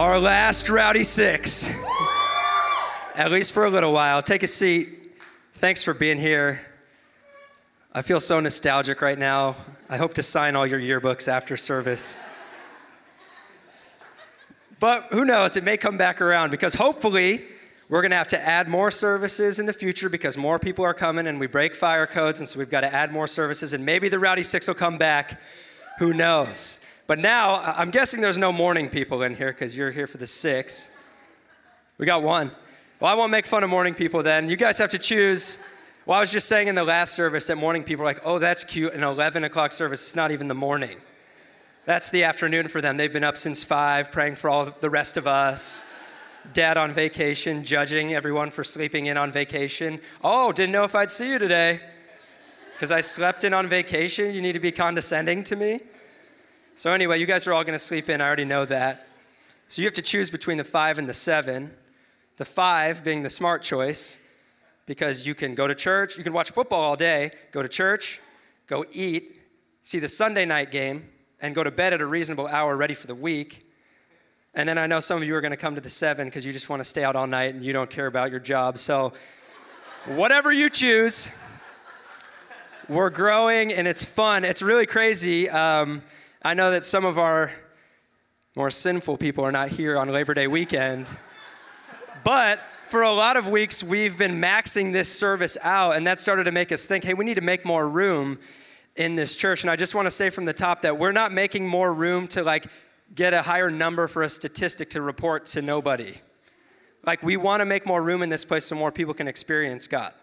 our 0.00 0.18
last 0.18 0.70
Rowdy 0.70 1.04
Six, 1.04 1.70
at 3.14 3.30
least 3.30 3.52
for 3.52 3.66
a 3.66 3.70
little 3.70 3.92
while. 3.92 4.22
Take 4.22 4.42
a 4.42 4.46
seat. 4.46 5.12
Thanks 5.52 5.84
for 5.84 5.92
being 5.92 6.16
here. 6.16 6.62
I 7.92 8.00
feel 8.00 8.18
so 8.18 8.40
nostalgic 8.40 9.02
right 9.02 9.18
now. 9.18 9.56
I 9.90 9.98
hope 9.98 10.14
to 10.14 10.22
sign 10.22 10.56
all 10.56 10.66
your 10.66 10.80
yearbooks 10.80 11.28
after 11.28 11.54
service. 11.58 12.16
But 14.78 15.08
who 15.10 15.26
knows, 15.26 15.58
it 15.58 15.64
may 15.64 15.76
come 15.76 15.98
back 15.98 16.22
around 16.22 16.50
because 16.50 16.72
hopefully 16.72 17.44
we're 17.90 18.00
going 18.00 18.12
to 18.12 18.16
have 18.16 18.28
to 18.28 18.40
add 18.40 18.68
more 18.68 18.90
services 18.90 19.58
in 19.58 19.66
the 19.66 19.74
future 19.74 20.08
because 20.08 20.38
more 20.38 20.58
people 20.58 20.82
are 20.82 20.94
coming 20.94 21.26
and 21.26 21.38
we 21.38 21.46
break 21.46 21.74
fire 21.74 22.06
codes, 22.06 22.40
and 22.40 22.48
so 22.48 22.58
we've 22.58 22.70
got 22.70 22.80
to 22.80 22.94
add 22.94 23.12
more 23.12 23.26
services, 23.26 23.74
and 23.74 23.84
maybe 23.84 24.08
the 24.08 24.18
Rowdy 24.18 24.44
Six 24.44 24.66
will 24.66 24.74
come 24.74 24.96
back. 24.96 25.38
Who 25.98 26.14
knows? 26.14 26.79
But 27.10 27.18
now, 27.18 27.56
I'm 27.56 27.90
guessing 27.90 28.20
there's 28.20 28.38
no 28.38 28.52
morning 28.52 28.88
people 28.88 29.24
in 29.24 29.34
here 29.34 29.48
because 29.48 29.76
you're 29.76 29.90
here 29.90 30.06
for 30.06 30.18
the 30.18 30.28
six. 30.28 30.96
We 31.98 32.06
got 32.06 32.22
one. 32.22 32.52
Well, 33.00 33.10
I 33.10 33.16
won't 33.16 33.32
make 33.32 33.46
fun 33.46 33.64
of 33.64 33.68
morning 33.68 33.94
people 33.94 34.22
then. 34.22 34.48
You 34.48 34.54
guys 34.54 34.78
have 34.78 34.92
to 34.92 34.98
choose. 35.00 35.60
Well, 36.06 36.16
I 36.16 36.20
was 36.20 36.30
just 36.30 36.46
saying 36.46 36.68
in 36.68 36.76
the 36.76 36.84
last 36.84 37.14
service 37.14 37.48
that 37.48 37.56
morning 37.56 37.82
people 37.82 38.04
are 38.04 38.06
like, 38.06 38.20
oh, 38.22 38.38
that's 38.38 38.62
cute. 38.62 38.94
An 38.94 39.02
11 39.02 39.42
o'clock 39.42 39.72
service, 39.72 40.06
it's 40.06 40.14
not 40.14 40.30
even 40.30 40.46
the 40.46 40.54
morning. 40.54 40.98
That's 41.84 42.10
the 42.10 42.22
afternoon 42.22 42.68
for 42.68 42.80
them. 42.80 42.96
They've 42.96 43.12
been 43.12 43.24
up 43.24 43.36
since 43.36 43.64
five, 43.64 44.12
praying 44.12 44.36
for 44.36 44.48
all 44.48 44.66
the 44.66 44.88
rest 44.88 45.16
of 45.16 45.26
us. 45.26 45.84
Dad 46.52 46.76
on 46.78 46.92
vacation, 46.92 47.64
judging 47.64 48.14
everyone 48.14 48.50
for 48.50 48.62
sleeping 48.62 49.06
in 49.06 49.16
on 49.16 49.32
vacation. 49.32 49.98
Oh, 50.22 50.52
didn't 50.52 50.70
know 50.70 50.84
if 50.84 50.94
I'd 50.94 51.10
see 51.10 51.30
you 51.30 51.40
today 51.40 51.80
because 52.74 52.92
I 52.92 53.00
slept 53.00 53.42
in 53.42 53.52
on 53.52 53.66
vacation. 53.66 54.32
You 54.32 54.40
need 54.40 54.52
to 54.52 54.60
be 54.60 54.70
condescending 54.70 55.42
to 55.42 55.56
me. 55.56 55.80
So, 56.80 56.92
anyway, 56.92 57.20
you 57.20 57.26
guys 57.26 57.46
are 57.46 57.52
all 57.52 57.62
going 57.62 57.74
to 57.74 57.78
sleep 57.78 58.08
in. 58.08 58.22
I 58.22 58.26
already 58.26 58.46
know 58.46 58.64
that. 58.64 59.06
So, 59.68 59.82
you 59.82 59.86
have 59.86 59.92
to 59.96 60.02
choose 60.02 60.30
between 60.30 60.56
the 60.56 60.64
five 60.64 60.96
and 60.96 61.06
the 61.06 61.12
seven. 61.12 61.72
The 62.38 62.46
five 62.46 63.04
being 63.04 63.22
the 63.22 63.28
smart 63.28 63.60
choice 63.60 64.18
because 64.86 65.26
you 65.26 65.34
can 65.34 65.54
go 65.54 65.66
to 65.66 65.74
church, 65.74 66.16
you 66.16 66.24
can 66.24 66.32
watch 66.32 66.52
football 66.52 66.80
all 66.80 66.96
day, 66.96 67.32
go 67.52 67.60
to 67.60 67.68
church, 67.68 68.18
go 68.66 68.86
eat, 68.92 69.42
see 69.82 69.98
the 69.98 70.08
Sunday 70.08 70.46
night 70.46 70.70
game, 70.70 71.06
and 71.42 71.54
go 71.54 71.62
to 71.62 71.70
bed 71.70 71.92
at 71.92 72.00
a 72.00 72.06
reasonable 72.06 72.46
hour 72.46 72.74
ready 72.74 72.94
for 72.94 73.06
the 73.06 73.14
week. 73.14 73.70
And 74.54 74.66
then 74.66 74.78
I 74.78 74.86
know 74.86 75.00
some 75.00 75.18
of 75.18 75.24
you 75.28 75.36
are 75.36 75.42
going 75.42 75.50
to 75.50 75.58
come 75.58 75.74
to 75.74 75.82
the 75.82 75.90
seven 75.90 76.28
because 76.28 76.46
you 76.46 76.52
just 76.54 76.70
want 76.70 76.80
to 76.80 76.84
stay 76.84 77.04
out 77.04 77.14
all 77.14 77.26
night 77.26 77.54
and 77.54 77.62
you 77.62 77.74
don't 77.74 77.90
care 77.90 78.06
about 78.06 78.30
your 78.30 78.40
job. 78.40 78.78
So, 78.78 79.12
whatever 80.06 80.50
you 80.50 80.70
choose, 80.70 81.30
we're 82.88 83.10
growing 83.10 83.70
and 83.70 83.86
it's 83.86 84.02
fun. 84.02 84.46
It's 84.46 84.62
really 84.62 84.86
crazy. 84.86 85.50
Um, 85.50 86.00
I 86.42 86.54
know 86.54 86.70
that 86.70 86.86
some 86.86 87.04
of 87.04 87.18
our 87.18 87.52
more 88.56 88.70
sinful 88.70 89.18
people 89.18 89.44
are 89.44 89.52
not 89.52 89.68
here 89.68 89.98
on 89.98 90.08
Labor 90.08 90.32
Day 90.32 90.46
weekend, 90.46 91.06
but 92.24 92.58
for 92.88 93.02
a 93.02 93.12
lot 93.12 93.36
of 93.36 93.48
weeks, 93.48 93.84
we've 93.84 94.16
been 94.16 94.40
maxing 94.40 94.90
this 94.90 95.12
service 95.12 95.58
out, 95.62 95.96
and 95.96 96.06
that 96.06 96.18
started 96.18 96.44
to 96.44 96.52
make 96.52 96.72
us 96.72 96.86
think 96.86 97.04
hey, 97.04 97.12
we 97.12 97.26
need 97.26 97.34
to 97.34 97.42
make 97.42 97.66
more 97.66 97.86
room 97.86 98.38
in 98.96 99.16
this 99.16 99.36
church. 99.36 99.64
And 99.64 99.70
I 99.70 99.76
just 99.76 99.94
want 99.94 100.06
to 100.06 100.10
say 100.10 100.30
from 100.30 100.46
the 100.46 100.54
top 100.54 100.80
that 100.80 100.98
we're 100.98 101.12
not 101.12 101.30
making 101.30 101.68
more 101.68 101.92
room 101.92 102.26
to 102.28 102.42
like 102.42 102.66
get 103.14 103.34
a 103.34 103.42
higher 103.42 103.70
number 103.70 104.08
for 104.08 104.22
a 104.22 104.28
statistic 104.30 104.88
to 104.90 105.02
report 105.02 105.44
to 105.44 105.60
nobody. 105.60 106.14
Like, 107.04 107.22
we 107.22 107.36
want 107.36 107.60
to 107.60 107.66
make 107.66 107.84
more 107.84 108.02
room 108.02 108.22
in 108.22 108.30
this 108.30 108.46
place 108.46 108.64
so 108.64 108.76
more 108.76 108.92
people 108.92 109.12
can 109.12 109.28
experience 109.28 109.86
God. 109.86 110.14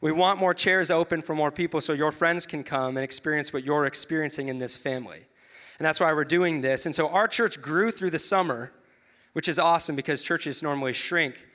We 0.00 0.12
want 0.12 0.38
more 0.38 0.54
chairs 0.54 0.92
open 0.92 1.20
for 1.20 1.34
more 1.34 1.50
people 1.50 1.80
so 1.80 1.92
your 1.92 2.12
friends 2.12 2.46
can 2.46 2.62
come 2.62 2.96
and 2.96 3.02
experience 3.02 3.52
what 3.52 3.64
you're 3.64 3.86
experiencing 3.86 4.46
in 4.46 4.60
this 4.60 4.76
family. 4.76 5.26
And 5.82 5.86
that's 5.88 5.98
why 5.98 6.12
we're 6.12 6.22
doing 6.22 6.60
this. 6.60 6.86
And 6.86 6.94
so 6.94 7.08
our 7.08 7.26
church 7.26 7.60
grew 7.60 7.90
through 7.90 8.10
the 8.10 8.18
summer, 8.20 8.70
which 9.32 9.48
is 9.48 9.58
awesome 9.58 9.96
because 9.96 10.22
churches 10.22 10.62
normally 10.62 10.92
shrink 10.92 11.48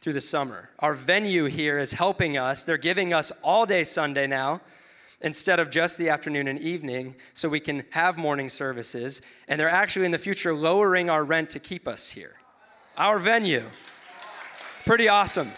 through 0.00 0.12
the 0.12 0.20
summer. 0.20 0.70
Our 0.78 0.94
venue 0.94 1.46
here 1.46 1.80
is 1.80 1.94
helping 1.94 2.38
us. 2.38 2.62
They're 2.62 2.78
giving 2.78 3.12
us 3.12 3.32
all 3.42 3.66
day 3.66 3.82
Sunday 3.82 4.28
now 4.28 4.60
instead 5.20 5.58
of 5.58 5.68
just 5.68 5.98
the 5.98 6.10
afternoon 6.10 6.46
and 6.46 6.60
evening 6.60 7.16
so 7.34 7.48
we 7.48 7.58
can 7.58 7.82
have 7.90 8.16
morning 8.16 8.48
services. 8.48 9.20
And 9.48 9.58
they're 9.58 9.68
actually 9.68 10.06
in 10.06 10.12
the 10.12 10.16
future 10.16 10.54
lowering 10.54 11.10
our 11.10 11.24
rent 11.24 11.50
to 11.50 11.58
keep 11.58 11.88
us 11.88 12.08
here. 12.08 12.34
Our 12.96 13.18
venue. 13.18 13.64
Pretty 14.86 15.08
awesome. 15.08 15.50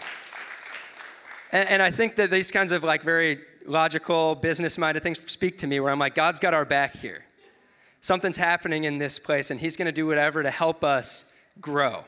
And, 1.51 1.69
and 1.69 1.79
I 1.79 1.91
think 1.91 2.15
that 2.15 2.31
these 2.31 2.49
kinds 2.49 2.71
of 2.71 2.83
like 2.83 3.03
very 3.03 3.41
logical, 3.67 4.33
business 4.33 4.79
minded 4.79 5.03
things 5.03 5.19
speak 5.19 5.59
to 5.59 5.67
me 5.67 5.79
where 5.79 5.91
I'm 5.91 5.99
like, 5.99 6.15
God's 6.15 6.39
got 6.39 6.55
our 6.55 6.65
back 6.65 6.95
here 6.95 7.24
something's 8.05 8.37
happening 8.37 8.83
in 8.83 8.99
this 8.99 9.17
place, 9.17 9.49
and 9.49 9.59
He's 9.59 9.75
going 9.75 9.87
to 9.87 9.91
do 9.91 10.05
whatever 10.05 10.43
to 10.43 10.51
help 10.51 10.83
us 10.83 11.33
grow. 11.59 12.03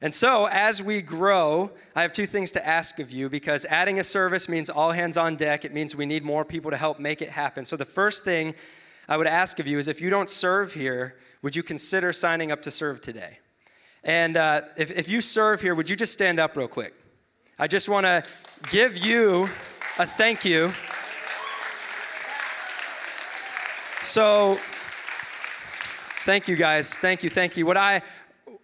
And 0.00 0.12
so, 0.12 0.46
as 0.46 0.82
we 0.82 1.00
grow, 1.00 1.70
I 1.94 2.02
have 2.02 2.12
two 2.12 2.26
things 2.26 2.50
to 2.52 2.66
ask 2.66 2.98
of 2.98 3.12
you 3.12 3.28
because 3.28 3.64
adding 3.66 4.00
a 4.00 4.04
service 4.04 4.48
means 4.48 4.68
all 4.68 4.90
hands 4.90 5.16
on 5.16 5.36
deck. 5.36 5.64
It 5.64 5.72
means 5.72 5.94
we 5.94 6.06
need 6.06 6.24
more 6.24 6.44
people 6.44 6.72
to 6.72 6.76
help 6.76 6.98
make 6.98 7.22
it 7.22 7.28
happen. 7.28 7.64
So, 7.64 7.76
the 7.76 7.84
first 7.84 8.24
thing 8.24 8.56
I 9.08 9.16
would 9.16 9.28
ask 9.28 9.60
of 9.60 9.68
you 9.68 9.78
is 9.78 9.86
if 9.86 10.00
you 10.00 10.10
don't 10.10 10.28
serve 10.28 10.72
here, 10.72 11.14
would 11.40 11.54
you 11.54 11.62
consider 11.62 12.12
signing 12.12 12.50
up 12.50 12.60
to 12.62 12.72
serve 12.72 13.00
today? 13.00 13.38
And 14.02 14.36
uh, 14.36 14.62
if, 14.76 14.90
if 14.90 15.08
you 15.08 15.20
serve 15.20 15.60
here, 15.60 15.76
would 15.76 15.88
you 15.88 15.94
just 15.94 16.12
stand 16.12 16.40
up 16.40 16.56
real 16.56 16.66
quick? 16.66 16.94
I 17.60 17.68
just 17.68 17.88
want 17.88 18.06
to 18.06 18.24
give 18.70 18.98
you 18.98 19.48
a 20.00 20.06
thank 20.06 20.44
you. 20.44 20.72
So, 24.02 24.58
Thank 26.24 26.46
you 26.46 26.54
guys. 26.54 26.98
Thank 26.98 27.24
you. 27.24 27.30
Thank 27.30 27.56
you. 27.56 27.66
What 27.66 27.76
I 27.76 28.00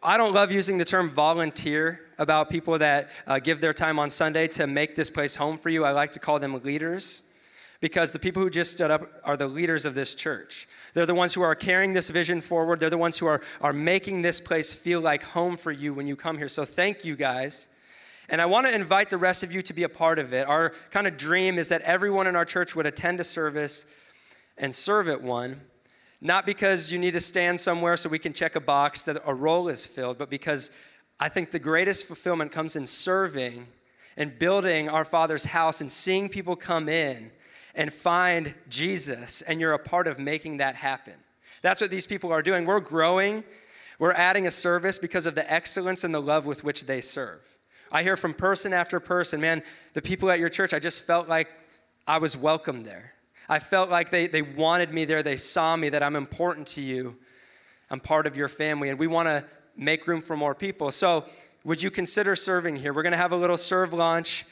I 0.01 0.17
don't 0.17 0.33
love 0.33 0.53
using 0.53 0.79
the 0.79 0.85
term 0.85 1.11
volunteer 1.11 2.01
about 2.17 2.51
people 2.51 2.79
that 2.79 3.11
uh, 3.27 3.41
give 3.41 3.61
their 3.61 3.73
time 3.73 3.99
on 3.99 4.11
Sunday 4.11 4.47
to 4.49 4.69
make 4.69 4.95
this 4.95 5.11
place 5.11 5.35
home 5.35 5.59
for 5.59 5.69
you. 5.69 5.85
I 5.85 5.91
like 5.91 6.13
to 6.13 6.21
call 6.21 6.39
them 6.39 6.63
leaders 6.63 7.25
because 7.81 8.13
the 8.13 8.21
people 8.21 8.41
who 8.41 8.49
just 8.49 8.71
stood 8.71 8.93
up 8.93 9.11
are 9.25 9.37
the 9.37 9.49
leaders 9.49 9.87
of 9.87 9.97
this 9.97 10.15
church. 10.15 10.69
They're 10.95 11.05
the 11.05 11.17
ones 11.17 11.35
who 11.35 11.43
are 11.43 11.57
carrying 11.57 11.95
this 11.95 12.11
vision 12.11 12.41
forward. 12.41 12.79
They're 12.79 12.91
the 12.91 12.97
ones 12.97 13.19
who 13.19 13.27
are, 13.27 13.43
are 13.61 13.73
making 13.73 14.23
this 14.23 14.39
place 14.39 14.73
feel 14.73 15.01
like 15.01 15.25
home 15.25 15.57
for 15.57 15.73
you 15.73 15.93
when 15.93 16.07
you 16.07 16.15
come 16.15 16.39
here. 16.39 16.49
So 16.49 16.65
thank 16.65 17.05
you 17.05 17.17
guys. 17.17 17.67
And 18.29 18.41
I 18.41 18.47
want 18.47 18.69
to 18.69 18.75
invite 18.75 19.11
the 19.11 19.19
rest 19.19 19.43
of 19.43 19.51
you 19.51 19.63
to 19.63 19.73
be 19.73 19.83
a 19.83 19.89
part 19.89 20.21
of 20.21 20.33
it. 20.33 20.47
Our 20.47 20.75
kind 20.93 21.09
of 21.09 21.17
dream 21.17 21.59
is 21.59 21.71
that 21.71 21.83
everyone 21.83 22.29
in 22.29 22.37
our 22.37 22.45
church 22.45 22.77
would 22.77 22.87
attend 22.87 23.19
a 23.19 23.25
service 23.25 23.85
and 24.57 24.73
serve 24.73 25.09
at 25.09 25.23
one. 25.23 25.63
Not 26.21 26.47
because 26.47 26.91
you 26.91 26.99
need 26.99 27.13
to 27.13 27.21
stand 27.21 27.61
somewhere 27.61 27.97
so 27.97 28.09
we 28.09 28.19
can 28.19 28.33
check 28.33 28.57
a 28.57 28.61
box 28.61 29.05
that 29.05 29.23
a 29.25 29.35
role 29.35 29.69
is 29.69 29.87
filled, 29.87 30.19
but 30.19 30.31
because 30.31 30.73
I 31.21 31.29
think 31.29 31.51
the 31.51 31.59
greatest 31.59 32.07
fulfillment 32.07 32.51
comes 32.51 32.75
in 32.75 32.87
serving 32.87 33.67
and 34.17 34.37
building 34.37 34.89
our 34.89 35.05
Father's 35.05 35.45
house 35.45 35.81
and 35.81 35.91
seeing 35.91 36.29
people 36.29 36.57
come 36.57 36.89
in 36.89 37.31
and 37.75 37.93
find 37.93 38.55
Jesus, 38.69 39.43
and 39.43 39.61
you're 39.61 39.73
a 39.73 39.79
part 39.79 40.09
of 40.09 40.19
making 40.19 40.57
that 40.57 40.75
happen. 40.75 41.15
That's 41.63 41.81
what 41.81 41.91
these 41.91 42.07
people 42.07 42.33
are 42.33 42.43
doing. 42.43 42.67
We're 42.67 42.81
growing, 42.81 43.45
we're 44.01 44.13
adding 44.13 44.49
a 44.49 44.51
service 44.51 44.99
because 44.99 45.27
of 45.27 45.37
the 45.37 45.53
excellence 45.53 46.03
and 46.03 46.13
the 46.13 46.21
love 46.21 46.47
with 46.47 46.65
which 46.65 46.87
they 46.87 47.01
serve. 47.01 47.41
I 47.93 48.03
hear 48.03 48.17
from 48.17 48.35
person 48.35 48.73
after 48.73 48.99
person, 48.99 49.41
man, 49.41 49.63
the 49.95 50.03
people 50.03 50.31
at 50.31 50.41
your 50.41 50.49
church, 50.49 50.75
I 50.75 50.81
just 50.81 51.07
felt 51.07 51.29
like 51.29 51.49
I 52.07 52.19
was 52.19 52.37
welcome 52.37 52.83
there. 52.83 53.15
I 53.49 53.59
felt 53.59 53.89
like 53.89 54.11
they, 54.11 54.27
they 54.27 54.43
wanted 54.43 54.93
me 54.93 55.05
there. 55.05 55.23
They 55.23 55.37
saw 55.37 55.77
me, 55.77 55.89
that 55.89 56.03
I'm 56.03 56.17
important 56.17 56.67
to 56.69 56.83
you. 56.83 57.17
I'm 57.91 58.01
part 58.01 58.27
of 58.27 58.37
your 58.37 58.49
family, 58.49 58.91
and 58.91 58.99
we 58.99 59.07
want 59.07 59.29
to 59.29 59.45
make 59.77 60.07
room 60.07 60.21
for 60.21 60.37
more 60.37 60.55
people. 60.55 60.91
So, 60.91 61.25
would 61.65 61.83
you 61.83 61.91
consider 61.91 62.37
serving 62.37 62.77
here? 62.77 62.93
We're 62.93 63.03
going 63.03 63.13
to 63.13 63.19
have 63.19 63.33
a 63.33 63.37
little 63.37 63.57
serve 63.57 63.93
launch 63.93 64.45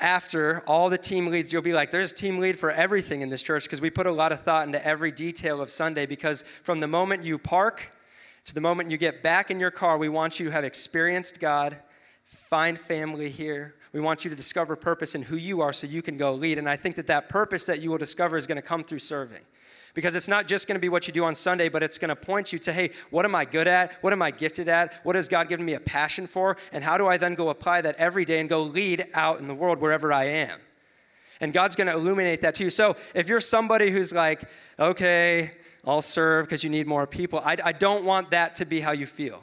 after 0.00 0.62
all 0.66 0.88
the 0.90 0.98
team 0.98 1.26
leads. 1.26 1.52
You'll 1.52 1.62
be 1.62 1.72
like, 1.72 1.90
there's 1.90 2.12
a 2.12 2.14
team 2.14 2.38
lead 2.38 2.58
for 2.58 2.70
everything 2.70 3.20
in 3.20 3.28
this 3.28 3.42
church 3.42 3.64
because 3.64 3.80
we 3.80 3.90
put 3.90 4.06
a 4.06 4.12
lot 4.12 4.32
of 4.32 4.42
thought 4.42 4.66
into 4.66 4.84
every 4.84 5.12
detail 5.12 5.60
of 5.60 5.70
Sunday. 5.70 6.06
Because 6.06 6.42
from 6.42 6.80
the 6.80 6.86
moment 6.86 7.24
you 7.24 7.38
park 7.38 7.92
to 8.44 8.54
the 8.54 8.60
moment 8.60 8.90
you 8.90 8.96
get 8.96 9.22
back 9.22 9.50
in 9.50 9.60
your 9.60 9.70
car, 9.70 9.98
we 9.98 10.08
want 10.08 10.40
you 10.40 10.46
to 10.46 10.52
have 10.52 10.64
experienced 10.64 11.40
God, 11.40 11.78
find 12.26 12.78
family 12.78 13.28
here, 13.28 13.74
we 13.92 14.00
want 14.00 14.24
you 14.24 14.30
to 14.30 14.36
discover 14.36 14.76
purpose 14.76 15.14
in 15.14 15.22
who 15.22 15.36
you 15.36 15.60
are 15.60 15.72
so 15.72 15.86
you 15.86 16.02
can 16.02 16.16
go 16.16 16.34
lead. 16.34 16.58
And 16.58 16.68
I 16.68 16.76
think 16.76 16.96
that 16.96 17.06
that 17.06 17.28
purpose 17.28 17.66
that 17.66 17.80
you 17.80 17.90
will 17.90 17.98
discover 17.98 18.36
is 18.36 18.46
going 18.46 18.56
to 18.56 18.62
come 18.62 18.84
through 18.84 18.98
serving. 18.98 19.42
Because 19.94 20.14
it's 20.14 20.28
not 20.28 20.46
just 20.46 20.68
going 20.68 20.76
to 20.76 20.80
be 20.80 20.90
what 20.90 21.06
you 21.06 21.12
do 21.12 21.24
on 21.24 21.34
Sunday, 21.34 21.68
but 21.68 21.82
it's 21.82 21.98
going 21.98 22.10
to 22.10 22.16
point 22.16 22.52
you 22.52 22.58
to, 22.60 22.72
hey, 22.72 22.90
what 23.10 23.24
am 23.24 23.34
I 23.34 23.44
good 23.44 23.66
at? 23.66 23.94
What 24.02 24.12
am 24.12 24.22
I 24.22 24.30
gifted 24.30 24.68
at? 24.68 24.94
What 25.04 25.16
has 25.16 25.28
God 25.28 25.48
given 25.48 25.64
me 25.64 25.74
a 25.74 25.80
passion 25.80 26.26
for? 26.26 26.56
And 26.72 26.84
how 26.84 26.98
do 26.98 27.08
I 27.08 27.16
then 27.16 27.34
go 27.34 27.48
apply 27.48 27.80
that 27.80 27.96
every 27.96 28.24
day 28.24 28.38
and 28.38 28.48
go 28.48 28.62
lead 28.62 29.06
out 29.14 29.40
in 29.40 29.48
the 29.48 29.54
world 29.54 29.80
wherever 29.80 30.12
I 30.12 30.24
am? 30.24 30.60
And 31.40 31.52
God's 31.52 31.74
going 31.74 31.86
to 31.86 31.94
illuminate 31.94 32.42
that 32.42 32.54
to 32.56 32.64
you. 32.64 32.70
So 32.70 32.96
if 33.14 33.28
you're 33.28 33.40
somebody 33.40 33.90
who's 33.90 34.12
like, 34.12 34.42
okay, 34.78 35.52
I'll 35.86 36.02
serve 36.02 36.46
because 36.46 36.62
you 36.62 36.70
need 36.70 36.86
more 36.86 37.06
people, 37.06 37.40
I, 37.40 37.56
I 37.64 37.72
don't 37.72 38.04
want 38.04 38.30
that 38.32 38.56
to 38.56 38.66
be 38.66 38.80
how 38.80 38.92
you 38.92 39.06
feel. 39.06 39.42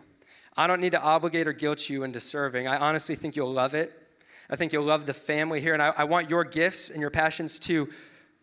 I 0.55 0.67
don't 0.67 0.79
need 0.79 0.91
to 0.91 1.01
obligate 1.01 1.47
or 1.47 1.53
guilt 1.53 1.89
you 1.89 2.03
into 2.03 2.19
serving. 2.19 2.67
I 2.67 2.77
honestly 2.77 3.15
think 3.15 3.35
you'll 3.35 3.51
love 3.51 3.73
it. 3.73 4.04
I 4.49 4.55
think 4.55 4.73
you'll 4.73 4.85
love 4.85 5.05
the 5.05 5.13
family 5.13 5.61
here. 5.61 5.73
And 5.73 5.81
I, 5.81 5.93
I 5.97 6.03
want 6.03 6.29
your 6.29 6.43
gifts 6.43 6.89
and 6.89 7.01
your 7.01 7.09
passions 7.09 7.59
to 7.59 7.89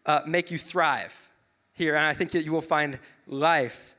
uh, 0.06 0.20
make 0.26 0.50
you 0.50 0.58
thrive 0.58 1.30
here. 1.72 1.94
And 1.94 2.04
I 2.04 2.14
think 2.14 2.32
that 2.32 2.44
you 2.44 2.52
will 2.52 2.60
find 2.60 2.98
life 3.26 3.94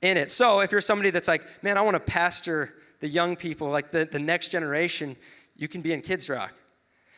in 0.00 0.16
it. 0.16 0.30
So 0.30 0.60
if 0.60 0.72
you're 0.72 0.80
somebody 0.80 1.10
that's 1.10 1.28
like, 1.28 1.42
man, 1.62 1.78
I 1.78 1.82
want 1.82 1.94
to 1.94 2.00
pastor 2.00 2.74
the 3.00 3.08
young 3.08 3.36
people, 3.36 3.68
like 3.68 3.90
the, 3.90 4.04
the 4.04 4.18
next 4.18 4.48
generation, 4.48 5.16
you 5.56 5.68
can 5.68 5.80
be 5.80 5.92
in 5.92 6.00
Kids 6.00 6.28
Rock. 6.28 6.54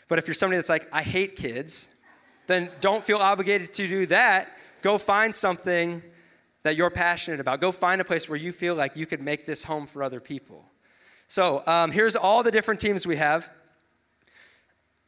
But 0.08 0.18
if 0.18 0.26
you're 0.26 0.34
somebody 0.34 0.58
that's 0.58 0.68
like, 0.68 0.86
I 0.92 1.02
hate 1.02 1.36
kids, 1.36 1.88
then 2.46 2.70
don't 2.80 3.02
feel 3.02 3.18
obligated 3.18 3.72
to 3.74 3.88
do 3.88 4.06
that. 4.06 4.50
Go 4.82 4.98
find 4.98 5.34
something 5.34 6.02
that 6.62 6.76
you're 6.76 6.90
passionate 6.90 7.40
about. 7.40 7.60
Go 7.60 7.72
find 7.72 8.00
a 8.00 8.04
place 8.04 8.28
where 8.28 8.38
you 8.38 8.52
feel 8.52 8.74
like 8.74 8.96
you 8.96 9.06
could 9.06 9.22
make 9.22 9.46
this 9.46 9.64
home 9.64 9.86
for 9.86 10.02
other 10.02 10.20
people. 10.20 10.64
So 11.26 11.62
um, 11.66 11.90
here's 11.90 12.16
all 12.16 12.42
the 12.42 12.50
different 12.50 12.80
teams 12.80 13.06
we 13.06 13.16
have. 13.16 13.48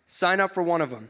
Sign 0.06 0.40
up 0.40 0.52
for 0.52 0.62
one 0.62 0.80
of 0.80 0.90
them. 0.90 1.08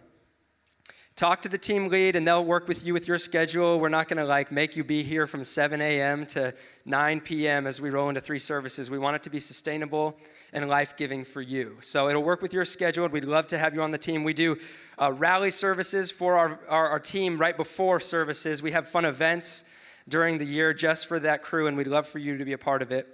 Talk 1.16 1.40
to 1.43 1.48
the 1.48 1.56
team 1.56 1.88
lead 1.88 2.14
and 2.14 2.26
they'll 2.26 2.44
work 2.44 2.69
with 2.69 2.84
you 2.84 2.93
with 2.93 3.08
your 3.08 3.16
schedule. 3.16 3.81
We're 3.81 3.88
not 3.88 4.06
going 4.06 4.19
to 4.19 4.26
like 4.26 4.52
make 4.52 4.76
you 4.76 4.84
be 4.84 5.02
here 5.02 5.26
from 5.26 5.44
7 5.44 5.81
a.m. 5.81 6.26
to 6.26 6.54
9 6.84 7.20
p.m. 7.22 7.66
as 7.66 7.81
we 7.81 7.88
roll 7.88 8.10
into 8.10 8.20
three 8.20 8.38
services. 8.38 8.90
We 8.90 8.98
want 8.98 9.16
it 9.16 9.22
to 9.22 9.31
be 9.31 9.40
sustainable 9.40 10.19
and 10.52 10.69
life 10.69 10.94
giving 10.98 11.25
for 11.25 11.40
you. 11.40 11.78
So 11.81 12.10
it'll 12.10 12.22
work 12.22 12.43
with 12.43 12.52
your 12.52 12.66
schedule. 12.66 13.08
We'd 13.08 13.25
love 13.25 13.46
to 13.46 13.58
have 13.58 13.75
you 13.75 13.81
on 13.81 13.93
the 13.93 13.98
team. 13.98 14.25
We 14.25 14.34
do 14.34 14.58
uh, 14.99 15.10
rally 15.10 15.50
services 15.50 16.10
for 16.10 16.37
our, 16.37 16.60
our, 16.69 16.88
our 16.90 17.00
team 17.00 17.38
right 17.38 17.56
before 17.56 17.99
services. 17.99 18.62
We 18.62 18.72
have 18.72 18.87
fun 18.87 19.06
events 19.06 19.64
during 20.06 20.37
the 20.37 20.44
year 20.44 20.75
just 20.75 21.06
for 21.06 21.19
that 21.20 21.42
crew, 21.42 21.66
and 21.66 21.78
we'd 21.78 21.87
love 21.87 22.06
for 22.06 22.19
you 22.19 22.37
to 22.37 22.44
be 22.44 22.52
a 22.52 22.58
part 22.58 22.82
of 22.82 22.92
it. 22.92 23.08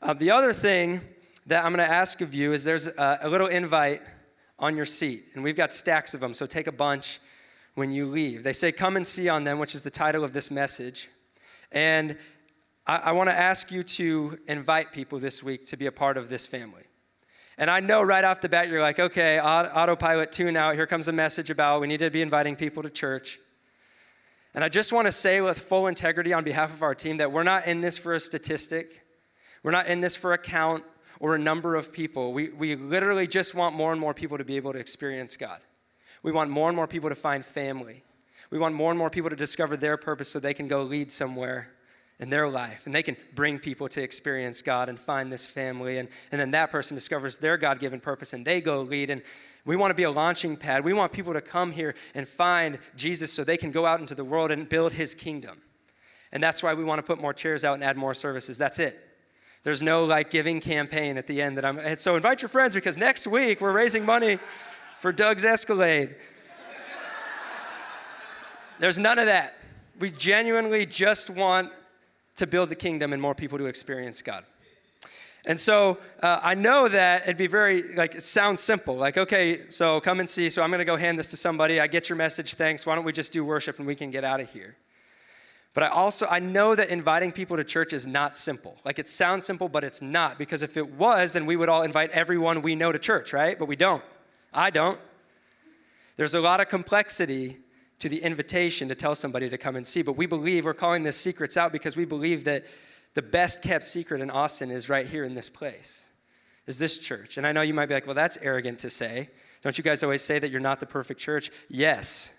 Uh, 0.00 0.14
the 0.14 0.30
other 0.30 0.54
thing 0.54 1.02
that 1.46 1.66
I'm 1.66 1.74
going 1.74 1.86
to 1.86 1.94
ask 1.94 2.22
of 2.22 2.32
you 2.32 2.54
is 2.54 2.64
there's 2.64 2.86
a, 2.86 3.18
a 3.22 3.28
little 3.28 3.46
invite 3.46 4.00
on 4.60 4.76
your 4.76 4.86
seat, 4.86 5.24
and 5.34 5.42
we've 5.42 5.56
got 5.56 5.72
stacks 5.72 6.14
of 6.14 6.20
them, 6.20 6.34
so 6.34 6.46
take 6.46 6.66
a 6.66 6.72
bunch 6.72 7.18
when 7.74 7.90
you 7.90 8.06
leave. 8.06 8.44
They 8.44 8.52
say, 8.52 8.70
Come 8.70 8.96
and 8.96 9.06
see 9.06 9.28
on 9.28 9.44
them, 9.44 9.58
which 9.58 9.74
is 9.74 9.82
the 9.82 9.90
title 9.90 10.22
of 10.22 10.32
this 10.32 10.50
message. 10.50 11.08
And 11.72 12.16
I, 12.86 12.96
I 12.96 13.12
want 13.12 13.30
to 13.30 13.34
ask 13.34 13.72
you 13.72 13.82
to 13.82 14.38
invite 14.46 14.92
people 14.92 15.18
this 15.18 15.42
week 15.42 15.66
to 15.66 15.76
be 15.76 15.86
a 15.86 15.92
part 15.92 16.16
of 16.16 16.28
this 16.28 16.46
family. 16.46 16.82
And 17.56 17.70
I 17.70 17.80
know 17.80 18.02
right 18.02 18.24
off 18.24 18.40
the 18.40 18.48
bat, 18.48 18.68
you're 18.68 18.80
like, 18.80 18.98
okay, 18.98 19.38
autopilot 19.38 20.32
tune 20.32 20.56
out. 20.56 20.74
Here 20.74 20.86
comes 20.86 21.08
a 21.08 21.12
message 21.12 21.50
about 21.50 21.80
we 21.80 21.86
need 21.86 22.00
to 22.00 22.10
be 22.10 22.22
inviting 22.22 22.56
people 22.56 22.82
to 22.82 22.90
church. 22.90 23.38
And 24.54 24.64
I 24.64 24.68
just 24.68 24.92
want 24.92 25.06
to 25.06 25.12
say 25.12 25.40
with 25.40 25.58
full 25.58 25.86
integrity 25.86 26.32
on 26.32 26.42
behalf 26.42 26.72
of 26.72 26.82
our 26.82 26.94
team 26.94 27.18
that 27.18 27.32
we're 27.32 27.42
not 27.42 27.66
in 27.66 27.82
this 27.82 27.98
for 27.98 28.14
a 28.14 28.20
statistic. 28.20 29.04
We're 29.62 29.70
not 29.72 29.86
in 29.86 30.00
this 30.00 30.16
for 30.16 30.32
a 30.32 30.38
count 30.38 30.84
or 31.20 31.34
a 31.34 31.38
number 31.38 31.76
of 31.76 31.92
people. 31.92 32.32
We, 32.32 32.48
we 32.48 32.74
literally 32.74 33.28
just 33.28 33.54
want 33.54 33.76
more 33.76 33.92
and 33.92 34.00
more 34.00 34.14
people 34.14 34.38
to 34.38 34.44
be 34.44 34.56
able 34.56 34.72
to 34.72 34.78
experience 34.78 35.36
God. 35.36 35.60
We 36.22 36.32
want 36.32 36.50
more 36.50 36.68
and 36.68 36.76
more 36.76 36.86
people 36.86 37.10
to 37.10 37.14
find 37.14 37.44
family. 37.44 38.02
We 38.50 38.58
want 38.58 38.74
more 38.74 38.90
and 38.90 38.98
more 38.98 39.10
people 39.10 39.30
to 39.30 39.36
discover 39.36 39.76
their 39.76 39.96
purpose 39.96 40.30
so 40.30 40.40
they 40.40 40.54
can 40.54 40.66
go 40.66 40.82
lead 40.82 41.12
somewhere 41.12 41.70
in 42.18 42.28
their 42.30 42.48
life 42.48 42.82
and 42.84 42.94
they 42.94 43.02
can 43.02 43.16
bring 43.34 43.58
people 43.58 43.88
to 43.88 44.02
experience 44.02 44.60
God 44.60 44.88
and 44.88 44.98
find 44.98 45.32
this 45.32 45.46
family. 45.46 45.98
And, 45.98 46.08
and 46.32 46.40
then 46.40 46.50
that 46.50 46.70
person 46.70 46.94
discovers 46.94 47.38
their 47.38 47.56
God 47.56 47.78
given 47.78 48.00
purpose 48.00 48.32
and 48.32 48.44
they 48.44 48.60
go 48.60 48.82
lead. 48.82 49.10
And 49.10 49.22
we 49.64 49.76
want 49.76 49.90
to 49.90 49.94
be 49.94 50.02
a 50.02 50.10
launching 50.10 50.56
pad. 50.56 50.84
We 50.84 50.92
want 50.92 51.12
people 51.12 51.34
to 51.34 51.40
come 51.40 51.70
here 51.70 51.94
and 52.14 52.26
find 52.26 52.78
Jesus 52.96 53.32
so 53.32 53.44
they 53.44 53.56
can 53.56 53.70
go 53.70 53.86
out 53.86 54.00
into 54.00 54.14
the 54.14 54.24
world 54.24 54.50
and 54.50 54.68
build 54.68 54.94
his 54.94 55.14
kingdom. 55.14 55.58
And 56.32 56.42
that's 56.42 56.62
why 56.62 56.74
we 56.74 56.84
want 56.84 56.98
to 56.98 57.02
put 57.02 57.20
more 57.20 57.34
chairs 57.34 57.64
out 57.64 57.74
and 57.74 57.84
add 57.84 57.96
more 57.96 58.14
services. 58.14 58.58
That's 58.58 58.78
it. 58.78 59.09
There's 59.62 59.82
no 59.82 60.04
like 60.04 60.30
giving 60.30 60.60
campaign 60.60 61.18
at 61.18 61.26
the 61.26 61.42
end 61.42 61.58
that 61.58 61.64
I'm. 61.64 61.78
And 61.78 62.00
so 62.00 62.16
invite 62.16 62.42
your 62.42 62.48
friends 62.48 62.74
because 62.74 62.96
next 62.96 63.26
week 63.26 63.60
we're 63.60 63.72
raising 63.72 64.06
money 64.06 64.38
for 65.00 65.12
Doug's 65.12 65.44
Escalade. 65.44 66.14
There's 68.78 68.98
none 68.98 69.18
of 69.18 69.26
that. 69.26 69.58
We 69.98 70.10
genuinely 70.10 70.86
just 70.86 71.28
want 71.28 71.70
to 72.36 72.46
build 72.46 72.70
the 72.70 72.74
kingdom 72.74 73.12
and 73.12 73.20
more 73.20 73.34
people 73.34 73.58
to 73.58 73.66
experience 73.66 74.22
God. 74.22 74.44
And 75.44 75.60
so 75.60 75.98
uh, 76.22 76.40
I 76.42 76.54
know 76.54 76.88
that 76.88 77.22
it'd 77.22 77.36
be 77.36 77.46
very, 77.46 77.94
like, 77.94 78.14
it 78.14 78.22
sounds 78.22 78.60
simple. 78.60 78.96
Like, 78.96 79.18
okay, 79.18 79.68
so 79.68 80.00
come 80.00 80.20
and 80.20 80.28
see. 80.28 80.48
So 80.48 80.62
I'm 80.62 80.70
going 80.70 80.80
to 80.80 80.84
go 80.86 80.96
hand 80.96 81.18
this 81.18 81.28
to 81.30 81.36
somebody. 81.36 81.80
I 81.80 81.86
get 81.86 82.08
your 82.08 82.16
message. 82.16 82.54
Thanks. 82.54 82.86
Why 82.86 82.94
don't 82.94 83.04
we 83.04 83.12
just 83.12 83.32
do 83.32 83.44
worship 83.44 83.78
and 83.78 83.86
we 83.86 83.94
can 83.94 84.10
get 84.10 84.24
out 84.24 84.40
of 84.40 84.50
here? 84.50 84.76
But 85.72 85.84
I 85.84 85.88
also, 85.88 86.26
I 86.28 86.40
know 86.40 86.74
that 86.74 86.88
inviting 86.88 87.30
people 87.30 87.56
to 87.56 87.64
church 87.64 87.92
is 87.92 88.06
not 88.06 88.34
simple. 88.34 88.76
Like, 88.84 88.98
it 88.98 89.06
sounds 89.06 89.44
simple, 89.44 89.68
but 89.68 89.84
it's 89.84 90.02
not. 90.02 90.36
Because 90.36 90.62
if 90.64 90.76
it 90.76 90.94
was, 90.94 91.34
then 91.34 91.46
we 91.46 91.54
would 91.54 91.68
all 91.68 91.82
invite 91.82 92.10
everyone 92.10 92.62
we 92.62 92.74
know 92.74 92.90
to 92.90 92.98
church, 92.98 93.32
right? 93.32 93.56
But 93.56 93.66
we 93.66 93.76
don't. 93.76 94.02
I 94.52 94.70
don't. 94.70 94.98
There's 96.16 96.34
a 96.34 96.40
lot 96.40 96.60
of 96.60 96.68
complexity 96.68 97.58
to 98.00 98.08
the 98.08 98.20
invitation 98.20 98.88
to 98.88 98.94
tell 98.94 99.14
somebody 99.14 99.48
to 99.48 99.58
come 99.58 99.76
and 99.76 99.86
see. 99.86 100.02
But 100.02 100.14
we 100.14 100.26
believe, 100.26 100.64
we're 100.64 100.74
calling 100.74 101.04
this 101.04 101.16
Secrets 101.16 101.56
Out 101.56 101.70
because 101.70 101.96
we 101.96 102.04
believe 102.04 102.44
that 102.44 102.64
the 103.14 103.22
best 103.22 103.62
kept 103.62 103.84
secret 103.84 104.20
in 104.20 104.30
Austin 104.30 104.70
is 104.70 104.88
right 104.88 105.06
here 105.06 105.22
in 105.22 105.34
this 105.34 105.48
place, 105.48 106.04
is 106.66 106.78
this 106.78 106.98
church. 106.98 107.36
And 107.36 107.46
I 107.46 107.52
know 107.52 107.60
you 107.60 107.74
might 107.74 107.86
be 107.86 107.94
like, 107.94 108.06
well, 108.06 108.14
that's 108.14 108.38
arrogant 108.38 108.80
to 108.80 108.90
say. 108.90 109.28
Don't 109.62 109.76
you 109.76 109.84
guys 109.84 110.02
always 110.02 110.22
say 110.22 110.38
that 110.38 110.50
you're 110.50 110.60
not 110.60 110.80
the 110.80 110.86
perfect 110.86 111.20
church? 111.20 111.50
Yes. 111.68 112.36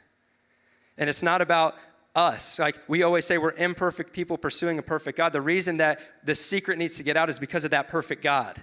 And 0.97 1.09
it's 1.09 1.23
not 1.23 1.41
about 1.41 1.75
us. 2.15 2.59
Like 2.59 2.77
we 2.87 3.03
always 3.03 3.25
say, 3.25 3.37
we're 3.37 3.53
imperfect 3.53 4.13
people 4.13 4.37
pursuing 4.37 4.79
a 4.79 4.81
perfect 4.81 5.17
God. 5.17 5.33
The 5.33 5.41
reason 5.41 5.77
that 5.77 5.99
the 6.23 6.35
secret 6.35 6.77
needs 6.77 6.97
to 6.97 7.03
get 7.03 7.17
out 7.17 7.29
is 7.29 7.39
because 7.39 7.65
of 7.65 7.71
that 7.71 7.87
perfect 7.87 8.21
God, 8.21 8.61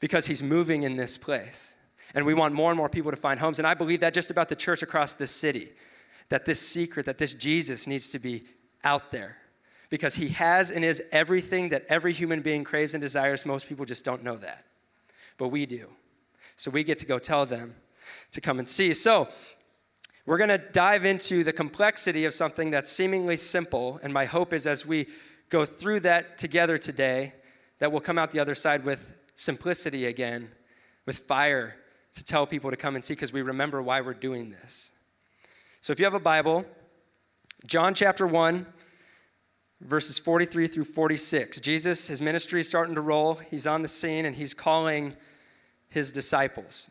because 0.00 0.26
He's 0.26 0.42
moving 0.42 0.82
in 0.82 0.96
this 0.96 1.16
place. 1.16 1.74
And 2.14 2.24
we 2.24 2.34
want 2.34 2.54
more 2.54 2.70
and 2.70 2.78
more 2.78 2.88
people 2.88 3.10
to 3.10 3.16
find 3.16 3.38
homes. 3.38 3.58
And 3.58 3.66
I 3.66 3.74
believe 3.74 4.00
that 4.00 4.14
just 4.14 4.30
about 4.30 4.48
the 4.48 4.56
church 4.56 4.82
across 4.82 5.14
this 5.14 5.30
city, 5.30 5.70
that 6.28 6.46
this 6.46 6.60
secret, 6.60 7.06
that 7.06 7.18
this 7.18 7.34
Jesus 7.34 7.86
needs 7.86 8.10
to 8.10 8.18
be 8.18 8.44
out 8.84 9.10
there 9.10 9.36
because 9.90 10.14
he 10.14 10.28
has 10.28 10.70
and 10.70 10.84
is 10.84 11.02
everything 11.12 11.68
that 11.70 11.84
every 11.88 12.12
human 12.12 12.40
being 12.40 12.64
craves 12.64 12.94
and 12.94 13.00
desires. 13.00 13.46
Most 13.46 13.68
people 13.68 13.84
just 13.84 14.04
don't 14.04 14.22
know 14.22 14.36
that, 14.36 14.64
but 15.38 15.48
we 15.48 15.66
do. 15.66 15.88
So 16.56 16.70
we 16.70 16.84
get 16.84 16.98
to 16.98 17.06
go 17.06 17.18
tell 17.18 17.46
them 17.46 17.74
to 18.32 18.40
come 18.40 18.58
and 18.58 18.68
see. 18.68 18.94
So 18.94 19.28
we're 20.26 20.38
going 20.38 20.50
to 20.50 20.58
dive 20.58 21.04
into 21.04 21.44
the 21.44 21.52
complexity 21.52 22.24
of 22.24 22.34
something 22.34 22.72
that's 22.72 22.90
seemingly 22.90 23.36
simple. 23.36 24.00
And 24.02 24.12
my 24.12 24.24
hope 24.24 24.52
is 24.52 24.66
as 24.66 24.84
we 24.84 25.06
go 25.48 25.64
through 25.64 26.00
that 26.00 26.36
together 26.36 26.78
today, 26.78 27.32
that 27.78 27.92
we'll 27.92 28.00
come 28.00 28.18
out 28.18 28.32
the 28.32 28.40
other 28.40 28.56
side 28.56 28.84
with 28.84 29.14
simplicity 29.36 30.06
again, 30.06 30.50
with 31.06 31.18
fire 31.18 31.76
to 32.14 32.24
tell 32.24 32.46
people 32.46 32.70
to 32.70 32.76
come 32.76 32.96
and 32.96 33.04
see 33.04 33.14
because 33.14 33.32
we 33.32 33.42
remember 33.42 33.80
why 33.80 34.00
we're 34.00 34.14
doing 34.14 34.50
this. 34.50 34.90
So 35.80 35.92
if 35.92 36.00
you 36.00 36.04
have 36.04 36.14
a 36.14 36.20
Bible, 36.20 36.66
John 37.64 37.94
chapter 37.94 38.26
1, 38.26 38.66
verses 39.80 40.18
43 40.18 40.66
through 40.66 40.84
46. 40.84 41.60
Jesus, 41.60 42.08
his 42.08 42.20
ministry 42.20 42.60
is 42.60 42.66
starting 42.66 42.94
to 42.94 43.00
roll. 43.00 43.34
He's 43.34 43.66
on 43.66 43.82
the 43.82 43.88
scene 43.88 44.24
and 44.24 44.34
he's 44.34 44.54
calling 44.54 45.14
his 45.88 46.10
disciples. 46.10 46.90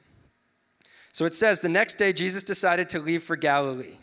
So 1.15 1.23
it 1.23 1.33
says, 1.33 1.61
The 1.61 1.69
next 1.69 1.95
day, 1.95 2.11
Jesus 2.11 2.43
decided 2.43 2.89
to 2.89 2.99
leave 2.99 3.23
for 3.23 3.37
Galilee. 3.37 3.95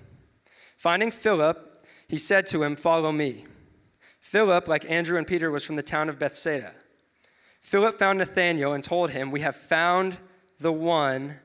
Finding 0.78 1.10
Philip, 1.10 1.84
he 2.08 2.16
said 2.16 2.46
to 2.46 2.62
him, 2.62 2.74
Follow 2.74 3.12
me. 3.12 3.44
Philip, 4.18 4.66
like 4.66 4.90
Andrew 4.90 5.18
and 5.18 5.26
Peter, 5.26 5.50
was 5.50 5.62
from 5.62 5.76
the 5.76 5.82
town 5.82 6.08
of 6.08 6.18
Bethsaida. 6.18 6.72
Philip 7.60 7.98
found 7.98 8.18
Nathanael 8.18 8.72
and 8.72 8.82
told 8.82 9.10
him, 9.10 9.30
We 9.30 9.40
have 9.40 9.56
found 9.56 10.16
the 10.58 10.72
one 10.72 11.40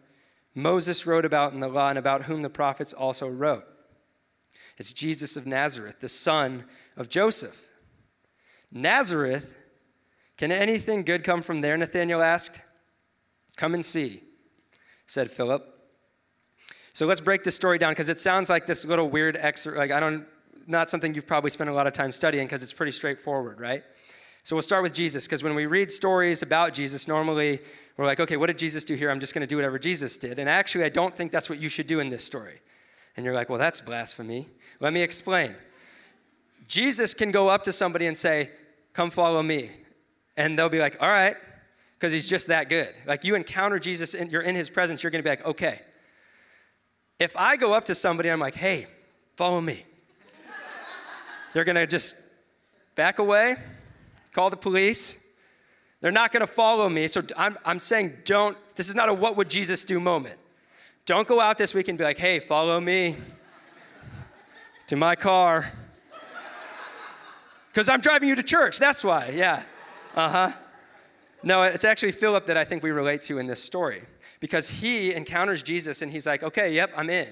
Moses 0.56 1.06
wrote 1.06 1.26
about 1.26 1.52
in 1.52 1.60
the 1.60 1.68
law 1.68 1.90
and 1.90 2.00
about 2.00 2.24
whom 2.24 2.44
the 2.44 2.50
prophets 2.50 2.94
also 2.94 3.28
wrote. 3.28 3.66
It's 4.78 4.94
Jesus 4.94 5.36
of 5.36 5.46
Nazareth, 5.46 6.00
the 6.00 6.08
son 6.08 6.64
of 6.96 7.10
Joseph. 7.10 7.68
Nazareth, 8.72 9.62
can 10.38 10.50
anything 10.50 11.04
good 11.04 11.26
come 11.26 11.42
from 11.42 11.60
there? 11.60 11.76
Nathanael 11.76 12.22
asked. 12.22 12.62
Come 13.58 13.74
and 13.74 13.84
see, 13.84 14.22
said 15.08 15.32
Philip. 15.32 15.66
So 16.94 17.06
let's 17.06 17.22
break 17.22 17.44
this 17.44 17.56
story 17.56 17.78
down 17.78 17.92
because 17.92 18.10
it 18.10 18.20
sounds 18.20 18.50
like 18.50 18.66
this 18.66 18.86
little 18.86 19.10
weird 19.10 19.36
excerpt. 19.36 19.78
Like 19.78 19.92
I 19.92 20.00
don't, 20.00 20.26
not 20.68 20.90
something 20.90 21.16
you've 21.16 21.28
probably 21.28 21.50
spent 21.50 21.70
a 21.70 21.74
lot 21.74 21.88
of 21.88 21.94
time 21.94 22.12
studying 22.12 22.46
because 22.46 22.62
it's 22.62 22.74
pretty 22.74 22.92
straightforward, 22.92 23.60
right? 23.60 23.84
So 24.44 24.56
we'll 24.56 24.64
start 24.64 24.84
with 24.84 24.94
Jesus 24.94 25.26
because 25.26 25.44
when 25.44 25.56
we 25.56 25.66
read 25.66 25.92
stories 25.92 26.42
about 26.42 26.74
Jesus, 26.74 27.08
normally 27.08 27.60
we're 27.98 28.06
like, 28.06 28.20
okay, 28.20 28.38
what 28.38 28.48
did 28.48 28.58
Jesus 28.58 28.86
do 28.86 28.96
here? 28.96 29.10
I'm 29.10 29.20
just 29.20 29.34
going 29.34 29.42
to 29.42 29.48
do 29.48 29.58
whatever 29.58 29.78
Jesus 29.78 30.18
did. 30.18 30.40
And 30.40 30.48
actually, 30.48 30.86
I 30.86 30.90
don't 30.90 31.16
think 31.16 31.32
that's 31.32 31.50
what 31.50 31.60
you 31.60 31.68
should 31.68 31.88
do 31.88 32.00
in 32.00 32.10
this 32.10 32.24
story. 32.24 32.62
And 33.16 33.26
you're 33.26 33.36
like, 33.36 33.50
well, 33.50 33.60
that's 33.60 33.82
blasphemy. 33.82 34.48
Let 34.80 34.94
me 34.94 35.02
explain. 35.02 35.56
Jesus 36.68 37.14
can 37.14 37.32
go 37.32 37.48
up 37.48 37.64
to 37.64 37.74
somebody 37.74 38.08
and 38.08 38.16
say, 38.16 38.52
Come 38.94 39.10
follow 39.10 39.44
me. 39.44 39.70
And 40.36 40.58
they'll 40.58 40.70
be 40.70 40.80
like, 40.80 40.98
All 41.02 41.10
right, 41.10 41.36
because 41.98 42.14
he's 42.14 42.28
just 42.28 42.48
that 42.48 42.70
good. 42.70 42.94
Like 43.06 43.24
you 43.24 43.36
encounter 43.36 43.80
Jesus 43.80 44.14
and 44.14 44.32
you're 44.32 44.42
in 44.42 44.56
his 44.56 44.70
presence, 44.70 45.04
you're 45.04 45.12
going 45.12 45.24
to 45.24 45.24
be 45.24 45.30
like, 45.30 45.46
Okay. 45.46 45.82
If 47.20 47.36
I 47.36 47.56
go 47.56 47.74
up 47.74 47.86
to 47.86 47.96
somebody 47.96 48.30
I'm 48.30 48.40
like, 48.40 48.56
Hey, 48.56 48.88
follow 49.36 49.60
me, 49.60 49.84
they're 51.54 51.64
going 51.64 51.76
to 51.76 51.88
just 51.88 52.16
back 52.96 53.20
away, 53.20 53.56
call 54.34 54.50
the 54.50 54.58
police. 54.58 55.26
They're 56.00 56.12
not 56.12 56.32
going 56.32 56.42
to 56.42 56.48
follow 56.48 56.88
me. 56.88 57.08
So 57.08 57.24
I'm, 57.36 57.58
I'm 57.66 57.80
saying, 57.80 58.18
don't, 58.24 58.56
this 58.76 58.88
is 58.88 58.94
not 58.94 59.10
a 59.10 59.14
what 59.14 59.36
would 59.36 59.50
Jesus 59.50 59.84
do 59.84 60.00
moment. 60.00 60.38
Don't 61.08 61.28
go 61.28 61.40
out 61.40 61.58
this 61.58 61.74
week 61.74 61.88
and 61.88 61.98
be 61.98 62.04
like, 62.04 62.20
hey, 62.20 62.40
follow 62.40 62.80
me 62.80 63.16
to 64.88 64.96
my 64.96 65.16
car 65.16 65.66
Because 67.78 67.90
I'm 67.90 68.02
driving 68.02 68.28
you 68.28 68.36
to 68.36 68.44
church. 68.44 68.80
That's 68.80 69.04
why. 69.04 69.30
Yeah. 69.36 69.64
Uh 70.16 70.30
huh. 70.30 70.58
No, 71.44 71.64
it's 71.64 71.86
actually 71.86 72.12
Philip 72.12 72.46
that 72.48 72.58
I 72.58 72.64
think 72.64 72.84
we 72.84 72.92
relate 72.92 73.22
to 73.22 73.38
in 73.38 73.48
this 73.48 73.64
story 73.64 74.02
because 74.40 74.70
he 74.70 75.14
encounters 75.14 75.64
Jesus 75.64 76.02
and 76.02 76.12
he's 76.12 76.26
like, 76.26 76.44
okay, 76.44 76.74
yep, 76.74 76.92
I'm 76.96 77.10
in. 77.10 77.28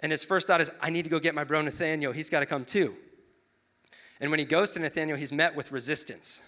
And 0.00 0.12
his 0.12 0.24
first 0.24 0.46
thought 0.46 0.60
is, 0.60 0.70
I 0.82 0.90
need 0.90 1.04
to 1.04 1.10
go 1.10 1.18
get 1.18 1.34
my 1.34 1.44
bro 1.44 1.62
Nathaniel. 1.62 2.12
He's 2.12 2.28
got 2.28 2.40
to 2.40 2.46
come 2.46 2.64
too. 2.64 2.94
And 4.20 4.30
when 4.30 4.38
he 4.38 4.44
goes 4.44 4.72
to 4.72 4.80
Nathaniel, 4.80 5.16
he's 5.16 5.32
met 5.32 5.56
with 5.56 5.72
resistance, 5.72 6.42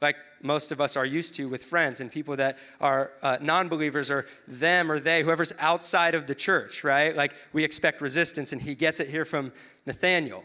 like 0.00 0.16
most 0.42 0.72
of 0.72 0.80
us 0.80 0.96
are 0.96 1.06
used 1.06 1.36
to 1.36 1.48
with 1.48 1.62
friends 1.62 2.00
and 2.00 2.10
people 2.10 2.36
that 2.36 2.58
are 2.80 3.12
uh, 3.22 3.38
non 3.40 3.68
believers 3.68 4.10
or 4.10 4.26
them 4.48 4.90
or 4.90 4.98
they, 4.98 5.22
whoever's 5.22 5.52
outside 5.60 6.14
of 6.14 6.26
the 6.26 6.34
church, 6.34 6.82
right? 6.82 7.14
Like 7.14 7.34
we 7.52 7.62
expect 7.62 8.00
resistance, 8.00 8.52
and 8.52 8.60
he 8.60 8.74
gets 8.74 9.00
it 9.00 9.08
here 9.08 9.24
from 9.24 9.52
Nathaniel. 9.86 10.44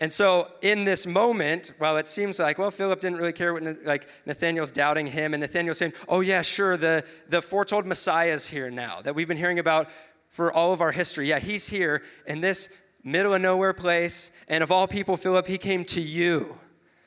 And 0.00 0.12
so, 0.12 0.48
in 0.62 0.84
this 0.84 1.06
moment, 1.06 1.72
while 1.78 1.96
it 1.96 2.06
seems 2.06 2.38
like, 2.38 2.56
well, 2.56 2.70
Philip 2.70 3.00
didn't 3.00 3.18
really 3.18 3.32
care 3.32 3.52
what, 3.52 3.84
like, 3.84 4.06
Nathaniel's 4.26 4.70
doubting 4.70 5.08
him, 5.08 5.34
and 5.34 5.40
Nathaniel's 5.40 5.78
saying, 5.78 5.92
oh, 6.08 6.20
yeah, 6.20 6.40
sure, 6.42 6.76
the, 6.76 7.04
the 7.28 7.42
foretold 7.42 7.84
Messiah 7.84 8.32
is 8.32 8.46
here 8.46 8.70
now 8.70 9.02
that 9.02 9.16
we've 9.16 9.26
been 9.26 9.36
hearing 9.36 9.58
about 9.58 9.90
for 10.28 10.52
all 10.52 10.72
of 10.72 10.80
our 10.80 10.92
history. 10.92 11.28
Yeah, 11.28 11.40
he's 11.40 11.66
here 11.66 12.02
in 12.28 12.40
this 12.40 12.78
middle 13.02 13.34
of 13.34 13.42
nowhere 13.42 13.72
place, 13.72 14.30
and 14.46 14.62
of 14.62 14.70
all 14.70 14.86
people, 14.86 15.16
Philip, 15.16 15.48
he 15.48 15.58
came 15.58 15.84
to 15.86 16.00
you. 16.00 16.56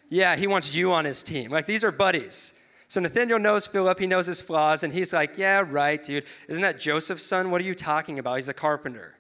Yeah, 0.10 0.36
he 0.36 0.46
wants 0.46 0.76
you 0.76 0.92
on 0.92 1.06
his 1.06 1.24
team. 1.24 1.50
Like, 1.50 1.68
these 1.68 1.86
are 1.86 1.92
buddies. 1.94 2.60
So 2.90 3.00
Nathaniel 3.00 3.40
knows 3.40 3.68
Philip, 3.68 4.00
he 4.00 4.06
knows 4.06 4.26
his 4.26 4.42
flaws, 4.42 4.84
and 4.84 4.92
he's 4.92 5.14
like, 5.14 5.38
yeah, 5.38 5.64
right, 5.66 6.04
dude. 6.04 6.26
Isn't 6.50 6.64
that 6.64 6.78
Joseph's 6.78 7.24
son? 7.24 7.52
What 7.52 7.62
are 7.62 7.64
you 7.64 7.74
talking 7.74 8.20
about? 8.20 8.36
He's 8.36 8.50
a 8.50 8.54
carpenter. 8.54 9.16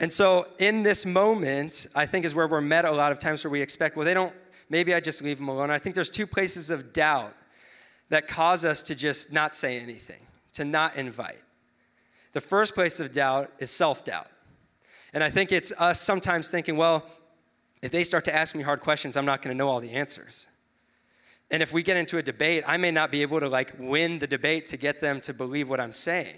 And 0.00 0.10
so, 0.10 0.48
in 0.58 0.82
this 0.82 1.04
moment, 1.04 1.86
I 1.94 2.06
think 2.06 2.24
is 2.24 2.34
where 2.34 2.48
we're 2.48 2.62
met 2.62 2.86
a 2.86 2.90
lot 2.90 3.12
of 3.12 3.18
times 3.18 3.44
where 3.44 3.50
we 3.50 3.60
expect, 3.60 3.96
well, 3.96 4.06
they 4.06 4.14
don't, 4.14 4.34
maybe 4.70 4.94
I 4.94 5.00
just 5.00 5.22
leave 5.22 5.36
them 5.36 5.48
alone. 5.48 5.70
I 5.70 5.78
think 5.78 5.94
there's 5.94 6.08
two 6.08 6.26
places 6.26 6.70
of 6.70 6.94
doubt 6.94 7.34
that 8.08 8.26
cause 8.26 8.64
us 8.64 8.82
to 8.84 8.94
just 8.94 9.30
not 9.30 9.54
say 9.54 9.78
anything, 9.78 10.20
to 10.54 10.64
not 10.64 10.96
invite. 10.96 11.42
The 12.32 12.40
first 12.40 12.74
place 12.74 12.98
of 12.98 13.12
doubt 13.12 13.52
is 13.58 13.70
self 13.70 14.02
doubt. 14.02 14.28
And 15.12 15.22
I 15.22 15.28
think 15.28 15.52
it's 15.52 15.70
us 15.78 16.00
sometimes 16.00 16.48
thinking, 16.48 16.78
well, 16.78 17.06
if 17.82 17.92
they 17.92 18.02
start 18.02 18.24
to 18.24 18.34
ask 18.34 18.54
me 18.54 18.62
hard 18.62 18.80
questions, 18.80 19.18
I'm 19.18 19.26
not 19.26 19.42
going 19.42 19.54
to 19.54 19.58
know 19.58 19.68
all 19.68 19.80
the 19.80 19.90
answers. 19.90 20.46
And 21.50 21.62
if 21.62 21.74
we 21.74 21.82
get 21.82 21.98
into 21.98 22.16
a 22.16 22.22
debate, 22.22 22.64
I 22.66 22.78
may 22.78 22.90
not 22.90 23.10
be 23.10 23.20
able 23.20 23.40
to 23.40 23.48
like 23.48 23.74
win 23.78 24.18
the 24.18 24.26
debate 24.26 24.66
to 24.66 24.78
get 24.78 25.00
them 25.00 25.20
to 25.22 25.34
believe 25.34 25.68
what 25.68 25.80
I'm 25.80 25.92
saying. 25.92 26.36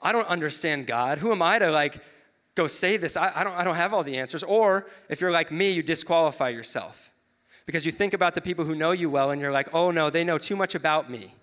I 0.00 0.12
don't 0.12 0.28
understand 0.28 0.86
God. 0.86 1.18
Who 1.18 1.32
am 1.32 1.42
I 1.42 1.58
to 1.58 1.70
like 1.70 1.98
go 2.60 2.66
say 2.66 2.98
this. 2.98 3.16
I, 3.16 3.32
I, 3.34 3.44
don't, 3.44 3.54
I 3.54 3.64
don't 3.64 3.76
have 3.76 3.94
all 3.94 4.04
the 4.04 4.18
answers. 4.18 4.42
Or 4.42 4.86
if 5.08 5.20
you're 5.20 5.32
like 5.32 5.50
me, 5.50 5.70
you 5.70 5.82
disqualify 5.82 6.50
yourself 6.50 7.10
because 7.64 7.86
you 7.86 7.92
think 7.92 8.12
about 8.12 8.34
the 8.34 8.42
people 8.42 8.64
who 8.66 8.74
know 8.74 8.90
you 8.90 9.08
well 9.08 9.30
and 9.30 9.40
you're 9.40 9.52
like, 9.52 9.74
oh 9.74 9.90
no, 9.90 10.10
they 10.10 10.24
know 10.24 10.36
too 10.36 10.56
much 10.56 10.74
about 10.74 11.08
me. 11.08 11.34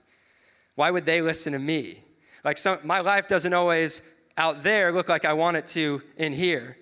Why 0.76 0.92
would 0.92 1.06
they 1.06 1.22
listen 1.22 1.54
to 1.54 1.60
me? 1.60 2.04
Like, 2.44 2.60
some, 2.60 2.78
my 2.84 3.00
life 3.00 3.28
doesn't 3.28 3.54
always 3.54 4.04
out 4.38 4.62
there 4.62 4.92
look 4.92 5.10
like 5.10 5.26
I 5.26 5.34
want 5.34 5.58
it 5.58 5.66
to 5.68 6.04
in 6.18 6.34
here. 6.34 6.78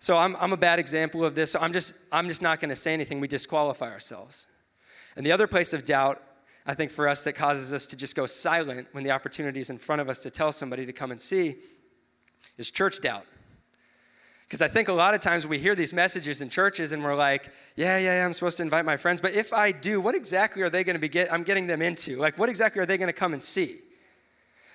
So 0.00 0.16
I'm, 0.16 0.34
I'm 0.40 0.52
a 0.52 0.56
bad 0.56 0.80
example 0.80 1.24
of 1.24 1.36
this. 1.36 1.52
So 1.52 1.60
I'm 1.60 1.72
just, 1.72 1.94
I'm 2.10 2.26
just 2.26 2.42
not 2.42 2.58
going 2.58 2.70
to 2.70 2.76
say 2.76 2.92
anything. 2.92 3.20
We 3.20 3.28
disqualify 3.28 3.90
ourselves. 3.90 4.48
And 5.14 5.24
the 5.24 5.30
other 5.30 5.46
place 5.46 5.72
of 5.72 5.84
doubt, 5.84 6.20
I 6.66 6.74
think, 6.74 6.90
for 6.90 7.08
us 7.08 7.22
that 7.24 7.34
causes 7.34 7.72
us 7.72 7.86
to 7.86 7.96
just 7.96 8.16
go 8.16 8.26
silent 8.26 8.88
when 8.90 9.04
the 9.04 9.12
opportunity 9.12 9.60
is 9.60 9.70
in 9.70 9.78
front 9.78 10.02
of 10.02 10.08
us 10.08 10.18
to 10.20 10.30
tell 10.30 10.50
somebody 10.50 10.84
to 10.86 10.92
come 10.92 11.12
and 11.12 11.20
see 11.20 11.56
is 12.58 12.72
church 12.72 13.00
doubt. 13.00 13.26
Because 14.46 14.62
I 14.62 14.68
think 14.68 14.88
a 14.88 14.92
lot 14.92 15.14
of 15.14 15.20
times 15.20 15.44
we 15.44 15.58
hear 15.58 15.74
these 15.74 15.92
messages 15.92 16.40
in 16.40 16.50
churches 16.50 16.92
and 16.92 17.02
we're 17.02 17.16
like, 17.16 17.50
yeah, 17.74 17.98
yeah, 17.98 18.18
yeah, 18.18 18.26
I'm 18.26 18.32
supposed 18.32 18.58
to 18.58 18.62
invite 18.62 18.84
my 18.84 18.96
friends. 18.96 19.20
But 19.20 19.34
if 19.34 19.52
I 19.52 19.72
do, 19.72 20.00
what 20.00 20.14
exactly 20.14 20.62
are 20.62 20.70
they 20.70 20.84
going 20.84 20.94
to 20.94 21.00
be 21.00 21.08
get, 21.08 21.32
I'm 21.32 21.42
getting 21.42 21.66
them 21.66 21.82
into? 21.82 22.16
Like, 22.16 22.38
what 22.38 22.48
exactly 22.48 22.80
are 22.80 22.86
they 22.86 22.96
going 22.96 23.08
to 23.08 23.12
come 23.12 23.32
and 23.32 23.42
see? 23.42 23.78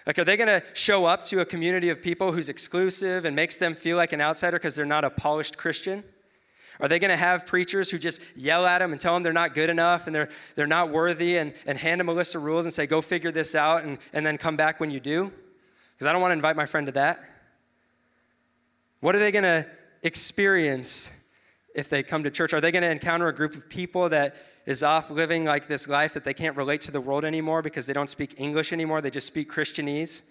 Like, 0.05 0.19
are 0.19 0.25
they 0.25 0.35
going 0.35 0.47
to 0.47 0.65
show 0.73 1.05
up 1.05 1.23
to 1.25 1.39
a 1.39 1.45
community 1.45 1.89
of 1.89 2.01
people 2.01 2.33
who's 2.33 2.49
exclusive 2.49 3.23
and 3.23 3.33
makes 3.33 3.57
them 3.59 3.73
feel 3.73 3.95
like 3.95 4.11
an 4.11 4.19
outsider 4.19 4.57
because 4.57 4.75
they're 4.75 4.85
not 4.85 5.05
a 5.05 5.09
polished 5.09 5.57
Christian? 5.57 6.03
Are 6.81 6.87
they 6.89 6.99
going 6.99 7.11
to 7.11 7.17
have 7.17 7.45
preachers 7.45 7.91
who 7.91 7.97
just 7.97 8.21
yell 8.35 8.65
at 8.65 8.79
them 8.79 8.91
and 8.91 8.99
tell 8.99 9.13
them 9.13 9.23
they're 9.23 9.31
not 9.31 9.53
good 9.53 9.69
enough 9.69 10.07
and 10.07 10.15
they're, 10.15 10.29
they're 10.55 10.67
not 10.67 10.89
worthy 10.89 11.37
and, 11.37 11.53
and 11.65 11.77
hand 11.77 12.01
them 12.01 12.09
a 12.09 12.13
list 12.13 12.35
of 12.35 12.43
rules 12.43 12.65
and 12.65 12.73
say, 12.73 12.87
go 12.87 12.99
figure 12.99 13.31
this 13.31 13.55
out 13.55 13.83
and, 13.83 13.99
and 14.11 14.25
then 14.25 14.37
come 14.37 14.57
back 14.57 14.79
when 14.79 14.89
you 14.91 14.99
do? 14.99 15.31
Because 15.93 16.07
I 16.07 16.11
don't 16.11 16.21
want 16.21 16.31
to 16.31 16.35
invite 16.35 16.55
my 16.55 16.65
friend 16.65 16.87
to 16.87 16.93
that. 16.93 17.23
What 19.01 19.15
are 19.15 19.19
they 19.19 19.31
going 19.31 19.43
to 19.43 19.67
experience 20.03 21.11
if 21.75 21.89
they 21.89 22.03
come 22.03 22.23
to 22.23 22.31
church? 22.31 22.53
Are 22.53 22.61
they 22.61 22.71
going 22.71 22.83
to 22.83 22.91
encounter 22.91 23.27
a 23.27 23.35
group 23.35 23.55
of 23.55 23.67
people 23.67 24.09
that 24.09 24.35
is 24.65 24.83
off 24.83 25.09
living 25.09 25.43
like 25.43 25.67
this 25.67 25.87
life 25.87 26.13
that 26.13 26.23
they 26.23 26.33
can't 26.33 26.55
relate 26.55 26.81
to 26.81 26.91
the 26.91 27.01
world 27.01 27.25
anymore 27.25 27.61
because 27.61 27.87
they 27.87 27.93
don't 27.93 28.09
speak 28.09 28.35
English 28.37 28.71
anymore? 28.71 29.01
They 29.01 29.09
just 29.09 29.27
speak 29.27 29.51
Christianese. 29.51 30.23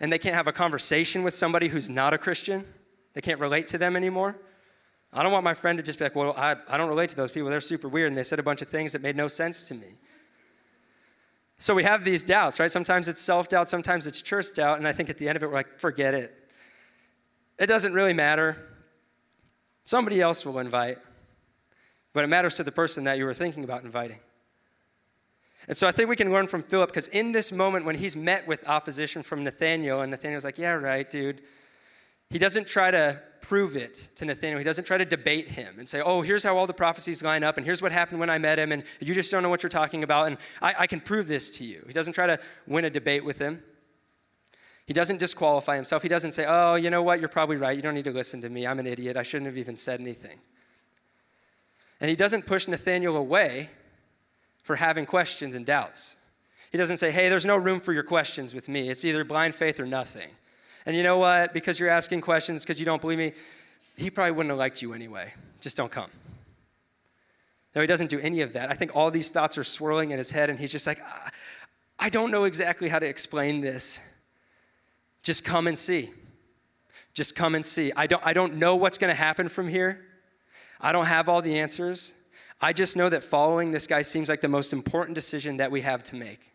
And 0.00 0.12
they 0.12 0.18
can't 0.18 0.34
have 0.34 0.46
a 0.46 0.52
conversation 0.52 1.22
with 1.22 1.34
somebody 1.34 1.68
who's 1.68 1.88
not 1.88 2.14
a 2.14 2.18
Christian? 2.18 2.64
They 3.12 3.20
can't 3.20 3.38
relate 3.38 3.68
to 3.68 3.78
them 3.78 3.96
anymore? 3.96 4.36
I 5.12 5.22
don't 5.22 5.30
want 5.30 5.44
my 5.44 5.54
friend 5.54 5.78
to 5.78 5.82
just 5.84 5.98
be 5.98 6.06
like, 6.06 6.16
well, 6.16 6.34
I, 6.36 6.56
I 6.66 6.76
don't 6.76 6.88
relate 6.88 7.10
to 7.10 7.16
those 7.16 7.30
people. 7.30 7.48
They're 7.48 7.60
super 7.60 7.88
weird 7.88 8.08
and 8.08 8.16
they 8.18 8.24
said 8.24 8.40
a 8.40 8.42
bunch 8.42 8.62
of 8.62 8.68
things 8.68 8.92
that 8.92 9.02
made 9.02 9.14
no 9.14 9.28
sense 9.28 9.62
to 9.68 9.74
me. 9.74 9.86
So 11.58 11.74
we 11.74 11.84
have 11.84 12.02
these 12.02 12.24
doubts, 12.24 12.58
right? 12.58 12.70
Sometimes 12.70 13.06
it's 13.06 13.20
self 13.20 13.48
doubt, 13.48 13.68
sometimes 13.68 14.06
it's 14.06 14.20
church 14.22 14.54
doubt. 14.54 14.78
And 14.78 14.88
I 14.88 14.92
think 14.92 15.10
at 15.10 15.18
the 15.18 15.28
end 15.28 15.36
of 15.36 15.42
it, 15.42 15.46
we're 15.46 15.54
like, 15.54 15.78
forget 15.78 16.14
it. 16.14 16.34
It 17.58 17.66
doesn't 17.66 17.92
really 17.92 18.12
matter. 18.12 18.56
Somebody 19.84 20.20
else 20.20 20.44
will 20.44 20.58
invite, 20.58 20.98
but 22.12 22.24
it 22.24 22.28
matters 22.28 22.56
to 22.56 22.64
the 22.64 22.72
person 22.72 23.04
that 23.04 23.18
you 23.18 23.24
were 23.24 23.34
thinking 23.34 23.64
about 23.64 23.84
inviting. 23.84 24.18
And 25.66 25.76
so 25.76 25.88
I 25.88 25.92
think 25.92 26.08
we 26.08 26.16
can 26.16 26.32
learn 26.32 26.46
from 26.46 26.62
Philip 26.62 26.90
because 26.90 27.08
in 27.08 27.32
this 27.32 27.52
moment 27.52 27.84
when 27.84 27.96
he's 27.96 28.16
met 28.16 28.46
with 28.46 28.68
opposition 28.68 29.22
from 29.22 29.44
Nathaniel, 29.44 30.02
and 30.02 30.10
Nathaniel's 30.10 30.44
like, 30.44 30.58
Yeah, 30.58 30.72
right, 30.72 31.08
dude, 31.08 31.42
he 32.30 32.38
doesn't 32.38 32.66
try 32.66 32.90
to 32.90 33.20
prove 33.40 33.76
it 33.76 34.08
to 34.16 34.24
Nathaniel. 34.24 34.58
He 34.58 34.64
doesn't 34.64 34.84
try 34.84 34.98
to 34.98 35.04
debate 35.04 35.48
him 35.48 35.78
and 35.78 35.88
say, 35.88 36.00
Oh, 36.00 36.22
here's 36.22 36.42
how 36.42 36.56
all 36.56 36.66
the 36.66 36.74
prophecies 36.74 37.22
line 37.22 37.44
up, 37.44 37.56
and 37.56 37.64
here's 37.64 37.82
what 37.82 37.92
happened 37.92 38.20
when 38.20 38.30
I 38.30 38.38
met 38.38 38.58
him, 38.58 38.72
and 38.72 38.84
you 39.00 39.14
just 39.14 39.30
don't 39.30 39.42
know 39.42 39.48
what 39.48 39.62
you're 39.62 39.70
talking 39.70 40.02
about, 40.02 40.26
and 40.28 40.38
I, 40.60 40.74
I 40.80 40.86
can 40.86 41.00
prove 41.00 41.28
this 41.28 41.50
to 41.58 41.64
you. 41.64 41.84
He 41.86 41.92
doesn't 41.92 42.14
try 42.14 42.26
to 42.26 42.38
win 42.66 42.84
a 42.84 42.90
debate 42.90 43.24
with 43.24 43.38
him. 43.38 43.62
He 44.86 44.92
doesn't 44.92 45.18
disqualify 45.18 45.76
himself. 45.76 46.02
He 46.02 46.08
doesn't 46.08 46.32
say, 46.32 46.44
oh, 46.46 46.74
you 46.74 46.90
know 46.90 47.02
what, 47.02 47.18
you're 47.18 47.28
probably 47.28 47.56
right. 47.56 47.74
You 47.74 47.82
don't 47.82 47.94
need 47.94 48.04
to 48.04 48.10
listen 48.10 48.42
to 48.42 48.50
me. 48.50 48.66
I'm 48.66 48.78
an 48.78 48.86
idiot. 48.86 49.16
I 49.16 49.22
shouldn't 49.22 49.46
have 49.46 49.56
even 49.56 49.76
said 49.76 50.00
anything. 50.00 50.38
And 52.00 52.10
he 52.10 52.16
doesn't 52.16 52.44
push 52.44 52.68
Nathaniel 52.68 53.16
away 53.16 53.70
for 54.62 54.76
having 54.76 55.06
questions 55.06 55.54
and 55.54 55.64
doubts. 55.64 56.16
He 56.70 56.76
doesn't 56.76 56.96
say, 56.98 57.10
hey, 57.10 57.28
there's 57.28 57.46
no 57.46 57.56
room 57.56 57.80
for 57.80 57.92
your 57.92 58.02
questions 58.02 58.54
with 58.54 58.68
me. 58.68 58.90
It's 58.90 59.04
either 59.04 59.24
blind 59.24 59.54
faith 59.54 59.80
or 59.80 59.86
nothing. 59.86 60.28
And 60.86 60.96
you 60.96 61.02
know 61.02 61.18
what? 61.18 61.54
Because 61.54 61.80
you're 61.80 61.88
asking 61.88 62.20
questions 62.20 62.62
because 62.62 62.78
you 62.78 62.84
don't 62.84 63.00
believe 63.00 63.18
me, 63.18 63.32
he 63.96 64.10
probably 64.10 64.32
wouldn't 64.32 64.50
have 64.50 64.58
liked 64.58 64.82
you 64.82 64.92
anyway. 64.92 65.32
Just 65.60 65.76
don't 65.76 65.90
come. 65.90 66.10
No, 67.74 67.80
he 67.80 67.86
doesn't 67.86 68.10
do 68.10 68.18
any 68.20 68.40
of 68.42 68.52
that. 68.52 68.70
I 68.70 68.74
think 68.74 68.94
all 68.94 69.10
these 69.10 69.30
thoughts 69.30 69.56
are 69.56 69.64
swirling 69.64 70.10
in 70.10 70.18
his 70.18 70.30
head, 70.30 70.50
and 70.50 70.58
he's 70.58 70.72
just 70.72 70.86
like, 70.86 71.00
I 71.98 72.08
don't 72.08 72.30
know 72.30 72.44
exactly 72.44 72.88
how 72.88 72.98
to 72.98 73.06
explain 73.06 73.60
this. 73.60 74.00
Just 75.24 75.44
come 75.44 75.66
and 75.66 75.76
see. 75.76 76.10
Just 77.14 77.34
come 77.34 77.54
and 77.54 77.64
see. 77.64 77.92
I 77.96 78.06
don't, 78.06 78.24
I 78.24 78.32
don't 78.32 78.56
know 78.56 78.76
what's 78.76 78.98
going 78.98 79.12
to 79.12 79.20
happen 79.20 79.48
from 79.48 79.66
here. 79.66 80.04
I 80.80 80.92
don't 80.92 81.06
have 81.06 81.28
all 81.28 81.42
the 81.42 81.58
answers. 81.58 82.14
I 82.60 82.72
just 82.72 82.96
know 82.96 83.08
that 83.08 83.24
following 83.24 83.72
this 83.72 83.86
guy 83.86 84.02
seems 84.02 84.28
like 84.28 84.40
the 84.40 84.48
most 84.48 84.72
important 84.72 85.14
decision 85.14 85.56
that 85.56 85.70
we 85.70 85.80
have 85.80 86.02
to 86.04 86.16
make. 86.16 86.52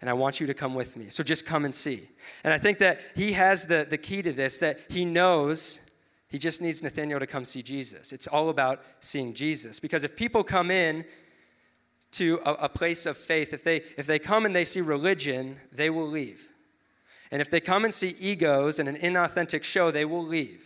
And 0.00 0.08
I 0.08 0.12
want 0.12 0.40
you 0.40 0.46
to 0.46 0.54
come 0.54 0.74
with 0.74 0.96
me. 0.96 1.10
So 1.10 1.24
just 1.24 1.44
come 1.44 1.64
and 1.64 1.74
see. 1.74 2.08
And 2.44 2.54
I 2.54 2.58
think 2.58 2.78
that 2.78 3.00
he 3.16 3.32
has 3.32 3.64
the, 3.64 3.86
the 3.88 3.98
key 3.98 4.22
to 4.22 4.32
this 4.32 4.58
that 4.58 4.78
he 4.88 5.04
knows 5.04 5.80
he 6.28 6.38
just 6.38 6.60
needs 6.60 6.82
Nathaniel 6.82 7.18
to 7.18 7.26
come 7.26 7.44
see 7.44 7.62
Jesus. 7.62 8.12
It's 8.12 8.26
all 8.26 8.50
about 8.50 8.82
seeing 9.00 9.32
Jesus. 9.32 9.80
Because 9.80 10.04
if 10.04 10.14
people 10.14 10.44
come 10.44 10.70
in 10.70 11.04
to 12.12 12.40
a, 12.44 12.52
a 12.52 12.68
place 12.68 13.06
of 13.06 13.16
faith, 13.16 13.52
if 13.52 13.64
they, 13.64 13.78
if 13.96 14.06
they 14.06 14.18
come 14.18 14.46
and 14.46 14.54
they 14.54 14.64
see 14.64 14.82
religion, 14.82 15.56
they 15.72 15.90
will 15.90 16.06
leave. 16.06 16.48
And 17.30 17.42
if 17.42 17.50
they 17.50 17.60
come 17.60 17.84
and 17.84 17.92
see 17.92 18.14
egos 18.18 18.78
and 18.78 18.88
an 18.88 18.96
inauthentic 18.96 19.64
show, 19.64 19.90
they 19.90 20.04
will 20.04 20.24
leave. 20.24 20.64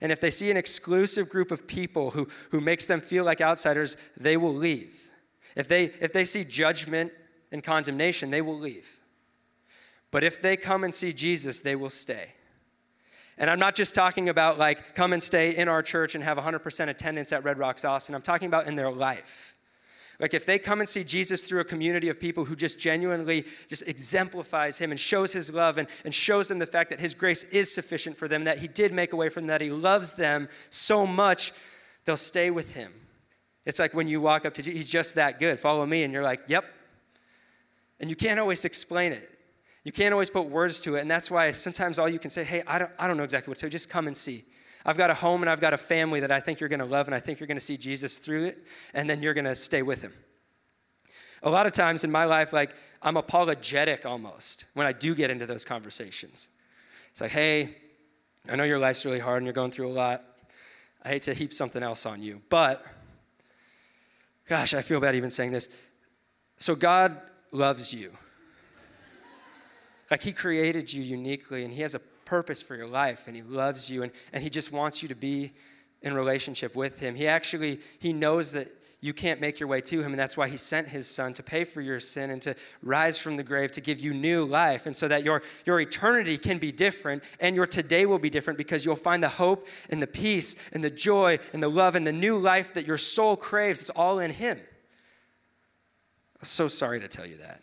And 0.00 0.10
if 0.10 0.20
they 0.20 0.30
see 0.30 0.50
an 0.50 0.56
exclusive 0.56 1.28
group 1.28 1.50
of 1.50 1.66
people 1.66 2.10
who, 2.10 2.28
who 2.50 2.60
makes 2.60 2.86
them 2.86 3.00
feel 3.00 3.24
like 3.24 3.40
outsiders, 3.40 3.96
they 4.16 4.36
will 4.36 4.54
leave. 4.54 5.10
If 5.56 5.68
they, 5.68 5.84
if 5.84 6.12
they 6.12 6.24
see 6.24 6.44
judgment 6.44 7.12
and 7.52 7.62
condemnation, 7.62 8.30
they 8.30 8.40
will 8.40 8.58
leave. 8.58 8.98
But 10.10 10.24
if 10.24 10.40
they 10.40 10.56
come 10.56 10.84
and 10.84 10.94
see 10.94 11.12
Jesus, 11.12 11.60
they 11.60 11.76
will 11.76 11.90
stay. 11.90 12.32
And 13.36 13.48
I'm 13.48 13.58
not 13.58 13.74
just 13.74 13.94
talking 13.94 14.28
about 14.28 14.58
like 14.58 14.94
come 14.94 15.12
and 15.12 15.22
stay 15.22 15.56
in 15.56 15.68
our 15.68 15.82
church 15.82 16.14
and 16.14 16.22
have 16.24 16.36
100% 16.36 16.88
attendance 16.88 17.32
at 17.32 17.44
Red 17.44 17.58
Rocks 17.58 17.84
Austin. 17.84 18.14
I'm 18.14 18.22
talking 18.22 18.48
about 18.48 18.66
in 18.66 18.76
their 18.76 18.90
life. 18.90 19.54
Like 20.20 20.34
if 20.34 20.44
they 20.44 20.58
come 20.58 20.80
and 20.80 20.88
see 20.88 21.02
Jesus 21.02 21.40
through 21.40 21.60
a 21.60 21.64
community 21.64 22.10
of 22.10 22.20
people 22.20 22.44
who 22.44 22.54
just 22.54 22.78
genuinely 22.78 23.46
just 23.68 23.88
exemplifies 23.88 24.76
him 24.76 24.90
and 24.90 25.00
shows 25.00 25.32
his 25.32 25.52
love 25.52 25.78
and, 25.78 25.88
and 26.04 26.14
shows 26.14 26.48
them 26.48 26.58
the 26.58 26.66
fact 26.66 26.90
that 26.90 27.00
his 27.00 27.14
grace 27.14 27.44
is 27.52 27.72
sufficient 27.72 28.16
for 28.16 28.28
them, 28.28 28.44
that 28.44 28.58
he 28.58 28.68
did 28.68 28.92
make 28.92 29.14
a 29.14 29.16
way 29.16 29.30
for 29.30 29.40
them, 29.40 29.46
that 29.46 29.62
he 29.62 29.70
loves 29.70 30.12
them 30.12 30.48
so 30.68 31.06
much, 31.06 31.52
they'll 32.04 32.18
stay 32.18 32.50
with 32.50 32.74
him. 32.74 32.92
It's 33.64 33.78
like 33.78 33.94
when 33.94 34.08
you 34.08 34.20
walk 34.20 34.44
up 34.44 34.54
to 34.54 34.62
Jesus, 34.62 34.78
he's 34.78 34.90
just 34.90 35.14
that 35.14 35.38
good. 35.38 35.58
Follow 35.58 35.86
me, 35.86 36.02
and 36.02 36.12
you're 36.12 36.22
like, 36.22 36.40
yep. 36.48 36.64
And 37.98 38.10
you 38.10 38.16
can't 38.16 38.40
always 38.40 38.64
explain 38.64 39.12
it. 39.12 39.28
You 39.84 39.92
can't 39.92 40.12
always 40.12 40.30
put 40.30 40.46
words 40.46 40.80
to 40.82 40.96
it. 40.96 41.00
And 41.00 41.10
that's 41.10 41.30
why 41.30 41.50
sometimes 41.52 41.98
all 41.98 42.08
you 42.08 42.18
can 42.18 42.30
say, 42.30 42.44
hey, 42.44 42.62
I 42.66 42.78
don't, 42.78 42.90
I 42.98 43.06
don't 43.06 43.16
know 43.16 43.22
exactly 43.22 43.50
what 43.50 43.58
to 43.58 43.66
do. 43.66 43.70
Just 43.70 43.88
come 43.88 44.06
and 44.06 44.16
see. 44.16 44.44
I've 44.84 44.96
got 44.96 45.10
a 45.10 45.14
home 45.14 45.42
and 45.42 45.50
I've 45.50 45.60
got 45.60 45.74
a 45.74 45.78
family 45.78 46.20
that 46.20 46.32
I 46.32 46.40
think 46.40 46.60
you're 46.60 46.68
going 46.68 46.80
to 46.80 46.86
love, 46.86 47.06
and 47.06 47.14
I 47.14 47.20
think 47.20 47.40
you're 47.40 47.46
going 47.46 47.58
to 47.58 47.64
see 47.64 47.76
Jesus 47.76 48.18
through 48.18 48.44
it, 48.44 48.58
and 48.94 49.08
then 49.08 49.22
you're 49.22 49.34
going 49.34 49.44
to 49.44 49.56
stay 49.56 49.82
with 49.82 50.02
him. 50.02 50.12
A 51.42 51.50
lot 51.50 51.66
of 51.66 51.72
times 51.72 52.04
in 52.04 52.10
my 52.10 52.24
life, 52.24 52.52
like, 52.52 52.74
I'm 53.02 53.16
apologetic 53.16 54.04
almost 54.04 54.66
when 54.74 54.86
I 54.86 54.92
do 54.92 55.14
get 55.14 55.30
into 55.30 55.46
those 55.46 55.64
conversations. 55.64 56.48
It's 57.12 57.20
like, 57.20 57.30
hey, 57.30 57.76
I 58.50 58.56
know 58.56 58.64
your 58.64 58.78
life's 58.78 59.04
really 59.04 59.18
hard 59.18 59.38
and 59.38 59.46
you're 59.46 59.54
going 59.54 59.70
through 59.70 59.88
a 59.88 59.92
lot. 59.92 60.22
I 61.02 61.08
hate 61.08 61.22
to 61.22 61.34
heap 61.34 61.54
something 61.54 61.82
else 61.82 62.04
on 62.04 62.22
you, 62.22 62.42
but 62.50 62.84
gosh, 64.48 64.74
I 64.74 64.82
feel 64.82 65.00
bad 65.00 65.14
even 65.14 65.30
saying 65.30 65.52
this. 65.52 65.68
So, 66.58 66.74
God 66.74 67.18
loves 67.52 67.94
you. 67.94 68.12
Like, 70.10 70.22
He 70.22 70.32
created 70.32 70.92
you 70.92 71.02
uniquely, 71.02 71.64
and 71.64 71.72
He 71.72 71.80
has 71.80 71.94
a 71.94 72.00
purpose 72.30 72.62
for 72.62 72.76
your 72.76 72.86
life, 72.86 73.26
and 73.26 73.34
He 73.34 73.42
loves 73.42 73.90
you, 73.90 74.04
and, 74.04 74.12
and 74.32 74.44
He 74.44 74.50
just 74.50 74.72
wants 74.72 75.02
you 75.02 75.08
to 75.08 75.16
be 75.16 75.50
in 76.00 76.14
relationship 76.14 76.76
with 76.76 77.00
Him. 77.00 77.16
He 77.16 77.26
actually, 77.26 77.80
He 77.98 78.12
knows 78.12 78.52
that 78.52 78.68
you 79.02 79.12
can't 79.12 79.40
make 79.40 79.58
your 79.58 79.66
way 79.66 79.80
to 79.80 80.02
him 80.02 80.12
and 80.12 80.18
that's 80.18 80.36
why 80.36 80.46
he 80.46 80.58
sent 80.58 80.86
his 80.86 81.08
son 81.08 81.32
to 81.32 81.42
pay 81.42 81.64
for 81.64 81.80
your 81.80 82.00
sin 82.00 82.28
and 82.28 82.42
to 82.42 82.54
rise 82.82 83.18
from 83.18 83.38
the 83.38 83.42
grave 83.42 83.72
to 83.72 83.80
give 83.80 83.98
you 83.98 84.12
new 84.12 84.44
life 84.44 84.84
and 84.84 84.94
so 84.94 85.08
that 85.08 85.24
your, 85.24 85.40
your 85.64 85.80
eternity 85.80 86.36
can 86.36 86.58
be 86.58 86.70
different 86.70 87.24
and 87.40 87.56
your 87.56 87.64
today 87.64 88.04
will 88.04 88.18
be 88.18 88.28
different 88.28 88.58
because 88.58 88.84
you'll 88.84 88.96
find 88.96 89.22
the 89.22 89.28
hope 89.30 89.66
and 89.88 90.02
the 90.02 90.06
peace 90.06 90.54
and 90.74 90.84
the 90.84 90.90
joy 90.90 91.38
and 91.54 91.62
the 91.62 91.68
love 91.68 91.94
and 91.94 92.06
the 92.06 92.12
new 92.12 92.36
life 92.36 92.74
that 92.74 92.86
your 92.86 92.98
soul 92.98 93.38
craves. 93.38 93.80
It's 93.80 93.88
all 93.88 94.18
in 94.18 94.32
him. 94.32 94.58
I'm 96.38 96.44
so 96.44 96.68
sorry 96.68 97.00
to 97.00 97.08
tell 97.08 97.26
you 97.26 97.38
that 97.38 97.62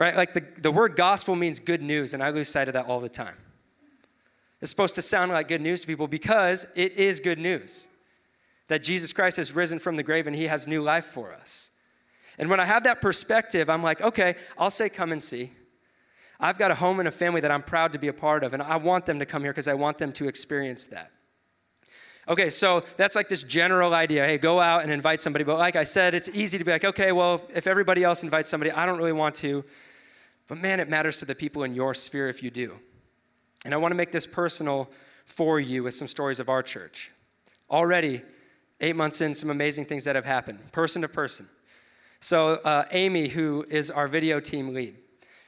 right? 0.00 0.16
Like 0.16 0.32
the, 0.32 0.42
the 0.56 0.72
word 0.72 0.96
gospel 0.96 1.36
means 1.36 1.60
good 1.60 1.82
news, 1.82 2.14
and 2.14 2.22
I 2.22 2.30
lose 2.30 2.48
sight 2.48 2.66
of 2.66 2.74
that 2.74 2.86
all 2.86 2.98
the 2.98 3.08
time. 3.08 3.36
It's 4.60 4.70
supposed 4.70 4.96
to 4.96 5.02
sound 5.02 5.30
like 5.30 5.46
good 5.46 5.60
news 5.60 5.82
to 5.82 5.86
people 5.86 6.08
because 6.08 6.66
it 6.74 6.94
is 6.94 7.20
good 7.20 7.38
news 7.38 7.86
that 8.68 8.82
Jesus 8.82 9.12
Christ 9.12 9.36
has 9.36 9.54
risen 9.54 9.78
from 9.78 9.96
the 9.96 10.02
grave 10.02 10.26
and 10.26 10.34
he 10.34 10.46
has 10.46 10.66
new 10.66 10.82
life 10.82 11.04
for 11.04 11.32
us. 11.32 11.70
And 12.38 12.48
when 12.48 12.60
I 12.60 12.64
have 12.64 12.84
that 12.84 13.00
perspective, 13.00 13.68
I'm 13.68 13.82
like, 13.82 14.00
okay, 14.00 14.36
I'll 14.58 14.70
say, 14.70 14.88
come 14.88 15.12
and 15.12 15.22
see. 15.22 15.50
I've 16.38 16.56
got 16.56 16.70
a 16.70 16.74
home 16.74 16.98
and 16.98 17.08
a 17.08 17.12
family 17.12 17.42
that 17.42 17.50
I'm 17.50 17.62
proud 17.62 17.92
to 17.92 17.98
be 17.98 18.08
a 18.08 18.12
part 18.12 18.42
of, 18.42 18.54
and 18.54 18.62
I 18.62 18.76
want 18.76 19.04
them 19.04 19.18
to 19.18 19.26
come 19.26 19.42
here 19.42 19.52
because 19.52 19.68
I 19.68 19.74
want 19.74 19.98
them 19.98 20.12
to 20.12 20.28
experience 20.28 20.86
that. 20.86 21.10
Okay, 22.28 22.48
so 22.48 22.84
that's 22.96 23.16
like 23.16 23.28
this 23.28 23.42
general 23.42 23.92
idea. 23.92 24.26
Hey, 24.26 24.38
go 24.38 24.60
out 24.60 24.82
and 24.82 24.92
invite 24.92 25.20
somebody. 25.20 25.44
But 25.44 25.58
like 25.58 25.76
I 25.76 25.84
said, 25.84 26.14
it's 26.14 26.28
easy 26.30 26.56
to 26.58 26.64
be 26.64 26.70
like, 26.70 26.84
okay, 26.84 27.12
well, 27.12 27.42
if 27.54 27.66
everybody 27.66 28.04
else 28.04 28.22
invites 28.22 28.48
somebody, 28.48 28.70
I 28.70 28.86
don't 28.86 28.98
really 28.98 29.12
want 29.12 29.34
to. 29.36 29.64
But 30.50 30.58
man, 30.58 30.80
it 30.80 30.88
matters 30.88 31.20
to 31.20 31.24
the 31.24 31.36
people 31.36 31.62
in 31.62 31.76
your 31.76 31.94
sphere 31.94 32.28
if 32.28 32.42
you 32.42 32.50
do. 32.50 32.76
And 33.64 33.72
I 33.72 33.76
want 33.76 33.92
to 33.92 33.96
make 33.96 34.10
this 34.10 34.26
personal 34.26 34.90
for 35.24 35.60
you 35.60 35.84
with 35.84 35.94
some 35.94 36.08
stories 36.08 36.40
of 36.40 36.48
our 36.48 36.60
church. 36.60 37.12
Already, 37.70 38.22
eight 38.80 38.96
months 38.96 39.20
in, 39.20 39.32
some 39.32 39.48
amazing 39.48 39.84
things 39.84 40.02
that 40.04 40.16
have 40.16 40.24
happened, 40.24 40.72
person 40.72 41.02
to 41.02 41.08
person. 41.08 41.46
So, 42.18 42.54
uh, 42.64 42.84
Amy, 42.90 43.28
who 43.28 43.64
is 43.70 43.92
our 43.92 44.08
video 44.08 44.40
team 44.40 44.74
lead, 44.74 44.96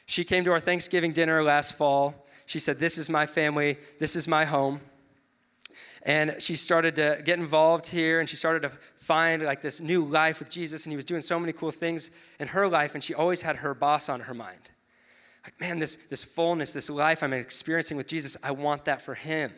she 0.07 0.23
came 0.23 0.45
to 0.45 0.53
our 0.53 0.61
Thanksgiving 0.61 1.11
dinner 1.11 1.43
last 1.43 1.77
fall. 1.77 2.25
She 2.47 2.61
said, 2.61 2.79
This 2.79 2.97
is 2.97 3.11
my 3.11 3.27
family, 3.27 3.79
this 3.99 4.15
is 4.15 4.29
my 4.29 4.45
home. 4.45 4.81
And 6.05 6.37
she 6.39 6.55
started 6.55 6.95
to 6.95 7.21
get 7.25 7.41
involved 7.41 7.89
here 7.89 8.21
and 8.21 8.29
she 8.29 8.37
started 8.37 8.63
to 8.63 8.71
find 8.99 9.43
like 9.43 9.63
this 9.63 9.81
new 9.81 10.05
life 10.05 10.39
with 10.39 10.49
Jesus. 10.49 10.85
And 10.85 10.93
he 10.93 10.97
was 10.97 11.05
doing 11.05 11.23
so 11.23 11.41
many 11.41 11.53
cool 11.53 11.73
things 11.73 12.13
in 12.39 12.47
her 12.49 12.69
life. 12.69 12.95
And 12.95 13.03
she 13.03 13.15
always 13.15 13.43
had 13.43 13.57
her 13.57 13.75
boss 13.75 14.09
on 14.09 14.21
her 14.21 14.35
mind 14.35 14.69
like, 15.45 15.61
man, 15.61 15.79
this, 15.79 15.97
this 15.97 16.23
fullness, 16.23 16.73
this 16.73 16.89
life 16.89 17.23
I'm 17.23 17.33
experiencing 17.33 17.97
with 17.97 18.07
Jesus, 18.07 18.37
I 18.43 18.53
want 18.53 18.85
that 18.85 19.03
for 19.03 19.15
him. 19.15 19.51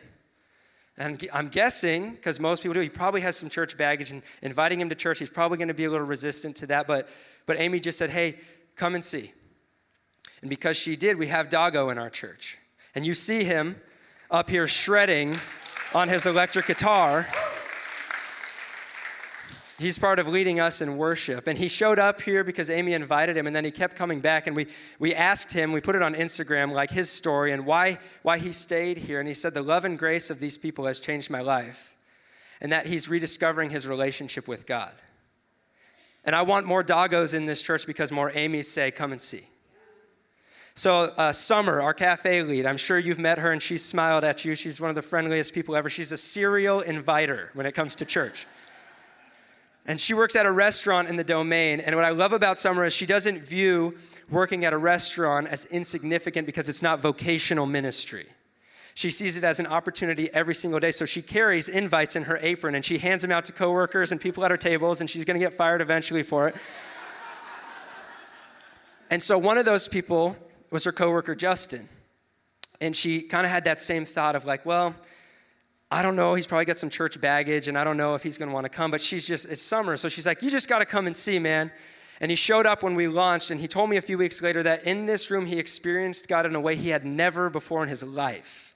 And 0.97 1.27
I'm 1.33 1.49
guessing, 1.49 2.11
because 2.11 2.39
most 2.39 2.63
people 2.63 2.73
do, 2.73 2.79
he 2.79 2.89
probably 2.89 3.21
has 3.21 3.35
some 3.35 3.49
church 3.49 3.77
baggage, 3.77 4.11
and 4.11 4.23
inviting 4.41 4.79
him 4.79 4.89
to 4.89 4.95
church, 4.95 5.19
he's 5.19 5.29
probably 5.29 5.57
going 5.57 5.67
to 5.67 5.73
be 5.73 5.83
a 5.83 5.91
little 5.91 6.07
resistant 6.07 6.55
to 6.57 6.67
that. 6.67 6.87
But, 6.87 7.09
but 7.45 7.59
Amy 7.59 7.79
just 7.79 7.97
said, 7.97 8.09
hey, 8.09 8.37
come 8.75 8.95
and 8.95 9.03
see. 9.03 9.31
And 10.41 10.49
because 10.49 10.77
she 10.77 10.95
did, 10.95 11.17
we 11.17 11.27
have 11.27 11.49
Doggo 11.49 11.89
in 11.89 11.97
our 11.97 12.09
church. 12.09 12.57
And 12.95 13.05
you 13.05 13.13
see 13.13 13.43
him 13.43 13.75
up 14.31 14.49
here 14.49 14.67
shredding 14.67 15.35
on 15.93 16.07
his 16.07 16.25
electric 16.25 16.67
guitar. 16.67 17.27
He's 19.77 19.97
part 19.97 20.19
of 20.19 20.27
leading 20.27 20.61
us 20.61 20.81
in 20.81 20.95
worship. 20.95 21.47
And 21.47 21.57
he 21.57 21.67
showed 21.67 21.99
up 21.99 22.21
here 22.21 22.45
because 22.45 22.69
Amy 22.69 22.93
invited 22.93 23.35
him, 23.35 23.45
and 23.45 23.55
then 23.55 23.65
he 23.65 23.71
kept 23.71 23.97
coming 23.97 24.21
back. 24.21 24.47
And 24.47 24.55
we, 24.55 24.67
we 24.99 25.13
asked 25.13 25.51
him, 25.51 25.73
we 25.73 25.81
put 25.81 25.95
it 25.95 26.01
on 26.01 26.15
Instagram, 26.15 26.71
like 26.71 26.91
his 26.91 27.09
story 27.09 27.51
and 27.51 27.65
why, 27.65 27.97
why 28.23 28.37
he 28.37 28.53
stayed 28.53 28.97
here. 28.97 29.19
And 29.19 29.27
he 29.27 29.33
said, 29.33 29.53
The 29.53 29.61
love 29.61 29.83
and 29.83 29.99
grace 29.99 30.29
of 30.29 30.39
these 30.39 30.57
people 30.57 30.85
has 30.85 31.01
changed 31.01 31.29
my 31.29 31.41
life, 31.41 31.93
and 32.61 32.71
that 32.71 32.85
he's 32.85 33.09
rediscovering 33.09 33.69
his 33.69 33.85
relationship 33.85 34.47
with 34.47 34.65
God. 34.65 34.93
And 36.23 36.35
I 36.35 36.43
want 36.43 36.65
more 36.65 36.83
doggos 36.83 37.33
in 37.33 37.45
this 37.45 37.61
church 37.61 37.85
because 37.85 38.13
more 38.13 38.31
Amy's 38.33 38.71
say, 38.71 38.91
Come 38.91 39.11
and 39.11 39.21
see. 39.21 39.43
So, 40.77 41.13
uh, 41.17 41.31
Summer, 41.31 41.81
our 41.81 41.93
cafe 41.93 42.43
lead, 42.43 42.65
I'm 42.65 42.75
sure 42.77 42.99
you've 42.99 43.19
met 43.19 43.39
her 43.39 43.51
and 43.51 43.61
she 43.61 43.77
smiled 43.77 44.25
at 44.25 44.43
you. 44.43 44.55
She's 44.55 44.81
one 44.81 44.89
of 44.89 44.95
the 44.95 45.01
friendliest 45.01 45.53
people 45.53 45.73
ever. 45.75 45.89
She's 45.89 46.11
a 46.11 46.17
serial 46.17 46.81
inviter 46.81 47.49
when 47.53 47.65
it 47.65 47.71
comes 47.73 47.95
to 47.97 48.05
church. 48.05 48.45
And 49.85 50.01
she 50.01 50.13
works 50.13 50.35
at 50.35 50.45
a 50.45 50.51
restaurant 50.51 51.07
in 51.09 51.15
the 51.15 51.23
domain. 51.23 51.79
And 51.79 51.95
what 51.95 52.05
I 52.05 52.09
love 52.09 52.33
about 52.33 52.57
Summer 52.57 52.85
is 52.85 52.93
she 52.93 53.05
doesn't 53.05 53.39
view 53.39 53.95
working 54.29 54.65
at 54.65 54.73
a 54.73 54.77
restaurant 54.77 55.47
as 55.47 55.65
insignificant 55.65 56.47
because 56.47 56.69
it's 56.69 56.81
not 56.81 56.99
vocational 56.99 57.67
ministry. 57.67 58.25
She 58.95 59.11
sees 59.11 59.35
it 59.37 59.43
as 59.43 59.59
an 59.59 59.67
opportunity 59.67 60.33
every 60.33 60.55
single 60.55 60.79
day. 60.79 60.91
So 60.91 61.05
she 61.05 61.21
carries 61.21 61.67
invites 61.67 62.15
in 62.15 62.23
her 62.23 62.37
apron 62.41 62.75
and 62.75 62.83
she 62.83 62.97
hands 62.97 63.21
them 63.21 63.31
out 63.31 63.45
to 63.45 63.51
coworkers 63.51 64.11
and 64.11 64.19
people 64.19 64.43
at 64.45 64.51
her 64.51 64.57
tables, 64.57 65.01
and 65.01 65.09
she's 65.09 65.25
going 65.25 65.39
to 65.39 65.45
get 65.45 65.53
fired 65.53 65.81
eventually 65.81 66.23
for 66.23 66.47
it. 66.47 66.55
and 69.11 69.21
so 69.21 69.37
one 69.37 69.57
of 69.57 69.65
those 69.65 69.87
people 69.87 70.35
was 70.71 70.85
her 70.85 70.93
coworker, 70.93 71.35
Justin. 71.35 71.87
And 72.81 72.95
she 72.95 73.21
kind 73.21 73.45
of 73.45 73.51
had 73.51 73.65
that 73.65 73.79
same 73.79 74.05
thought 74.05 74.35
of 74.35 74.45
like, 74.45 74.65
well, 74.65 74.95
I 75.95 76.01
don't 76.01 76.17
know. 76.17 76.35
He's 76.35 76.45
probably 76.45 76.65
got 76.65 76.77
some 76.77 76.89
church 76.89 77.21
baggage, 77.21 77.69
and 77.69 77.77
I 77.77 77.85
don't 77.85 77.95
know 77.95 78.15
if 78.15 78.21
he's 78.21 78.37
going 78.37 78.49
to 78.49 78.53
want 78.53 78.65
to 78.65 78.69
come. 78.69 78.91
But 78.91 78.99
she's 78.99 79.25
just, 79.25 79.49
it's 79.49 79.61
summer. 79.61 79.95
So 79.95 80.09
she's 80.09 80.25
like, 80.25 80.41
You 80.41 80.49
just 80.49 80.67
got 80.67 80.79
to 80.79 80.85
come 80.85 81.07
and 81.07 81.15
see, 81.15 81.39
man. 81.39 81.71
And 82.19 82.29
he 82.29 82.35
showed 82.35 82.65
up 82.65 82.83
when 82.83 82.95
we 82.95 83.07
launched, 83.07 83.49
and 83.49 83.61
he 83.61 83.67
told 83.69 83.89
me 83.89 83.95
a 83.95 84.01
few 84.01 84.17
weeks 84.17 84.41
later 84.41 84.61
that 84.63 84.83
in 84.83 85.05
this 85.05 85.31
room 85.31 85.45
he 85.45 85.57
experienced 85.57 86.27
God 86.27 86.45
in 86.45 86.53
a 86.53 86.59
way 86.59 86.75
he 86.75 86.89
had 86.89 87.05
never 87.05 87.49
before 87.49 87.81
in 87.81 87.87
his 87.87 88.03
life. 88.03 88.75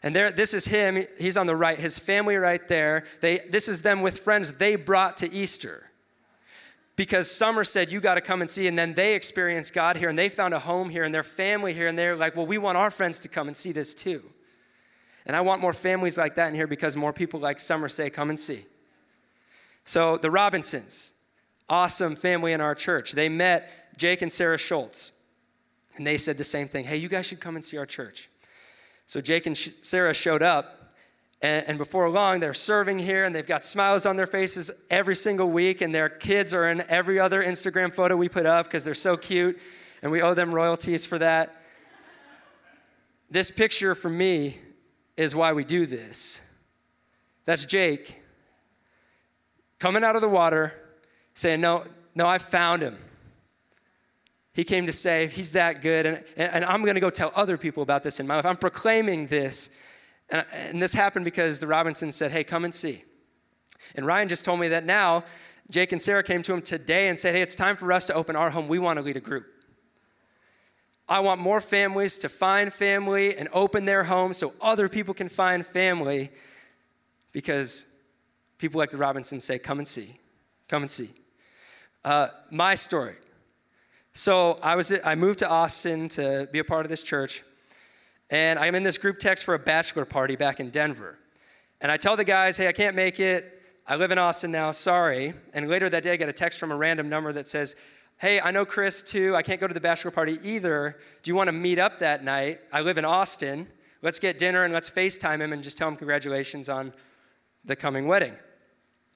And 0.00 0.14
there, 0.14 0.30
this 0.30 0.54
is 0.54 0.66
him. 0.66 1.04
He's 1.18 1.36
on 1.36 1.48
the 1.48 1.56
right. 1.56 1.76
His 1.76 1.98
family 1.98 2.36
right 2.36 2.66
there. 2.68 3.02
They, 3.20 3.38
this 3.38 3.68
is 3.68 3.82
them 3.82 4.00
with 4.00 4.16
friends 4.16 4.58
they 4.58 4.76
brought 4.76 5.16
to 5.16 5.32
Easter. 5.32 5.90
Because 6.94 7.28
Summer 7.28 7.64
said, 7.64 7.90
You 7.90 8.00
got 8.00 8.14
to 8.14 8.20
come 8.20 8.42
and 8.42 8.48
see. 8.48 8.68
And 8.68 8.78
then 8.78 8.94
they 8.94 9.16
experienced 9.16 9.74
God 9.74 9.96
here, 9.96 10.08
and 10.08 10.16
they 10.16 10.28
found 10.28 10.54
a 10.54 10.60
home 10.60 10.88
here, 10.88 11.02
and 11.02 11.12
their 11.12 11.24
family 11.24 11.74
here. 11.74 11.88
And 11.88 11.98
they're 11.98 12.14
like, 12.14 12.36
Well, 12.36 12.46
we 12.46 12.58
want 12.58 12.78
our 12.78 12.92
friends 12.92 13.18
to 13.22 13.28
come 13.28 13.48
and 13.48 13.56
see 13.56 13.72
this 13.72 13.92
too. 13.92 14.22
And 15.26 15.34
I 15.34 15.40
want 15.40 15.60
more 15.60 15.72
families 15.72 16.16
like 16.16 16.36
that 16.36 16.48
in 16.48 16.54
here 16.54 16.68
because 16.68 16.96
more 16.96 17.12
people 17.12 17.40
like 17.40 17.58
Summer 17.58 17.88
say, 17.88 18.10
come 18.10 18.30
and 18.30 18.38
see. 18.38 18.64
So 19.84 20.16
the 20.16 20.30
Robinsons, 20.30 21.12
awesome 21.68 22.14
family 22.16 22.52
in 22.52 22.60
our 22.60 22.74
church. 22.74 23.12
They 23.12 23.28
met 23.28 23.70
Jake 23.96 24.22
and 24.22 24.32
Sarah 24.32 24.58
Schultz, 24.58 25.20
and 25.96 26.06
they 26.06 26.16
said 26.16 26.38
the 26.38 26.44
same 26.44 26.68
thing. 26.68 26.84
Hey, 26.84 26.96
you 26.96 27.08
guys 27.08 27.26
should 27.26 27.40
come 27.40 27.56
and 27.56 27.64
see 27.64 27.76
our 27.76 27.86
church. 27.86 28.28
So 29.06 29.20
Jake 29.20 29.46
and 29.46 29.56
Sarah 29.56 30.14
showed 30.14 30.42
up, 30.42 30.92
and, 31.42 31.66
and 31.68 31.78
before 31.78 32.08
long, 32.08 32.40
they're 32.40 32.54
serving 32.54 32.98
here, 32.98 33.24
and 33.24 33.34
they've 33.34 33.46
got 33.46 33.64
smiles 33.64 34.06
on 34.06 34.16
their 34.16 34.26
faces 34.26 34.70
every 34.90 35.16
single 35.16 35.50
week, 35.50 35.80
and 35.80 35.94
their 35.94 36.08
kids 36.08 36.54
are 36.54 36.70
in 36.70 36.82
every 36.88 37.18
other 37.18 37.42
Instagram 37.42 37.92
photo 37.92 38.16
we 38.16 38.28
put 38.28 38.46
up 38.46 38.66
because 38.66 38.84
they're 38.84 38.94
so 38.94 39.16
cute, 39.16 39.58
and 40.02 40.12
we 40.12 40.22
owe 40.22 40.34
them 40.34 40.54
royalties 40.54 41.04
for 41.04 41.18
that. 41.18 41.62
This 43.30 43.50
picture 43.50 43.94
for 43.94 44.10
me 44.10 44.58
is 45.16 45.34
why 45.34 45.52
we 45.52 45.64
do 45.64 45.86
this. 45.86 46.42
That's 47.44 47.64
Jake 47.64 48.22
coming 49.78 50.04
out 50.04 50.16
of 50.16 50.22
the 50.22 50.28
water 50.28 50.74
saying, 51.34 51.60
No, 51.60 51.84
no, 52.14 52.26
I 52.26 52.38
found 52.38 52.82
him. 52.82 52.96
He 54.52 54.64
came 54.64 54.86
to 54.86 54.92
save. 54.92 55.32
He's 55.32 55.52
that 55.52 55.82
good. 55.82 56.06
And, 56.06 56.24
and 56.36 56.64
I'm 56.64 56.82
going 56.82 56.94
to 56.94 57.00
go 57.00 57.10
tell 57.10 57.30
other 57.36 57.58
people 57.58 57.82
about 57.82 58.02
this 58.02 58.20
in 58.20 58.26
my 58.26 58.36
life. 58.36 58.46
I'm 58.46 58.56
proclaiming 58.56 59.26
this. 59.26 59.70
And, 60.30 60.46
and 60.52 60.82
this 60.82 60.94
happened 60.94 61.24
because 61.24 61.60
the 61.60 61.66
Robinson 61.66 62.10
said, 62.10 62.30
Hey, 62.30 62.44
come 62.44 62.64
and 62.64 62.74
see. 62.74 63.02
And 63.94 64.06
Ryan 64.06 64.28
just 64.28 64.44
told 64.44 64.60
me 64.60 64.68
that 64.68 64.84
now 64.84 65.24
Jake 65.70 65.92
and 65.92 66.00
Sarah 66.00 66.22
came 66.22 66.42
to 66.42 66.52
him 66.52 66.62
today 66.62 67.08
and 67.08 67.18
said, 67.18 67.34
Hey, 67.34 67.42
it's 67.42 67.54
time 67.54 67.76
for 67.76 67.92
us 67.92 68.06
to 68.06 68.14
open 68.14 68.34
our 68.36 68.50
home. 68.50 68.68
We 68.68 68.78
want 68.78 68.98
to 68.98 69.02
lead 69.02 69.16
a 69.16 69.20
group. 69.20 69.46
I 71.08 71.20
want 71.20 71.40
more 71.40 71.60
families 71.60 72.18
to 72.18 72.28
find 72.28 72.72
family 72.72 73.36
and 73.36 73.48
open 73.52 73.84
their 73.84 74.04
homes 74.04 74.38
so 74.38 74.52
other 74.60 74.88
people 74.88 75.14
can 75.14 75.28
find 75.28 75.64
family 75.64 76.30
because 77.32 77.86
people 78.58 78.78
like 78.78 78.90
the 78.90 78.96
Robinsons 78.96 79.44
say, 79.44 79.58
Come 79.58 79.78
and 79.78 79.86
see. 79.86 80.16
Come 80.68 80.82
and 80.82 80.90
see. 80.90 81.10
Uh, 82.04 82.28
my 82.50 82.74
story. 82.74 83.14
So 84.14 84.58
I 84.62 84.76
was 84.76 84.92
I 85.04 85.14
moved 85.14 85.40
to 85.40 85.48
Austin 85.48 86.08
to 86.10 86.48
be 86.50 86.58
a 86.58 86.64
part 86.64 86.86
of 86.86 86.90
this 86.90 87.02
church, 87.02 87.42
and 88.30 88.58
I'm 88.58 88.74
in 88.74 88.82
this 88.82 88.96
group 88.96 89.18
text 89.18 89.44
for 89.44 89.54
a 89.54 89.58
bachelor 89.58 90.04
party 90.04 90.36
back 90.36 90.58
in 90.58 90.70
Denver. 90.70 91.18
And 91.80 91.92
I 91.92 91.98
tell 91.98 92.16
the 92.16 92.24
guys, 92.24 92.56
hey, 92.56 92.68
I 92.68 92.72
can't 92.72 92.96
make 92.96 93.20
it. 93.20 93.62
I 93.86 93.96
live 93.96 94.10
in 94.10 94.18
Austin 94.18 94.50
now, 94.50 94.70
sorry. 94.70 95.34
And 95.52 95.68
later 95.68 95.88
that 95.90 96.02
day, 96.02 96.12
I 96.12 96.16
get 96.16 96.28
a 96.28 96.32
text 96.32 96.58
from 96.58 96.72
a 96.72 96.76
random 96.76 97.08
number 97.08 97.32
that 97.34 97.46
says, 97.46 97.76
hey, 98.18 98.40
I 98.40 98.50
know 98.50 98.64
Chris 98.64 99.02
too. 99.02 99.36
I 99.36 99.42
can't 99.42 99.60
go 99.60 99.66
to 99.66 99.74
the 99.74 99.80
bachelor 99.80 100.10
party 100.10 100.38
either. 100.42 100.98
Do 101.22 101.30
you 101.30 101.34
want 101.34 101.48
to 101.48 101.52
meet 101.52 101.78
up 101.78 101.98
that 101.98 102.24
night? 102.24 102.60
I 102.72 102.80
live 102.80 102.98
in 102.98 103.04
Austin. 103.04 103.66
Let's 104.02 104.18
get 104.18 104.38
dinner 104.38 104.64
and 104.64 104.72
let's 104.72 104.88
FaceTime 104.88 105.40
him 105.40 105.52
and 105.52 105.62
just 105.62 105.78
tell 105.78 105.88
him 105.88 105.96
congratulations 105.96 106.68
on 106.68 106.92
the 107.64 107.76
coming 107.76 108.06
wedding. 108.06 108.34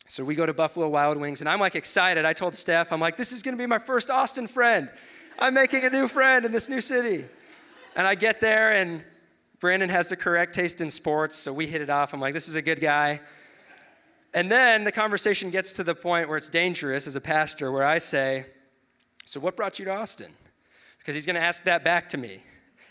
So 0.08 0.24
we 0.24 0.34
go 0.34 0.44
to 0.44 0.52
Buffalo 0.52 0.88
Wild 0.88 1.18
Wings, 1.18 1.40
and 1.40 1.48
I'm 1.48 1.60
like 1.60 1.76
excited. 1.76 2.24
I 2.24 2.32
told 2.32 2.56
Steph, 2.56 2.92
I'm 2.92 2.98
like, 2.98 3.16
this 3.16 3.30
is 3.30 3.44
going 3.44 3.56
to 3.56 3.62
be 3.62 3.66
my 3.66 3.78
first 3.78 4.10
Austin 4.10 4.48
friend. 4.48 4.90
I'm 5.38 5.54
making 5.54 5.84
a 5.84 5.90
new 5.90 6.08
friend 6.08 6.44
in 6.44 6.50
this 6.50 6.68
new 6.68 6.80
city. 6.80 7.24
And 7.94 8.06
I 8.06 8.16
get 8.16 8.40
there, 8.40 8.72
and 8.72 9.04
Brandon 9.60 9.88
has 9.88 10.08
the 10.08 10.16
correct 10.16 10.54
taste 10.54 10.80
in 10.80 10.90
sports, 10.90 11.36
so 11.36 11.52
we 11.52 11.66
hit 11.66 11.80
it 11.80 11.90
off. 11.90 12.12
I'm 12.12 12.20
like, 12.20 12.34
this 12.34 12.48
is 12.48 12.56
a 12.56 12.62
good 12.62 12.80
guy. 12.80 13.20
And 14.34 14.50
then 14.50 14.82
the 14.82 14.92
conversation 14.92 15.50
gets 15.50 15.74
to 15.74 15.84
the 15.84 15.94
point 15.94 16.28
where 16.28 16.36
it's 16.36 16.48
dangerous 16.48 17.06
as 17.06 17.14
a 17.14 17.20
pastor, 17.20 17.70
where 17.70 17.84
I 17.84 17.98
say, 17.98 18.46
So 19.30 19.38
what 19.38 19.54
brought 19.54 19.78
you 19.78 19.84
to 19.84 19.92
Austin? 19.92 20.32
Because 20.98 21.14
he's 21.14 21.24
going 21.24 21.36
to 21.36 21.40
ask 21.40 21.62
that 21.62 21.84
back 21.84 22.08
to 22.08 22.18
me. 22.18 22.42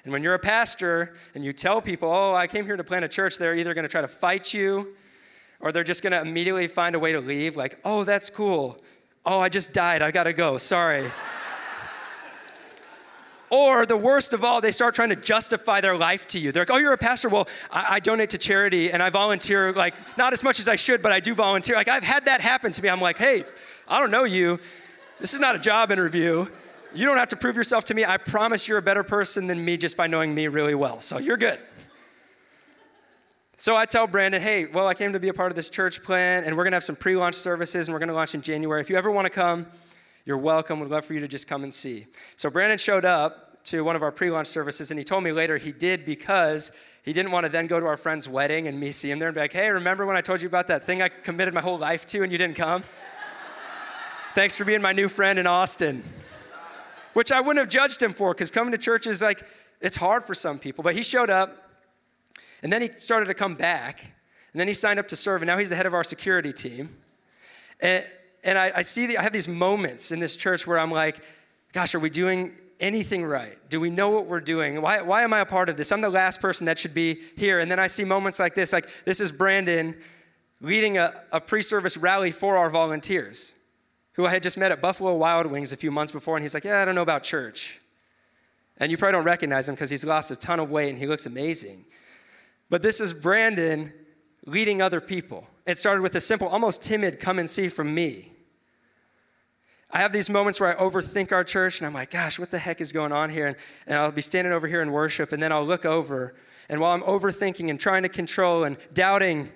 And 0.05 0.13
when 0.13 0.23
you're 0.23 0.35
a 0.35 0.39
pastor 0.39 1.17
and 1.35 1.43
you 1.43 1.51
tell 1.51 1.81
people, 1.81 2.09
Oh, 2.09 2.33
I 2.33 2.47
came 2.47 2.63
here 2.63 2.77
to 2.77 2.83
plant 2.85 3.03
a 3.03 3.09
church, 3.09 3.37
they're 3.37 3.57
either 3.57 3.73
going 3.73 3.83
to 3.83 3.89
try 3.89 3.99
to 3.99 4.07
fight 4.07 4.53
you 4.53 4.95
or 5.59 5.73
they're 5.73 5.83
just 5.83 6.01
going 6.01 6.13
to 6.13 6.21
immediately 6.21 6.67
find 6.67 6.95
a 6.95 6.99
way 6.99 7.11
to 7.11 7.19
leave, 7.19 7.57
like, 7.57 7.77
oh, 7.83 8.05
that's 8.05 8.29
cool. 8.29 8.77
Oh, 9.25 9.41
I 9.41 9.49
just 9.49 9.73
died. 9.73 10.01
I 10.01 10.11
got 10.11 10.23
to 10.23 10.31
go. 10.31 10.57
Sorry. 10.57 11.11
or 13.49 13.85
the 13.85 13.97
worst 13.97 14.33
of 14.33 14.45
all, 14.45 14.61
they 14.61 14.71
start 14.71 14.95
trying 14.95 15.09
to 15.09 15.17
justify 15.17 15.81
their 15.81 15.97
life 15.97 16.25
to 16.29 16.39
you. 16.39 16.53
They're 16.53 16.61
like, 16.61 16.71
oh, 16.71 16.77
you're 16.77 16.93
a 16.93 16.97
pastor. 16.97 17.27
Well, 17.27 17.49
I, 17.69 17.95
I 17.95 17.99
donate 17.99 18.29
to 18.29 18.37
charity 18.37 18.93
and 18.93 19.03
I 19.03 19.09
volunteer, 19.09 19.73
like, 19.73 19.93
not 20.17 20.31
as 20.31 20.41
much 20.41 20.61
as 20.61 20.69
I 20.69 20.77
should, 20.77 21.01
but 21.01 21.11
I 21.11 21.19
do 21.19 21.33
volunteer. 21.33 21.75
Like, 21.75 21.89
I've 21.89 22.03
had 22.03 22.23
that 22.25 22.39
happen 22.39 22.71
to 22.71 22.81
me. 22.81 22.87
I'm 22.87 23.01
like, 23.01 23.17
hey, 23.17 23.43
I 23.89 23.99
don't 23.99 24.11
know 24.11 24.23
you. 24.23 24.61
This 25.19 25.33
is 25.33 25.39
not 25.41 25.55
a 25.55 25.59
job 25.59 25.91
interview. 25.91 26.45
You 26.95 27.05
don't 27.05 27.17
have 27.17 27.29
to 27.29 27.35
prove 27.35 27.57
yourself 27.57 27.85
to 27.85 27.93
me. 27.93 28.05
I 28.05 28.17
promise 28.17 28.67
you're 28.67 28.77
a 28.77 28.81
better 28.81 29.03
person 29.03 29.47
than 29.47 29.63
me 29.63 29.75
just 29.75 29.97
by 29.97 30.07
knowing 30.07 30.33
me 30.33 30.47
really 30.47 30.75
well. 30.75 31.01
So 31.01 31.17
you're 31.17 31.37
good. 31.37 31.59
So 33.57 33.75
I 33.75 33.85
tell 33.85 34.07
Brandon, 34.07 34.41
hey, 34.41 34.65
well, 34.67 34.87
I 34.87 34.93
came 34.93 35.11
to 35.11 35.19
be 35.19 35.27
a 35.27 35.33
part 35.33 35.51
of 35.51 35.57
this 35.57 35.69
church 35.69 36.01
plan, 36.01 36.45
and 36.45 36.55
we're 36.55 36.63
going 36.63 36.71
to 36.71 36.77
have 36.77 36.85
some 36.85 36.95
pre 36.95 37.17
launch 37.17 37.35
services, 37.35 37.89
and 37.89 37.93
we're 37.93 37.99
going 37.99 38.07
to 38.07 38.15
launch 38.15 38.33
in 38.33 38.41
January. 38.41 38.79
If 38.79 38.89
you 38.89 38.95
ever 38.95 39.11
want 39.11 39.25
to 39.25 39.29
come, 39.29 39.65
you're 40.23 40.37
welcome. 40.37 40.79
We'd 40.79 40.89
love 40.89 41.03
for 41.03 41.13
you 41.13 41.19
to 41.19 41.27
just 41.27 41.49
come 41.49 41.65
and 41.65 41.73
see. 41.73 42.07
So 42.37 42.49
Brandon 42.49 42.77
showed 42.77 43.03
up 43.03 43.61
to 43.65 43.83
one 43.83 43.97
of 43.97 44.01
our 44.01 44.13
pre 44.13 44.31
launch 44.31 44.47
services, 44.47 44.89
and 44.91 44.97
he 44.97 45.03
told 45.03 45.25
me 45.25 45.33
later 45.33 45.57
he 45.57 45.73
did 45.73 46.05
because 46.05 46.71
he 47.03 47.11
didn't 47.11 47.31
want 47.31 47.45
to 47.45 47.51
then 47.51 47.67
go 47.67 47.77
to 47.77 47.85
our 47.85 47.97
friend's 47.97 48.29
wedding 48.29 48.67
and 48.67 48.79
me 48.79 48.91
see 48.91 49.11
him 49.11 49.19
there 49.19 49.27
and 49.27 49.35
be 49.35 49.41
like, 49.41 49.51
hey, 49.51 49.69
remember 49.69 50.05
when 50.05 50.15
I 50.15 50.21
told 50.21 50.41
you 50.41 50.47
about 50.47 50.67
that 50.67 50.85
thing 50.85 51.01
I 51.01 51.09
committed 51.09 51.53
my 51.53 51.61
whole 51.61 51.77
life 51.77 52.05
to 52.07 52.23
and 52.23 52.31
you 52.31 52.37
didn't 52.37 52.55
come? 52.55 52.83
Thanks 54.33 54.57
for 54.57 54.65
being 54.65 54.81
my 54.81 54.93
new 54.93 55.09
friend 55.09 55.39
in 55.39 55.47
Austin. 55.47 56.03
Which 57.13 57.31
I 57.31 57.41
wouldn't 57.41 57.57
have 57.57 57.69
judged 57.69 58.01
him 58.01 58.13
for 58.13 58.33
because 58.33 58.51
coming 58.51 58.71
to 58.71 58.77
church 58.77 59.07
is 59.07 59.21
like, 59.21 59.43
it's 59.81 59.95
hard 59.95 60.23
for 60.23 60.35
some 60.35 60.59
people. 60.59 60.83
But 60.83 60.95
he 60.95 61.01
showed 61.01 61.29
up 61.29 61.69
and 62.61 62.71
then 62.71 62.81
he 62.81 62.89
started 62.95 63.27
to 63.27 63.33
come 63.33 63.55
back, 63.55 64.01
and 64.53 64.59
then 64.59 64.67
he 64.67 64.73
signed 64.73 64.99
up 64.99 65.07
to 65.09 65.15
serve, 65.15 65.41
and 65.41 65.47
now 65.47 65.57
he's 65.57 65.69
the 65.69 65.75
head 65.75 65.85
of 65.85 65.93
our 65.93 66.03
security 66.03 66.51
team. 66.51 66.89
And, 67.79 68.05
and 68.43 68.57
I, 68.57 68.71
I 68.75 68.81
see, 68.81 69.05
the, 69.07 69.17
I 69.17 69.21
have 69.21 69.33
these 69.33 69.47
moments 69.47 70.11
in 70.11 70.19
this 70.19 70.35
church 70.35 70.67
where 70.67 70.77
I'm 70.77 70.91
like, 70.91 71.23
gosh, 71.71 71.95
are 71.95 71.99
we 71.99 72.09
doing 72.09 72.53
anything 72.79 73.23
right? 73.23 73.57
Do 73.69 73.79
we 73.79 73.89
know 73.89 74.09
what 74.09 74.25
we're 74.25 74.41
doing? 74.41 74.81
Why, 74.81 75.01
why 75.01 75.23
am 75.23 75.33
I 75.33 75.39
a 75.39 75.45
part 75.45 75.69
of 75.69 75.77
this? 75.77 75.91
I'm 75.91 76.01
the 76.01 76.09
last 76.09 76.41
person 76.41 76.65
that 76.65 76.79
should 76.79 76.93
be 76.93 77.21
here. 77.37 77.59
And 77.59 77.71
then 77.71 77.79
I 77.79 77.87
see 77.87 78.03
moments 78.03 78.39
like 78.39 78.55
this, 78.55 78.73
like 78.73 78.87
this 79.05 79.19
is 79.19 79.31
Brandon 79.31 79.95
leading 80.61 80.97
a, 80.97 81.13
a 81.31 81.39
pre 81.39 81.61
service 81.61 81.95
rally 81.95 82.31
for 82.31 82.57
our 82.57 82.69
volunteers, 82.69 83.55
who 84.19 84.25
I 84.25 84.31
had 84.31 84.43
just 84.43 84.57
met 84.57 84.73
at 84.73 84.81
Buffalo 84.81 85.15
Wild 85.15 85.45
Wings 85.45 85.71
a 85.71 85.77
few 85.77 85.91
months 85.91 86.11
before. 86.11 86.35
And 86.35 86.43
he's 86.43 86.53
like, 86.53 86.65
Yeah, 86.65 86.81
I 86.81 86.83
don't 86.83 86.93
know 86.93 87.01
about 87.01 87.23
church. 87.23 87.79
And 88.75 88.91
you 88.91 88.97
probably 88.97 89.13
don't 89.13 89.23
recognize 89.23 89.69
him 89.69 89.75
because 89.75 89.89
he's 89.89 90.03
lost 90.03 90.29
a 90.29 90.35
ton 90.35 90.59
of 90.59 90.69
weight 90.69 90.89
and 90.89 90.97
he 90.97 91.07
looks 91.07 91.25
amazing. 91.25 91.85
But 92.69 92.81
this 92.81 92.99
is 92.99 93.13
Brandon 93.13 93.93
leading 94.45 94.81
other 94.81 94.99
people. 94.99 95.47
It 95.65 95.77
started 95.77 96.01
with 96.01 96.15
a 96.15 96.19
simple, 96.19 96.49
almost 96.49 96.83
timid 96.83 97.21
come 97.21 97.39
and 97.39 97.49
see 97.49 97.69
from 97.69 97.95
me. 97.95 98.33
I 99.89 99.99
have 99.99 100.11
these 100.11 100.29
moments 100.29 100.59
where 100.59 100.77
I 100.77 100.81
overthink 100.83 101.31
our 101.31 101.45
church 101.45 101.79
and 101.79 101.87
I'm 101.87 101.93
like, 101.93 102.11
gosh, 102.11 102.37
what 102.37 102.51
the 102.51 102.59
heck 102.59 102.81
is 102.81 102.91
going 102.91 103.13
on 103.13 103.29
here? 103.29 103.47
And, 103.47 103.55
and 103.87 103.97
I'll 103.97 104.11
be 104.11 104.21
standing 104.21 104.51
over 104.51 104.67
here 104.67 104.81
in 104.81 104.91
worship 104.91 105.31
and 105.31 105.41
then 105.41 105.53
I'll 105.53 105.65
look 105.65 105.85
over. 105.85 106.35
And 106.67 106.81
while 106.81 106.93
I'm 106.93 107.03
overthinking 107.03 107.69
and 107.69 107.79
trying 107.79 108.03
to 108.03 108.09
control 108.09 108.65
and 108.65 108.75
doubting, 108.93 109.47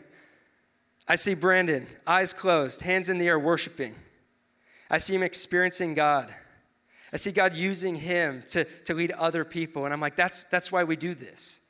I 1.06 1.16
see 1.16 1.34
Brandon, 1.34 1.86
eyes 2.08 2.32
closed, 2.32 2.80
hands 2.80 3.10
in 3.10 3.18
the 3.18 3.28
air, 3.28 3.38
worshiping. 3.38 3.96
I 4.94 5.00
see 5.00 5.16
him 5.16 5.24
experiencing 5.24 5.96
God. 5.96 6.32
I 7.12 7.18
see 7.18 7.32
God 7.32 7.56
using 7.56 7.96
him 7.96 8.44
to, 8.50 8.64
to 8.86 8.94
lead 8.94 9.10
other 9.14 9.44
people. 9.44 9.86
And 9.86 9.94
I'm 9.94 10.00
like, 10.00 10.16
that's, 10.16 10.44
that's 10.44 10.72
why 10.72 10.84
we 10.84 10.96
do 10.96 11.16
this. 11.16 11.62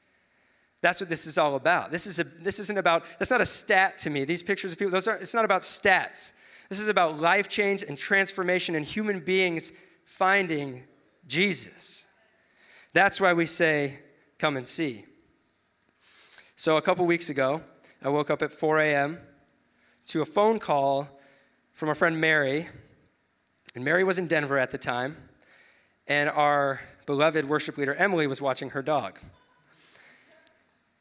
That's 0.82 1.00
what 1.00 1.10
this 1.10 1.26
is 1.26 1.38
all 1.38 1.56
about. 1.56 1.90
This, 1.90 2.06
is 2.06 2.20
a, 2.20 2.26
this 2.26 2.60
isn't 2.60 2.78
about, 2.78 3.06
that's 3.20 3.32
not 3.32 3.40
a 3.40 3.46
stat 3.46 3.98
to 4.00 4.10
me. 4.10 4.26
These 4.26 4.44
pictures 4.44 4.74
of 4.74 4.78
people, 4.78 4.92
those 4.92 5.08
are, 5.08 5.16
it's 5.16 5.34
not 5.34 5.46
about 5.46 5.62
stats. 5.62 6.34
This 6.68 6.82
is 6.82 6.90
about 6.90 7.18
life 7.18 7.48
change 7.48 7.82
and 7.82 7.98
transformation 7.98 8.76
and 8.76 8.84
human 8.84 9.22
beings 9.22 9.72
finding 10.04 10.84
Jesus. 11.26 12.06
That's 12.92 13.22
why 13.22 13.32
we 13.32 13.46
say, 13.46 14.00
come 14.38 14.58
and 14.58 14.68
see. 14.68 15.06
So 16.58 16.76
a 16.76 16.82
couple 16.82 17.06
weeks 17.06 17.30
ago, 17.30 17.64
I 18.04 18.10
woke 18.10 18.30
up 18.30 18.42
at 18.42 18.52
4 18.52 18.80
a.m. 18.80 19.18
to 20.08 20.22
a 20.22 20.26
phone 20.26 20.60
call 20.60 21.08
from 21.72 21.88
our 21.88 21.96
friend 21.96 22.20
Mary. 22.20 22.68
And 23.76 23.84
Mary 23.84 24.04
was 24.04 24.20
in 24.20 24.28
Denver 24.28 24.58
at 24.58 24.72
the 24.72 24.78
time, 24.78 25.16
and 26.08 26.30
our 26.30 26.80
beloved 27.06 27.46
worship 27.46 27.78
leader 27.78 27.96
Emily 27.96 28.28
was 28.28 28.42
watching 28.42 28.70
her 28.72 28.82
dog. 28.82 29.20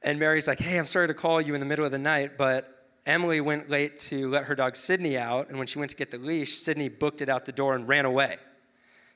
And 0.02 0.18
Mary's 0.18 0.48
like, 0.48 0.58
hey, 0.58 0.78
I'm 0.78 0.87
sorry 0.87 1.08
to 1.08 1.14
call 1.14 1.40
you 1.40 1.54
in 1.54 1.61
the 1.61 1.66
middle 1.66 1.85
of 1.85 1.92
the 1.92 1.98
night, 1.98 2.37
but 2.37 2.88
Emily 3.06 3.40
went 3.40 3.68
late 3.68 3.98
to 3.98 4.28
let 4.30 4.44
her 4.44 4.54
dog 4.54 4.76
Sydney 4.76 5.18
out. 5.18 5.48
And 5.48 5.58
when 5.58 5.66
she 5.66 5.78
went 5.78 5.90
to 5.90 5.96
get 5.96 6.11
the 6.11 6.18
leash, 6.18 6.54
Sydney 6.54 6.88
booked 6.88 7.20
it 7.20 7.28
out 7.28 7.44
the 7.44 7.52
door 7.52 7.74
and 7.74 7.87
ran 7.87 8.04
away. 8.04 8.37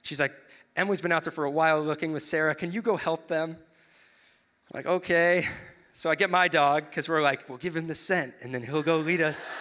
She's 0.02 0.20
like, 0.20 0.32
Emily's 0.76 1.00
been 1.00 1.12
out 1.12 1.24
there 1.24 1.32
for 1.32 1.44
a 1.44 1.50
while 1.50 1.80
looking 1.82 2.12
with 2.12 2.22
Sarah. 2.22 2.54
Can 2.54 2.72
you 2.72 2.82
go 2.82 2.96
help 2.96 3.26
them? 3.26 3.50
I'm 3.50 4.76
like, 4.76 4.86
okay. 4.86 5.46
So 5.92 6.10
I 6.10 6.14
get 6.14 6.30
my 6.30 6.48
dog 6.48 6.84
because 6.90 7.08
we're 7.08 7.22
like, 7.22 7.48
we'll 7.48 7.58
give 7.58 7.76
him 7.76 7.86
the 7.86 7.94
scent 7.94 8.34
and 8.42 8.54
then 8.54 8.62
he'll 8.62 8.82
go 8.82 8.98
lead 8.98 9.22
us. 9.22 9.54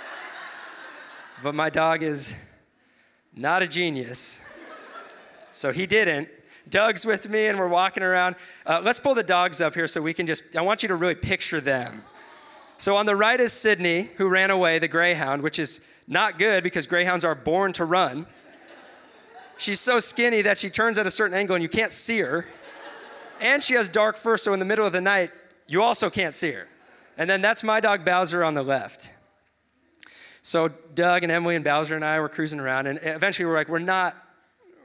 but 1.41 1.55
my 1.55 1.69
dog 1.69 2.03
is 2.03 2.35
not 3.35 3.61
a 3.61 3.67
genius. 3.67 4.41
So 5.51 5.71
he 5.71 5.85
didn't. 5.85 6.29
Doug's 6.69 7.05
with 7.05 7.29
me, 7.29 7.45
and 7.45 7.59
we're 7.59 7.67
walking 7.67 8.03
around. 8.03 8.35
Uh, 8.65 8.81
let's 8.83 8.99
pull 8.99 9.13
the 9.13 9.23
dogs 9.23 9.61
up 9.61 9.75
here 9.75 9.87
so 9.87 10.01
we 10.01 10.13
can 10.13 10.25
just, 10.25 10.55
I 10.55 10.61
want 10.61 10.81
you 10.83 10.89
to 10.89 10.95
really 10.95 11.15
picture 11.15 11.61
them. 11.61 12.03
So 12.77 12.97
on 12.97 13.05
the 13.05 13.15
right 13.15 13.39
is 13.39 13.53
Sydney, 13.53 14.09
who 14.17 14.27
ran 14.27 14.51
away, 14.51 14.79
the 14.79 14.87
greyhound, 14.87 15.43
which 15.43 15.59
is 15.59 15.87
not 16.07 16.37
good 16.37 16.63
because 16.63 16.87
greyhounds 16.87 17.23
are 17.23 17.35
born 17.35 17.71
to 17.73 17.85
run. 17.85 18.25
She's 19.57 19.79
so 19.79 19.99
skinny 19.99 20.41
that 20.41 20.57
she 20.57 20.69
turns 20.69 20.97
at 20.97 21.07
a 21.07 21.11
certain 21.11 21.37
angle 21.37 21.55
and 21.55 21.63
you 21.63 21.69
can't 21.69 21.93
see 21.93 22.19
her. 22.19 22.45
And 23.39 23.63
she 23.63 23.75
has 23.75 23.87
dark 23.87 24.17
fur, 24.17 24.37
so 24.37 24.53
in 24.53 24.59
the 24.59 24.65
middle 24.65 24.85
of 24.85 24.93
the 24.93 25.01
night, 25.01 25.31
you 25.67 25.81
also 25.81 26.09
can't 26.09 26.35
see 26.35 26.51
her. 26.51 26.67
And 27.17 27.29
then 27.29 27.41
that's 27.41 27.63
my 27.63 27.79
dog 27.79 28.03
Bowser 28.03 28.43
on 28.43 28.53
the 28.53 28.63
left. 28.63 29.11
So 30.45 30.67
Doug 30.93 31.23
and 31.23 31.31
Emily 31.31 31.55
and 31.55 31.65
Bowser 31.65 31.95
and 31.95 32.05
I 32.05 32.19
were 32.19 32.29
cruising 32.29 32.59
around, 32.59 32.85
and 32.85 32.99
eventually 33.01 33.47
we're 33.47 33.55
like, 33.55 33.67
we're 33.67 33.79
not 33.79 34.15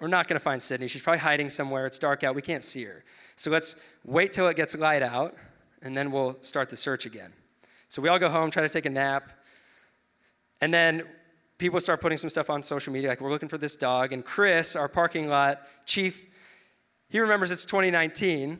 we're 0.01 0.09
not 0.09 0.27
to 0.27 0.41
find 0.43 0.63
Sydney. 0.63 0.89
She's 0.89 1.03
probably 1.03 1.19
hiding 1.19 1.51
somewhere. 1.51 1.85
It's 1.85 1.99
dark 1.99 2.25
out. 2.25 2.35
We 2.35 2.41
can't 2.41 2.65
see 2.65 2.85
her. 2.85 3.05
So 3.37 3.51
let's 3.51 3.85
wait 4.03 4.33
till 4.33 4.49
it 4.49 4.57
gets 4.57 4.75
light 4.75 5.03
out, 5.03 5.35
and 5.83 5.95
then 5.95 6.13
we'll 6.13 6.39
start 6.41 6.71
the 6.71 6.79
search 6.79 7.05
again. 7.05 7.31
So 7.91 8.01
we 8.01 8.09
all 8.09 8.19
go 8.19 8.31
home, 8.31 8.51
try 8.51 8.63
to 8.63 8.71
take 8.71 8.87
a 8.87 8.91
nap. 8.91 9.33
And 10.63 10.73
then 10.73 11.03
people 11.59 11.79
start 11.79 12.01
putting 12.01 12.17
some 12.17 12.31
stuff 12.31 12.49
on 12.49 12.63
social 12.63 12.95
media, 12.95 13.11
like 13.11 13.21
we're 13.21 13.29
looking 13.29 13.51
for 13.51 13.59
this 13.59 13.77
dog. 13.77 14.15
And 14.15 14.25
Chris, 14.25 14.77
our 14.77 14.89
parking 14.89 15.29
lot 15.29 15.61
chief, 15.85 16.27
he 17.11 17.21
remembers 17.21 17.51
it's 17.51 17.67
2019. 17.67 18.59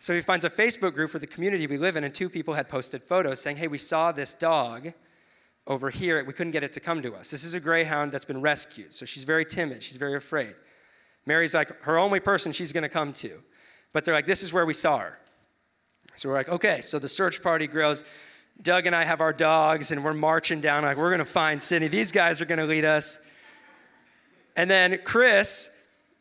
So 0.00 0.14
he 0.14 0.20
finds 0.20 0.44
a 0.44 0.50
Facebook 0.50 0.92
group 0.92 1.08
for 1.08 1.18
the 1.18 1.26
community 1.26 1.66
we 1.66 1.78
live 1.78 1.96
in, 1.96 2.04
and 2.04 2.14
two 2.14 2.28
people 2.28 2.52
had 2.52 2.68
posted 2.68 3.00
photos 3.00 3.40
saying, 3.40 3.56
Hey, 3.56 3.68
we 3.68 3.78
saw 3.78 4.12
this 4.12 4.34
dog 4.34 4.92
over 5.66 5.90
here. 5.90 6.22
We 6.24 6.32
couldn't 6.32 6.52
get 6.52 6.64
it 6.64 6.72
to 6.74 6.80
come 6.80 7.02
to 7.02 7.14
us. 7.14 7.30
This 7.30 7.44
is 7.44 7.54
a 7.54 7.60
greyhound 7.60 8.12
that's 8.12 8.24
been 8.24 8.40
rescued, 8.40 8.92
so 8.92 9.04
she's 9.04 9.24
very 9.24 9.44
timid. 9.44 9.82
She's 9.82 9.96
very 9.96 10.16
afraid. 10.16 10.54
Mary's 11.24 11.54
like 11.54 11.68
her 11.82 11.98
only 11.98 12.20
person 12.20 12.52
she's 12.52 12.72
going 12.72 12.82
to 12.82 12.88
come 12.88 13.12
to. 13.14 13.42
But 13.92 14.04
they're 14.04 14.14
like, 14.14 14.26
this 14.26 14.42
is 14.42 14.52
where 14.52 14.66
we 14.66 14.74
saw 14.74 14.98
her. 14.98 15.18
So 16.16 16.28
we're 16.28 16.34
like, 16.34 16.48
okay, 16.48 16.80
so 16.80 16.98
the 16.98 17.08
search 17.08 17.42
party 17.42 17.66
grows. 17.66 18.04
Doug 18.60 18.86
and 18.86 18.94
I 18.94 19.04
have 19.04 19.20
our 19.20 19.32
dogs, 19.32 19.92
and 19.92 20.04
we're 20.04 20.14
marching 20.14 20.60
down, 20.60 20.82
like, 20.82 20.96
we're 20.96 21.10
going 21.10 21.20
to 21.20 21.24
find 21.24 21.60
Sydney. 21.60 21.88
These 21.88 22.12
guys 22.12 22.40
are 22.40 22.44
going 22.44 22.58
to 22.58 22.66
lead 22.66 22.84
us. 22.84 23.20
And 24.56 24.70
then 24.70 24.98
Chris 25.04 25.78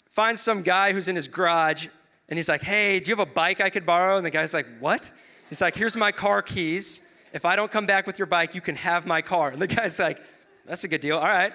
finds 0.10 0.41
some 0.41 0.63
guy 0.63 0.93
who's 0.93 1.08
in 1.08 1.15
his 1.15 1.27
garage, 1.27 1.88
and 2.30 2.38
he's 2.38 2.47
like, 2.47 2.62
hey, 2.62 2.99
do 2.99 3.10
you 3.10 3.17
have 3.17 3.27
a 3.27 3.32
bike 3.32 3.60
I 3.60 3.69
could 3.69 3.86
borrow? 3.86 4.17
And 4.17 4.25
the 4.25 4.32
guy's 4.32 4.54
like, 4.54 4.65
what? 4.80 5.12
He's 5.49 5.62
like, 5.62 5.75
here's 5.75 5.97
my 5.97 6.12
car 6.12 6.41
keys. 6.41 7.06
If 7.33 7.45
I 7.45 7.55
don't 7.55 7.71
come 7.71 7.85
back 7.85 8.07
with 8.07 8.19
your 8.19 8.25
bike, 8.25 8.55
you 8.55 8.61
can 8.61 8.75
have 8.75 9.05
my 9.05 9.21
car. 9.21 9.49
And 9.49 9.61
the 9.61 9.67
guy's 9.67 9.99
like, 9.99 10.19
that's 10.65 10.83
a 10.83 10.87
good 10.87 11.01
deal. 11.01 11.17
All 11.17 11.23
right, 11.23 11.53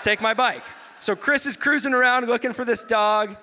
take 0.00 0.20
my 0.20 0.34
bike. 0.34 0.62
So 1.00 1.16
Chris 1.16 1.46
is 1.46 1.56
cruising 1.56 1.94
around 1.94 2.26
looking 2.26 2.52
for 2.52 2.64
this 2.64 2.84
dog. 2.84 3.36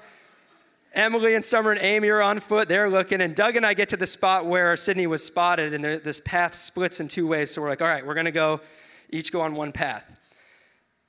Emily 0.93 1.35
and 1.35 1.45
Summer 1.45 1.71
and 1.71 1.79
Amy 1.81 2.09
are 2.09 2.21
on 2.21 2.39
foot. 2.39 2.67
They're 2.67 2.89
looking. 2.89 3.21
And 3.21 3.35
Doug 3.35 3.55
and 3.55 3.65
I 3.65 3.73
get 3.73 3.89
to 3.89 3.97
the 3.97 4.07
spot 4.07 4.45
where 4.45 4.75
Sydney 4.75 5.05
was 5.05 5.23
spotted, 5.23 5.73
and 5.73 5.83
this 5.83 6.19
path 6.19 6.55
splits 6.55 6.99
in 6.99 7.07
two 7.07 7.27
ways. 7.27 7.51
So 7.51 7.61
we're 7.61 7.69
like, 7.69 7.81
all 7.81 7.87
right, 7.87 8.05
we're 8.05 8.15
going 8.15 8.25
to 8.25 8.31
go, 8.31 8.61
each 9.09 9.31
go 9.31 9.41
on 9.41 9.53
one 9.53 9.71
path. 9.71 10.19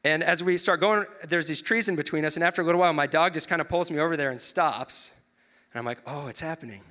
And 0.04 0.22
as 0.22 0.42
we 0.42 0.56
start 0.58 0.80
going, 0.80 1.04
there's 1.28 1.46
these 1.46 1.62
trees 1.62 1.88
in 1.88 1.96
between 1.96 2.24
us. 2.24 2.36
And 2.36 2.44
after 2.44 2.62
a 2.62 2.64
little 2.64 2.80
while, 2.80 2.92
my 2.92 3.06
dog 3.06 3.34
just 3.34 3.48
kind 3.48 3.60
of 3.60 3.68
pulls 3.68 3.90
me 3.90 4.00
over 4.00 4.16
there 4.16 4.30
and 4.30 4.40
stops. 4.40 5.14
And 5.72 5.78
I'm 5.78 5.86
like, 5.86 5.98
oh, 6.06 6.26
it's 6.26 6.40
happening. 6.40 6.82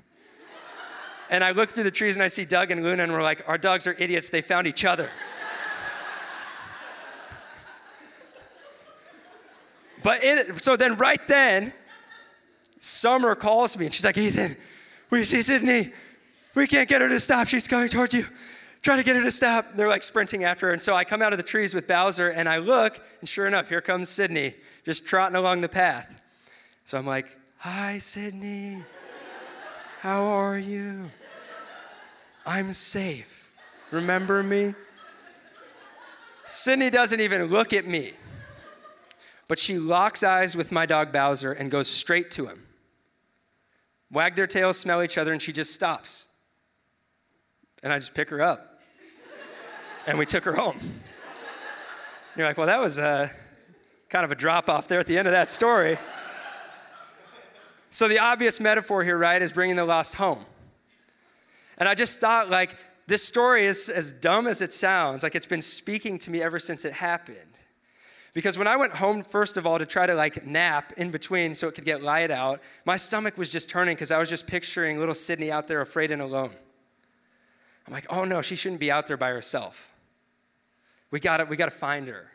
And 1.29 1.43
I 1.43 1.51
look 1.51 1.69
through 1.69 1.83
the 1.83 1.91
trees 1.91 2.15
and 2.15 2.23
I 2.23 2.27
see 2.27 2.45
Doug 2.45 2.71
and 2.71 2.83
Luna, 2.83 3.03
and 3.03 3.11
we're 3.11 3.21
like, 3.21 3.47
our 3.47 3.57
dogs 3.57 3.87
are 3.87 3.95
idiots. 3.99 4.29
They 4.29 4.41
found 4.41 4.67
each 4.67 4.85
other. 4.85 5.09
but 10.03 10.23
it, 10.23 10.61
so 10.61 10.75
then, 10.75 10.97
right 10.97 11.25
then, 11.27 11.73
Summer 12.79 13.35
calls 13.35 13.77
me 13.77 13.85
and 13.85 13.93
she's 13.93 14.05
like, 14.05 14.17
Ethan, 14.17 14.55
we 15.09 15.23
see 15.23 15.41
Sydney. 15.41 15.91
We 16.55 16.65
can't 16.65 16.87
get 16.87 17.01
her 17.01 17.09
to 17.09 17.19
stop. 17.19 17.47
She's 17.47 17.67
coming 17.67 17.89
towards 17.89 18.13
you. 18.13 18.25
Try 18.81 18.95
to 18.95 19.03
get 19.03 19.17
her 19.17 19.23
to 19.23 19.31
stop. 19.31 19.75
They're 19.75 19.89
like 19.89 20.03
sprinting 20.03 20.45
after 20.45 20.67
her. 20.67 20.73
And 20.73 20.81
so 20.81 20.95
I 20.95 21.03
come 21.03 21.21
out 21.21 21.33
of 21.33 21.37
the 21.37 21.43
trees 21.43 21.73
with 21.75 21.87
Bowser 21.87 22.29
and 22.29 22.47
I 22.47 22.59
look, 22.59 23.01
and 23.19 23.27
sure 23.27 23.45
enough, 23.45 23.67
here 23.67 23.81
comes 23.81 24.07
Sydney, 24.07 24.55
just 24.85 25.05
trotting 25.05 25.35
along 25.35 25.61
the 25.61 25.69
path. 25.69 26.21
So 26.85 26.97
I'm 26.97 27.05
like, 27.05 27.27
Hi, 27.57 27.97
Sydney. 27.97 28.81
How 29.99 30.23
are 30.23 30.57
you? 30.57 31.11
I'm 32.45 32.73
safe. 32.73 33.51
Remember 33.91 34.43
me? 34.43 34.73
Sydney 36.45 36.89
doesn't 36.89 37.19
even 37.19 37.45
look 37.45 37.73
at 37.73 37.85
me, 37.85 38.13
but 39.47 39.59
she 39.59 39.77
locks 39.77 40.23
eyes 40.23 40.55
with 40.55 40.71
my 40.71 40.85
dog 40.85 41.11
Bowser 41.11 41.51
and 41.51 41.69
goes 41.69 41.87
straight 41.87 42.31
to 42.31 42.47
him. 42.47 42.65
Wag 44.11 44.35
their 44.35 44.47
tails, 44.47 44.77
smell 44.77 45.03
each 45.03 45.17
other, 45.17 45.31
and 45.31 45.41
she 45.41 45.53
just 45.53 45.73
stops. 45.73 46.27
And 47.83 47.93
I 47.93 47.97
just 47.97 48.15
pick 48.15 48.29
her 48.31 48.41
up. 48.41 48.79
and 50.07 50.17
we 50.17 50.25
took 50.25 50.43
her 50.43 50.53
home. 50.53 50.79
You're 52.35 52.47
like, 52.47 52.57
well, 52.57 52.67
that 52.67 52.81
was 52.81 52.97
uh, 52.97 53.29
kind 54.09 54.25
of 54.25 54.31
a 54.31 54.35
drop 54.35 54.69
off 54.69 54.87
there 54.87 54.99
at 54.99 55.05
the 55.05 55.17
end 55.17 55.27
of 55.27 55.33
that 55.33 55.51
story. 55.51 55.97
So 57.91 58.07
the 58.07 58.19
obvious 58.19 58.59
metaphor 58.59 59.03
here, 59.03 59.17
right, 59.17 59.41
is 59.41 59.51
bringing 59.51 59.75
the 59.75 59.85
lost 59.85 60.15
home. 60.15 60.43
And 61.79 61.87
I 61.87 61.95
just 61.95 62.19
thought, 62.19 62.49
like, 62.49 62.75
this 63.07 63.23
story 63.23 63.65
is 63.65 63.89
as 63.89 64.13
dumb 64.13 64.45
as 64.45 64.61
it 64.61 64.71
sounds, 64.71 65.23
like 65.23 65.33
it's 65.33 65.47
been 65.47 65.61
speaking 65.61 66.19
to 66.19 66.31
me 66.31 66.43
ever 66.43 66.59
since 66.59 66.85
it 66.85 66.93
happened. 66.93 67.37
Because 68.33 68.57
when 68.57 68.67
I 68.67 68.75
went 68.75 68.93
home, 68.93 69.23
first 69.23 69.57
of 69.57 69.65
all, 69.65 69.79
to 69.79 69.85
try 69.85 70.05
to 70.05 70.13
like 70.13 70.45
nap 70.45 70.93
in 70.97 71.09
between 71.09 71.55
so 71.55 71.67
it 71.67 71.73
could 71.73 71.85
get 71.85 72.03
light 72.03 72.29
out, 72.29 72.61
my 72.85 72.95
stomach 72.95 73.37
was 73.37 73.49
just 73.49 73.69
turning 73.69 73.95
because 73.95 74.11
I 74.11 74.19
was 74.19 74.29
just 74.29 74.45
picturing 74.45 74.99
little 74.99 75.15
Sydney 75.15 75.51
out 75.51 75.67
there 75.67 75.81
afraid 75.81 76.11
and 76.11 76.21
alone. 76.21 76.51
I'm 77.87 77.93
like, 77.93 78.05
oh 78.11 78.23
no, 78.23 78.43
she 78.43 78.55
shouldn't 78.55 78.79
be 78.79 78.91
out 78.91 79.07
there 79.07 79.17
by 79.17 79.29
herself. 79.29 79.91
We 81.09 81.19
got 81.19 81.49
we 81.49 81.57
got 81.57 81.65
to 81.65 81.71
find 81.71 82.07
her. 82.07 82.29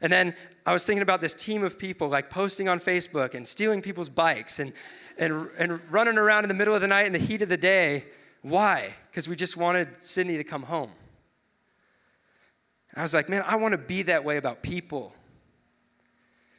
And 0.00 0.12
then 0.12 0.34
I 0.64 0.72
was 0.72 0.86
thinking 0.86 1.02
about 1.02 1.20
this 1.20 1.34
team 1.34 1.64
of 1.64 1.76
people 1.76 2.08
like 2.08 2.30
posting 2.30 2.68
on 2.68 2.78
Facebook 2.78 3.34
and 3.34 3.46
stealing 3.46 3.82
people's 3.82 4.08
bikes 4.08 4.60
and, 4.60 4.72
and, 5.18 5.50
and 5.58 5.80
running 5.90 6.18
around 6.18 6.44
in 6.44 6.48
the 6.48 6.54
middle 6.54 6.74
of 6.74 6.80
the 6.80 6.86
night 6.86 7.06
in 7.06 7.12
the 7.12 7.18
heat 7.18 7.42
of 7.42 7.48
the 7.48 7.56
day. 7.56 8.04
Why? 8.42 8.94
Because 9.10 9.28
we 9.28 9.36
just 9.36 9.56
wanted 9.56 10.02
Sydney 10.02 10.36
to 10.36 10.44
come 10.44 10.62
home. 10.62 10.90
And 12.90 12.98
I 12.98 13.02
was 13.02 13.14
like, 13.14 13.28
man, 13.28 13.42
I 13.46 13.56
want 13.56 13.72
to 13.72 13.78
be 13.78 14.02
that 14.02 14.24
way 14.24 14.36
about 14.36 14.62
people. 14.62 15.14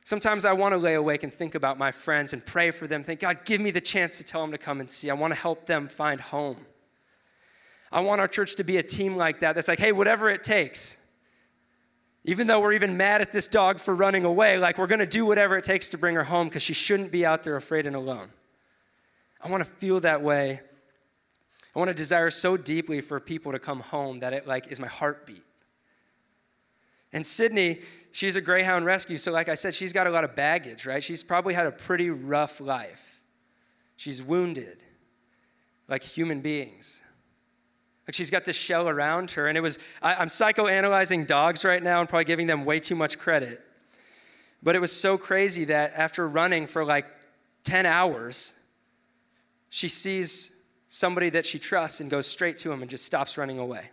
Sometimes 0.03 0.43
I 0.43 0.53
want 0.53 0.73
to 0.73 0.77
lay 0.77 0.95
awake 0.95 1.23
and 1.23 1.31
think 1.31 1.53
about 1.53 1.77
my 1.77 1.91
friends 1.91 2.33
and 2.33 2.43
pray 2.43 2.71
for 2.71 2.87
them. 2.87 3.03
Think, 3.03 3.19
God, 3.19 3.45
give 3.45 3.61
me 3.61 3.71
the 3.71 3.81
chance 3.81 4.17
to 4.17 4.23
tell 4.23 4.41
them 4.41 4.51
to 4.51 4.57
come 4.57 4.79
and 4.79 4.89
see. 4.89 5.09
I 5.09 5.13
want 5.13 5.33
to 5.33 5.39
help 5.39 5.65
them 5.67 5.87
find 5.87 6.19
home. 6.19 6.57
I 7.91 8.01
want 8.01 8.21
our 8.21 8.27
church 8.27 8.55
to 8.55 8.63
be 8.63 8.77
a 8.77 8.83
team 8.83 9.17
like 9.17 9.39
that 9.39 9.53
that's 9.53 9.67
like, 9.67 9.79
hey, 9.79 9.91
whatever 9.91 10.29
it 10.29 10.43
takes. 10.43 10.97
Even 12.25 12.47
though 12.47 12.59
we're 12.59 12.73
even 12.73 12.97
mad 12.97 13.21
at 13.21 13.31
this 13.31 13.47
dog 13.47 13.79
for 13.79 13.95
running 13.95 14.25
away, 14.25 14.57
like 14.57 14.77
we're 14.77 14.87
going 14.87 14.99
to 14.99 15.05
do 15.05 15.25
whatever 15.25 15.57
it 15.57 15.63
takes 15.63 15.89
to 15.89 15.97
bring 15.97 16.15
her 16.15 16.23
home 16.23 16.47
because 16.47 16.63
she 16.63 16.73
shouldn't 16.73 17.11
be 17.11 17.25
out 17.25 17.43
there 17.43 17.55
afraid 17.55 17.85
and 17.85 17.95
alone. 17.95 18.29
I 19.41 19.49
want 19.49 19.63
to 19.63 19.69
feel 19.69 19.99
that 20.01 20.21
way. 20.21 20.61
I 21.79 21.81
want 21.81 21.91
to 21.91 21.95
desire 21.95 22.29
so 22.29 22.57
deeply 22.57 22.99
for 22.99 23.21
people 23.21 23.53
to 23.53 23.59
come 23.59 23.79
home 23.79 24.19
that 24.19 24.33
it 24.33 24.45
like 24.45 24.67
is 24.67 24.81
my 24.81 24.87
heartbeat. 24.87 25.45
And 27.13 27.25
Sydney, 27.25 27.79
she's 28.11 28.35
a 28.35 28.41
Greyhound 28.41 28.85
rescue, 28.85 29.17
so 29.17 29.31
like 29.31 29.47
I 29.47 29.55
said, 29.55 29.73
she's 29.73 29.93
got 29.93 30.05
a 30.05 30.09
lot 30.09 30.25
of 30.25 30.35
baggage, 30.35 30.85
right? 30.85 31.01
She's 31.01 31.23
probably 31.23 31.53
had 31.53 31.67
a 31.67 31.71
pretty 31.71 32.09
rough 32.09 32.59
life. 32.59 33.21
She's 33.95 34.21
wounded, 34.21 34.83
like 35.87 36.03
human 36.03 36.41
beings. 36.41 37.01
Like 38.05 38.13
she's 38.13 38.29
got 38.29 38.43
this 38.43 38.57
shell 38.57 38.89
around 38.89 39.31
her. 39.31 39.47
And 39.47 39.57
it 39.57 39.61
was, 39.61 39.79
I, 40.01 40.15
I'm 40.15 40.27
psychoanalyzing 40.27 41.27
dogs 41.27 41.63
right 41.63 41.81
now 41.81 42.01
and 42.01 42.09
probably 42.09 42.25
giving 42.25 42.47
them 42.47 42.65
way 42.65 42.79
too 42.79 42.95
much 42.95 43.17
credit. 43.17 43.61
But 44.61 44.75
it 44.75 44.79
was 44.79 44.91
so 44.91 45.17
crazy 45.17 45.63
that 45.63 45.93
after 45.95 46.27
running 46.27 46.67
for 46.67 46.83
like 46.83 47.05
10 47.63 47.85
hours, 47.85 48.59
she 49.69 49.87
sees 49.87 50.58
somebody 50.89 51.29
that 51.29 51.45
she 51.45 51.57
trusts 51.57 52.01
and 52.01 52.11
goes 52.11 52.27
straight 52.27 52.57
to 52.57 52.71
him 52.71 52.81
and 52.81 52.91
just 52.91 53.05
stops 53.05 53.37
running 53.37 53.59
away. 53.59 53.89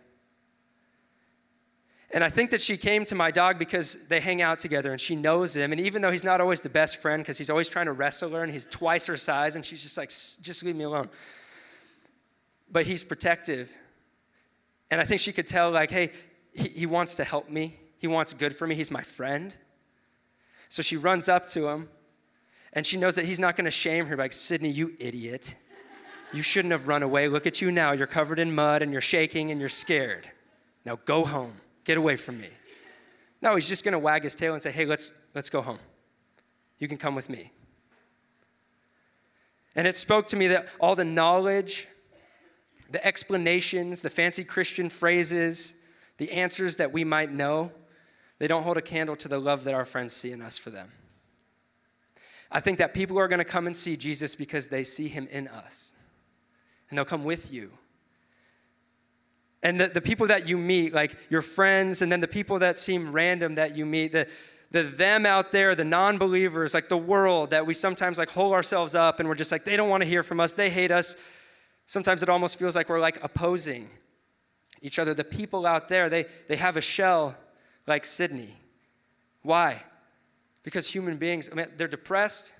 And 2.11 2.23
I 2.23 2.29
think 2.29 2.51
that 2.51 2.61
she 2.61 2.75
came 2.75 3.05
to 3.05 3.15
my 3.15 3.31
dog 3.31 3.57
because 3.57 4.07
they 4.09 4.19
hang 4.19 4.41
out 4.41 4.59
together 4.59 4.91
and 4.91 4.99
she 4.99 5.15
knows 5.15 5.55
him. 5.55 5.71
And 5.71 5.79
even 5.79 6.01
though 6.01 6.11
he's 6.11 6.23
not 6.23 6.41
always 6.41 6.61
the 6.61 6.69
best 6.69 6.97
friend 6.97 7.23
because 7.23 7.37
he's 7.37 7.49
always 7.49 7.69
trying 7.69 7.85
to 7.85 7.93
wrestle 7.93 8.31
her 8.31 8.43
and 8.43 8.51
he's 8.51 8.65
twice 8.65 9.07
her 9.07 9.17
size 9.17 9.55
and 9.55 9.65
she's 9.65 9.83
just 9.83 9.97
like, 9.97 10.09
just 10.09 10.63
leave 10.63 10.75
me 10.75 10.83
alone. 10.83 11.09
But 12.69 12.85
he's 12.85 13.03
protective 13.03 13.71
and 14.89 15.01
I 15.01 15.03
think 15.03 15.21
she 15.21 15.33
could 15.33 15.47
tell, 15.47 15.71
like, 15.71 15.91
hey, 15.91 16.11
he, 16.53 16.69
he 16.69 16.85
wants 16.85 17.15
to 17.15 17.23
help 17.23 17.49
me. 17.49 17.77
He 17.97 18.07
wants 18.07 18.33
good 18.33 18.55
for 18.55 18.65
me. 18.65 18.75
He's 18.75 18.91
my 18.91 19.01
friend. 19.01 19.55
So 20.69 20.81
she 20.81 20.97
runs 20.97 21.29
up 21.29 21.47
to 21.47 21.67
him, 21.67 21.89
and 22.73 22.85
she 22.85 22.97
knows 22.97 23.15
that 23.15 23.25
he's 23.25 23.39
not 23.39 23.55
going 23.55 23.65
to 23.65 23.71
shame 23.71 24.05
her, 24.07 24.15
like, 24.15 24.33
Sydney, 24.33 24.69
you 24.69 24.93
idiot. 24.99 25.55
You 26.33 26.41
shouldn't 26.41 26.71
have 26.71 26.87
run 26.87 27.03
away. 27.03 27.27
Look 27.27 27.47
at 27.47 27.61
you 27.61 27.71
now. 27.71 27.93
You're 27.93 28.07
covered 28.07 28.39
in 28.39 28.53
mud, 28.53 28.81
and 28.81 28.91
you're 28.91 29.01
shaking, 29.01 29.51
and 29.51 29.59
you're 29.59 29.69
scared. 29.69 30.29
Now 30.85 30.99
go 31.05 31.23
home. 31.23 31.53
Get 31.83 31.97
away 31.97 32.15
from 32.17 32.39
me. 32.39 32.49
No, 33.41 33.55
he's 33.55 33.67
just 33.67 33.83
going 33.83 33.93
to 33.93 33.99
wag 33.99 34.23
his 34.23 34.35
tail 34.35 34.53
and 34.53 34.61
say, 34.61 34.71
hey, 34.71 34.85
let's, 34.85 35.25
let's 35.33 35.49
go 35.49 35.61
home. 35.61 35.79
You 36.79 36.87
can 36.87 36.97
come 36.97 37.15
with 37.15 37.29
me. 37.29 37.51
And 39.75 39.87
it 39.87 39.95
spoke 39.95 40.27
to 40.29 40.35
me 40.35 40.47
that 40.47 40.67
all 40.79 40.95
the 40.95 41.05
knowledge 41.05 41.87
the 42.89 43.05
explanations, 43.05 44.01
the 44.01 44.09
fancy 44.09 44.43
Christian 44.43 44.89
phrases, 44.89 45.75
the 46.17 46.31
answers 46.31 46.77
that 46.77 46.91
we 46.91 47.03
might 47.03 47.31
know, 47.31 47.71
they 48.39 48.47
don't 48.47 48.63
hold 48.63 48.77
a 48.77 48.81
candle 48.81 49.15
to 49.17 49.27
the 49.27 49.39
love 49.39 49.63
that 49.65 49.73
our 49.73 49.85
friends 49.85 50.13
see 50.13 50.31
in 50.31 50.41
us 50.41 50.57
for 50.57 50.69
them. 50.69 50.91
I 52.51 52.59
think 52.59 52.77
that 52.77 52.93
people 52.93 53.19
are 53.19 53.27
going 53.27 53.39
to 53.39 53.45
come 53.45 53.67
and 53.67 53.75
see 53.75 53.97
Jesus 53.97 54.35
because 54.35 54.69
they 54.69 54.83
see 54.83 55.09
him 55.09 55.27
in 55.31 55.47
us, 55.49 55.93
and 56.89 56.97
they'll 56.97 57.05
come 57.05 57.23
with 57.23 57.51
you. 57.51 57.71
And 59.63 59.79
the, 59.79 59.87
the 59.87 60.01
people 60.01 60.27
that 60.27 60.47
you 60.47 60.57
meet, 60.57 60.93
like 60.93 61.15
your 61.29 61.41
friends, 61.41 62.01
and 62.01 62.11
then 62.11 62.21
the 62.21 62.27
people 62.27 62.59
that 62.59 62.77
seem 62.77 63.11
random 63.11 63.55
that 63.55 63.75
you 63.75 63.85
meet, 63.85 64.11
the, 64.11 64.27
the 64.71 64.83
them 64.83 65.25
out 65.25 65.51
there, 65.51 65.75
the 65.75 65.85
non 65.85 66.17
believers, 66.17 66.73
like 66.73 66.89
the 66.89 66.97
world 66.97 67.49
that 67.49 67.65
we 67.65 67.73
sometimes 67.73 68.17
like 68.17 68.29
hold 68.29 68.53
ourselves 68.53 68.95
up 68.95 69.19
and 69.19 69.27
we're 69.27 69.35
just 69.35 69.51
like, 69.51 69.63
they 69.63 69.75
don't 69.75 69.89
want 69.89 70.03
to 70.03 70.09
hear 70.09 70.23
from 70.23 70.39
us, 70.39 70.53
they 70.53 70.69
hate 70.69 70.91
us. 70.91 71.15
Sometimes 71.85 72.21
it 72.21 72.29
almost 72.29 72.59
feels 72.59 72.75
like 72.75 72.89
we're 72.89 72.99
like 72.99 73.23
opposing 73.23 73.89
each 74.81 74.99
other. 74.99 75.13
The 75.13 75.23
people 75.23 75.65
out 75.65 75.87
there, 75.87 76.09
they, 76.09 76.25
they 76.47 76.57
have 76.57 76.77
a 76.77 76.81
shell 76.81 77.35
like 77.87 78.05
Sydney. 78.05 78.53
Why? 79.41 79.81
Because 80.63 80.87
human 80.87 81.17
beings, 81.17 81.49
I 81.51 81.55
mean, 81.55 81.67
they're 81.77 81.87
depressed, 81.87 82.53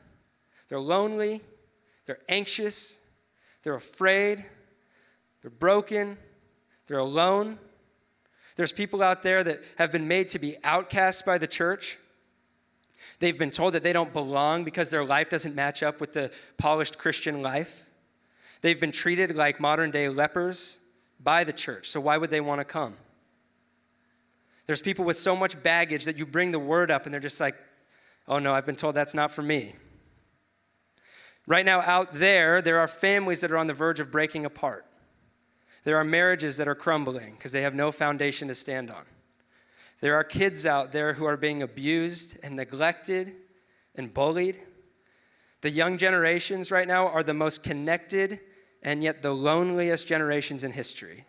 they're 0.70 0.80
lonely, 0.80 1.42
they're 2.06 2.20
anxious, 2.30 2.98
they're 3.67 3.75
afraid, 3.75 4.45
they're 5.41 5.51
broken, 5.51 6.17
they're 6.88 6.99
alone. 6.99 7.60
There's 8.56 8.71
people 8.71 9.03
out 9.03 9.23
there 9.23 9.43
that 9.43 9.60
have 9.77 9.91
been 9.91 10.08
made 10.08 10.30
to 10.30 10.39
be 10.39 10.56
outcasts 10.63 11.21
by 11.21 11.38
the 11.38 11.47
church. 11.47 11.97
They've 13.19 13.38
been 13.38 13.51
told 13.51 13.73
that 13.73 13.84
they 13.84 13.91
don't 13.91 14.13
belong 14.13 14.63
because 14.63 14.89
their 14.89 15.03
life 15.03 15.27
doesn't 15.27 15.53
match 15.53 15.84
up 15.84 15.99
with 15.99 16.13
the 16.13 16.32
polished 16.58 16.97
Christian 16.97 17.41
life. 17.41 17.86
They've 18.62 18.80
been 18.80 18.93
treated 18.93 19.36
like 19.36 19.60
modern 19.60 19.91
day 19.91 20.08
lepers 20.08 20.80
by 21.21 21.43
the 21.43 21.51
church. 21.51 21.89
So 21.89 21.99
why 21.99 22.15
would 22.15 22.30
they 22.30 22.39
want 22.39 22.62
to 22.62 22.65
come? 22.65 22.93
There's 24.65 24.82
people 24.82 25.03
with 25.03 25.17
so 25.17 25.36
much 25.36 25.62
baggage 25.62 26.06
that 26.06 26.17
you 26.17 26.25
bring 26.25 26.51
the 26.51 26.60
word 26.60 26.89
up 26.89 27.03
and 27.03 27.13
they're 27.13 27.19
just 27.19 27.41
like, 27.41 27.56
oh 28.30 28.39
no, 28.39 28.53
I've 28.53 28.65
been 28.65 28.77
told 28.77 28.95
that's 28.95 29.13
not 29.13 29.30
for 29.30 29.41
me. 29.41 29.75
Right 31.47 31.65
now, 31.65 31.79
out 31.79 32.13
there, 32.13 32.62
there 32.62 32.79
are 32.79 32.88
families 32.89 33.39
that 33.41 33.51
are 33.51 33.57
on 33.57 33.67
the 33.67 33.73
verge 33.73 34.01
of 34.01 34.12
breaking 34.12 34.45
apart. 34.45 34.86
There 35.86 35.95
are 35.95 36.03
marriages 36.03 36.57
that 36.57 36.67
are 36.67 36.75
crumbling 36.75 37.36
because 37.36 37.53
they 37.53 37.62
have 37.62 37.73
no 37.73 37.89
foundation 37.91 38.49
to 38.49 38.55
stand 38.55 38.91
on. 38.91 39.05
There 40.01 40.15
are 40.15 40.25
kids 40.25 40.65
out 40.65 40.91
there 40.91 41.13
who 41.13 41.25
are 41.25 41.38
being 41.38 41.63
abused 41.63 42.38
and 42.43 42.57
neglected 42.57 43.33
and 43.95 44.13
bullied. 44.13 44.57
The 45.62 45.69
young 45.69 45.97
generations 45.97 46.69
right 46.69 46.88
now 46.88 47.07
are 47.07 47.23
the 47.23 47.33
most 47.33 47.63
connected 47.63 48.41
and 48.83 49.01
yet 49.01 49.21
the 49.21 49.33
loneliest 49.33 50.05
generations 50.05 50.65
in 50.65 50.73
history. 50.73 51.25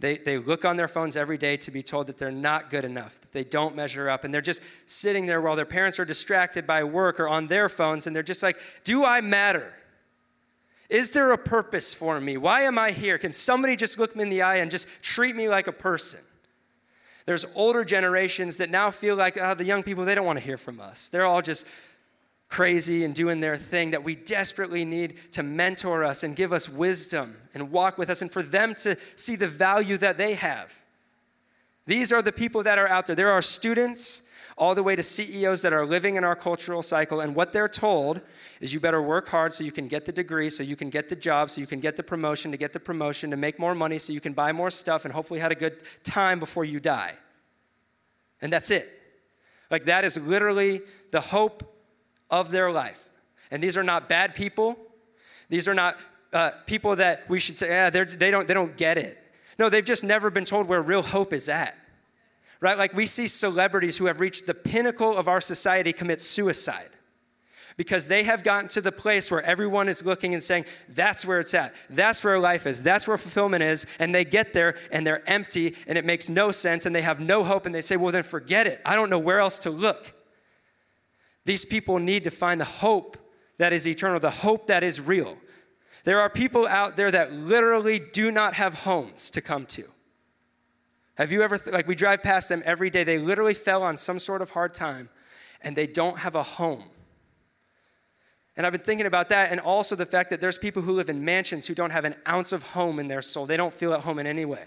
They, 0.00 0.16
they 0.16 0.38
look 0.38 0.64
on 0.64 0.76
their 0.76 0.88
phones 0.88 1.14
every 1.14 1.36
day 1.36 1.58
to 1.58 1.70
be 1.70 1.82
told 1.82 2.06
that 2.06 2.16
they're 2.16 2.32
not 2.32 2.70
good 2.70 2.86
enough, 2.86 3.20
that 3.20 3.32
they 3.32 3.44
don't 3.44 3.76
measure 3.76 4.08
up, 4.08 4.24
and 4.24 4.32
they're 4.32 4.40
just 4.40 4.62
sitting 4.86 5.26
there 5.26 5.42
while 5.42 5.56
their 5.56 5.66
parents 5.66 6.00
are 6.00 6.06
distracted 6.06 6.66
by 6.66 6.84
work 6.84 7.20
or 7.20 7.28
on 7.28 7.46
their 7.46 7.68
phones, 7.68 8.06
and 8.06 8.16
they're 8.16 8.22
just 8.22 8.42
like, 8.42 8.56
Do 8.82 9.04
I 9.04 9.20
matter? 9.20 9.72
Is 10.88 11.12
there 11.12 11.30
a 11.32 11.38
purpose 11.38 11.94
for 11.94 12.20
me? 12.20 12.36
Why 12.36 12.62
am 12.62 12.78
I 12.78 12.90
here? 12.90 13.16
Can 13.18 13.30
somebody 13.30 13.76
just 13.76 13.98
look 13.98 14.16
me 14.16 14.24
in 14.24 14.28
the 14.28 14.42
eye 14.42 14.56
and 14.56 14.70
just 14.70 14.88
treat 15.02 15.36
me 15.36 15.48
like 15.48 15.68
a 15.68 15.72
person? 15.72 16.20
There's 17.26 17.44
older 17.54 17.84
generations 17.84 18.56
that 18.56 18.70
now 18.70 18.90
feel 18.90 19.14
like 19.14 19.38
oh, 19.40 19.54
the 19.54 19.64
young 19.64 19.82
people, 19.84 20.04
they 20.04 20.16
don't 20.16 20.26
want 20.26 20.38
to 20.40 20.44
hear 20.44 20.56
from 20.56 20.80
us. 20.80 21.10
They're 21.10 21.26
all 21.26 21.42
just 21.42 21.66
crazy 22.50 23.04
and 23.04 23.14
doing 23.14 23.40
their 23.40 23.56
thing 23.56 23.92
that 23.92 24.02
we 24.02 24.16
desperately 24.16 24.84
need 24.84 25.14
to 25.32 25.42
mentor 25.42 26.04
us 26.04 26.24
and 26.24 26.34
give 26.34 26.52
us 26.52 26.68
wisdom 26.68 27.36
and 27.54 27.70
walk 27.70 27.96
with 27.96 28.10
us 28.10 28.20
and 28.20 28.30
for 28.30 28.42
them 28.42 28.74
to 28.74 28.96
see 29.14 29.36
the 29.36 29.46
value 29.46 29.96
that 29.96 30.18
they 30.18 30.34
have. 30.34 30.74
These 31.86 32.12
are 32.12 32.20
the 32.20 32.32
people 32.32 32.64
that 32.64 32.78
are 32.78 32.88
out 32.88 33.06
there. 33.06 33.16
There 33.16 33.30
are 33.30 33.40
students 33.40 34.24
all 34.58 34.74
the 34.74 34.82
way 34.82 34.94
to 34.94 35.02
CEOs 35.02 35.62
that 35.62 35.72
are 35.72 35.86
living 35.86 36.16
in 36.16 36.24
our 36.24 36.36
cultural 36.36 36.82
cycle, 36.82 37.20
and 37.20 37.34
what 37.34 37.50
they're 37.52 37.66
told 37.66 38.20
is 38.60 38.74
you 38.74 38.80
better 38.80 39.00
work 39.00 39.26
hard 39.28 39.54
so 39.54 39.64
you 39.64 39.72
can 39.72 39.88
get 39.88 40.04
the 40.04 40.12
degree, 40.12 40.50
so 40.50 40.62
you 40.62 40.76
can 40.76 40.90
get 40.90 41.08
the 41.08 41.16
job, 41.16 41.48
so 41.48 41.62
you 41.62 41.66
can 41.66 41.80
get 41.80 41.96
the 41.96 42.02
promotion, 42.02 42.50
to 42.50 42.58
get 42.58 42.74
the 42.74 42.80
promotion, 42.80 43.30
to 43.30 43.38
make 43.38 43.58
more 43.58 43.74
money, 43.74 43.98
so 43.98 44.12
you 44.12 44.20
can 44.20 44.34
buy 44.34 44.52
more 44.52 44.70
stuff, 44.70 45.06
and 45.06 45.14
hopefully 45.14 45.40
had 45.40 45.50
a 45.50 45.54
good 45.54 45.82
time 46.04 46.38
before 46.38 46.64
you 46.64 46.78
die. 46.78 47.14
And 48.42 48.52
that's 48.52 48.70
it. 48.70 48.86
Like, 49.70 49.86
that 49.86 50.04
is 50.04 50.18
literally 50.18 50.82
the 51.10 51.22
hope 51.22 51.69
of 52.30 52.50
their 52.50 52.70
life. 52.70 53.08
And 53.50 53.62
these 53.62 53.76
are 53.76 53.82
not 53.82 54.08
bad 54.08 54.34
people. 54.34 54.78
These 55.48 55.68
are 55.68 55.74
not 55.74 55.98
uh, 56.32 56.52
people 56.66 56.96
that 56.96 57.28
we 57.28 57.40
should 57.40 57.56
say, 57.56 57.68
yeah, 57.68 57.90
they 57.90 58.30
don't, 58.30 58.46
they 58.46 58.54
don't 58.54 58.76
get 58.76 58.98
it. 58.98 59.18
No, 59.58 59.68
they've 59.68 59.84
just 59.84 60.04
never 60.04 60.30
been 60.30 60.44
told 60.44 60.68
where 60.68 60.80
real 60.80 61.02
hope 61.02 61.32
is 61.32 61.48
at. 61.48 61.76
Right? 62.60 62.78
Like 62.78 62.94
we 62.94 63.06
see 63.06 63.26
celebrities 63.26 63.96
who 63.96 64.06
have 64.06 64.20
reached 64.20 64.46
the 64.46 64.54
pinnacle 64.54 65.16
of 65.16 65.28
our 65.28 65.40
society 65.40 65.92
commit 65.92 66.20
suicide 66.20 66.90
because 67.76 68.06
they 68.06 68.24
have 68.24 68.42
gotten 68.42 68.68
to 68.68 68.80
the 68.82 68.92
place 68.92 69.30
where 69.30 69.42
everyone 69.42 69.88
is 69.88 70.04
looking 70.04 70.34
and 70.34 70.42
saying, 70.42 70.66
that's 70.90 71.24
where 71.24 71.40
it's 71.40 71.54
at. 71.54 71.74
That's 71.88 72.22
where 72.22 72.38
life 72.38 72.66
is. 72.66 72.82
That's 72.82 73.08
where 73.08 73.16
fulfillment 73.16 73.62
is. 73.62 73.86
And 73.98 74.14
they 74.14 74.24
get 74.24 74.52
there 74.52 74.76
and 74.92 75.06
they're 75.06 75.26
empty 75.28 75.74
and 75.86 75.96
it 75.96 76.04
makes 76.04 76.28
no 76.28 76.50
sense 76.50 76.84
and 76.84 76.94
they 76.94 77.00
have 77.00 77.20
no 77.20 77.42
hope 77.42 77.64
and 77.64 77.74
they 77.74 77.80
say, 77.80 77.96
well, 77.96 78.12
then 78.12 78.22
forget 78.22 78.66
it. 78.66 78.82
I 78.84 78.96
don't 78.96 79.08
know 79.08 79.18
where 79.18 79.40
else 79.40 79.58
to 79.60 79.70
look. 79.70 80.12
These 81.44 81.64
people 81.64 81.98
need 81.98 82.24
to 82.24 82.30
find 82.30 82.60
the 82.60 82.64
hope 82.64 83.16
that 83.58 83.72
is 83.72 83.86
eternal, 83.86 84.20
the 84.20 84.30
hope 84.30 84.66
that 84.68 84.82
is 84.82 85.00
real. 85.00 85.36
There 86.04 86.20
are 86.20 86.30
people 86.30 86.66
out 86.66 86.96
there 86.96 87.10
that 87.10 87.32
literally 87.32 87.98
do 87.98 88.30
not 88.30 88.54
have 88.54 88.74
homes 88.74 89.30
to 89.32 89.40
come 89.40 89.66
to. 89.66 89.84
Have 91.16 91.30
you 91.30 91.42
ever, 91.42 91.58
like, 91.66 91.86
we 91.86 91.94
drive 91.94 92.22
past 92.22 92.48
them 92.48 92.62
every 92.64 92.88
day. 92.88 93.04
They 93.04 93.18
literally 93.18 93.52
fell 93.54 93.82
on 93.82 93.96
some 93.96 94.18
sort 94.18 94.40
of 94.40 94.50
hard 94.50 94.72
time 94.72 95.10
and 95.62 95.76
they 95.76 95.86
don't 95.86 96.18
have 96.18 96.34
a 96.34 96.42
home. 96.42 96.84
And 98.56 98.66
I've 98.66 98.72
been 98.72 98.80
thinking 98.80 99.06
about 99.06 99.28
that, 99.28 99.50
and 99.50 99.60
also 99.60 99.96
the 99.96 100.04
fact 100.04 100.30
that 100.30 100.40
there's 100.40 100.58
people 100.58 100.82
who 100.82 100.92
live 100.92 101.08
in 101.08 101.24
mansions 101.24 101.66
who 101.66 101.74
don't 101.74 101.90
have 101.90 102.04
an 102.04 102.14
ounce 102.28 102.52
of 102.52 102.62
home 102.62 102.98
in 102.98 103.08
their 103.08 103.22
soul. 103.22 103.46
They 103.46 103.56
don't 103.56 103.72
feel 103.72 103.94
at 103.94 104.00
home 104.00 104.18
in 104.18 104.26
any 104.26 104.44
way. 104.44 104.64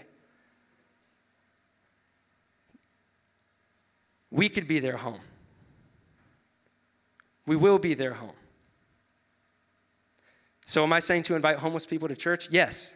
We 4.30 4.48
could 4.48 4.66
be 4.66 4.80
their 4.80 4.96
home. 4.96 5.20
We 7.46 7.56
will 7.56 7.78
be 7.78 7.94
their 7.94 8.14
home. 8.14 8.36
So, 10.66 10.82
am 10.82 10.92
I 10.92 11.00
saying 11.00 11.24
to 11.24 11.34
invite 11.34 11.58
homeless 11.58 11.84
people 11.84 12.08
to 12.08 12.16
church? 12.16 12.48
Yes. 12.50 12.94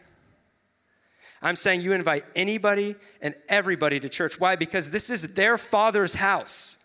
I'm 1.41 1.55
saying 1.55 1.81
you 1.81 1.93
invite 1.93 2.25
anybody 2.35 2.95
and 3.21 3.35
everybody 3.47 3.99
to 3.99 4.09
church. 4.09 4.39
Why? 4.39 4.55
Because 4.55 4.89
this 4.91 5.09
is 5.09 5.35
their 5.35 5.57
father's 5.57 6.15
house. 6.15 6.83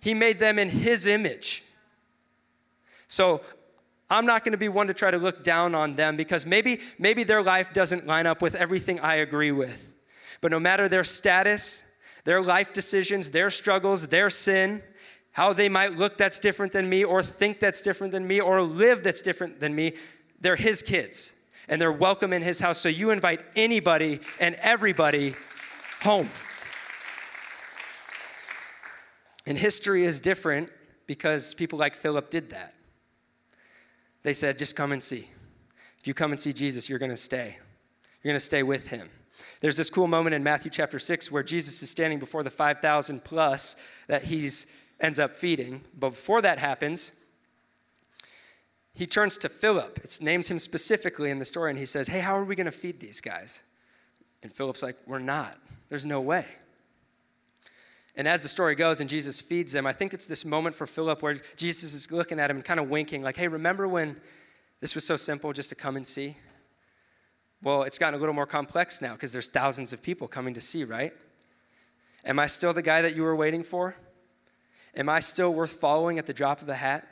He 0.00 0.12
made 0.12 0.38
them 0.38 0.58
in 0.58 0.68
his 0.68 1.06
image. 1.06 1.64
So, 3.08 3.40
I'm 4.10 4.26
not 4.26 4.44
going 4.44 4.52
to 4.52 4.58
be 4.58 4.68
one 4.68 4.88
to 4.88 4.94
try 4.94 5.10
to 5.10 5.18
look 5.18 5.42
down 5.42 5.74
on 5.74 5.94
them 5.94 6.16
because 6.16 6.44
maybe 6.44 6.80
maybe 6.98 7.24
their 7.24 7.42
life 7.42 7.72
doesn't 7.72 8.06
line 8.06 8.26
up 8.26 8.42
with 8.42 8.54
everything 8.54 9.00
I 9.00 9.16
agree 9.16 9.52
with. 9.52 9.92
But 10.40 10.50
no 10.50 10.60
matter 10.60 10.88
their 10.88 11.04
status, 11.04 11.84
their 12.24 12.42
life 12.42 12.72
decisions, 12.72 13.30
their 13.30 13.48
struggles, 13.48 14.08
their 14.08 14.28
sin, 14.28 14.82
how 15.34 15.52
they 15.52 15.68
might 15.68 15.96
look 15.96 16.16
that's 16.16 16.38
different 16.38 16.72
than 16.72 16.88
me, 16.88 17.04
or 17.04 17.22
think 17.22 17.60
that's 17.60 17.82
different 17.82 18.12
than 18.12 18.26
me, 18.26 18.40
or 18.40 18.62
live 18.62 19.02
that's 19.02 19.20
different 19.20 19.60
than 19.60 19.74
me. 19.74 19.94
They're 20.40 20.56
his 20.56 20.80
kids, 20.80 21.34
and 21.68 21.80
they're 21.80 21.92
welcome 21.92 22.32
in 22.32 22.40
his 22.40 22.60
house. 22.60 22.78
So 22.78 22.88
you 22.88 23.10
invite 23.10 23.40
anybody 23.56 24.20
and 24.40 24.54
everybody 24.56 25.34
home. 26.02 26.30
And 29.46 29.58
history 29.58 30.04
is 30.04 30.20
different 30.20 30.70
because 31.06 31.52
people 31.52 31.78
like 31.78 31.94
Philip 31.94 32.30
did 32.30 32.50
that. 32.50 32.74
They 34.22 34.32
said, 34.32 34.58
just 34.58 34.76
come 34.76 34.92
and 34.92 35.02
see. 35.02 35.28
If 35.98 36.06
you 36.06 36.14
come 36.14 36.30
and 36.30 36.40
see 36.40 36.52
Jesus, 36.52 36.88
you're 36.88 36.98
going 36.98 37.10
to 37.10 37.16
stay. 37.16 37.58
You're 38.22 38.30
going 38.30 38.40
to 38.40 38.44
stay 38.44 38.62
with 38.62 38.88
him. 38.88 39.10
There's 39.60 39.76
this 39.76 39.90
cool 39.90 40.06
moment 40.06 40.34
in 40.34 40.42
Matthew 40.42 40.70
chapter 40.70 40.98
6 40.98 41.32
where 41.32 41.42
Jesus 41.42 41.82
is 41.82 41.90
standing 41.90 42.18
before 42.18 42.42
the 42.42 42.50
5,000 42.50 43.24
plus 43.24 43.76
that 44.06 44.22
he's 44.22 44.72
ends 45.00 45.18
up 45.18 45.34
feeding. 45.34 45.82
But 45.98 46.10
before 46.10 46.42
that 46.42 46.58
happens, 46.58 47.20
he 48.94 49.06
turns 49.06 49.36
to 49.38 49.48
Philip. 49.48 49.98
It 50.04 50.18
names 50.20 50.50
him 50.50 50.58
specifically 50.58 51.30
in 51.30 51.38
the 51.38 51.44
story, 51.44 51.70
and 51.70 51.78
he 51.78 51.86
says, 51.86 52.08
Hey, 52.08 52.20
how 52.20 52.38
are 52.38 52.44
we 52.44 52.54
going 52.54 52.66
to 52.66 52.72
feed 52.72 53.00
these 53.00 53.20
guys? 53.20 53.62
And 54.42 54.52
Philip's 54.52 54.82
like, 54.82 54.96
We're 55.06 55.18
not. 55.18 55.58
There's 55.88 56.06
no 56.06 56.20
way. 56.20 56.46
And 58.16 58.28
as 58.28 58.44
the 58.44 58.48
story 58.48 58.76
goes 58.76 59.00
and 59.00 59.10
Jesus 59.10 59.40
feeds 59.40 59.72
them, 59.72 59.86
I 59.86 59.92
think 59.92 60.14
it's 60.14 60.28
this 60.28 60.44
moment 60.44 60.76
for 60.76 60.86
Philip 60.86 61.20
where 61.20 61.34
Jesus 61.56 61.94
is 61.94 62.12
looking 62.12 62.38
at 62.38 62.48
him 62.48 62.58
and 62.58 62.64
kind 62.64 62.78
of 62.78 62.88
winking, 62.88 63.22
like, 63.22 63.36
Hey, 63.36 63.48
remember 63.48 63.88
when 63.88 64.16
this 64.80 64.94
was 64.94 65.04
so 65.04 65.16
simple 65.16 65.52
just 65.52 65.70
to 65.70 65.74
come 65.74 65.96
and 65.96 66.06
see? 66.06 66.36
Well, 67.62 67.82
it's 67.82 67.98
gotten 67.98 68.14
a 68.14 68.18
little 68.18 68.34
more 68.34 68.46
complex 68.46 69.02
now 69.02 69.14
because 69.14 69.32
there's 69.32 69.48
thousands 69.48 69.92
of 69.92 70.02
people 70.02 70.28
coming 70.28 70.54
to 70.54 70.60
see, 70.60 70.84
right? 70.84 71.12
Am 72.24 72.38
I 72.38 72.46
still 72.46 72.72
the 72.72 72.82
guy 72.82 73.02
that 73.02 73.16
you 73.16 73.22
were 73.22 73.34
waiting 73.34 73.62
for? 73.62 73.96
Am 74.96 75.08
I 75.08 75.20
still 75.20 75.52
worth 75.52 75.72
following 75.72 76.18
at 76.18 76.26
the 76.26 76.34
drop 76.34 76.62
of 76.62 76.68
a 76.68 76.74
hat? 76.74 77.06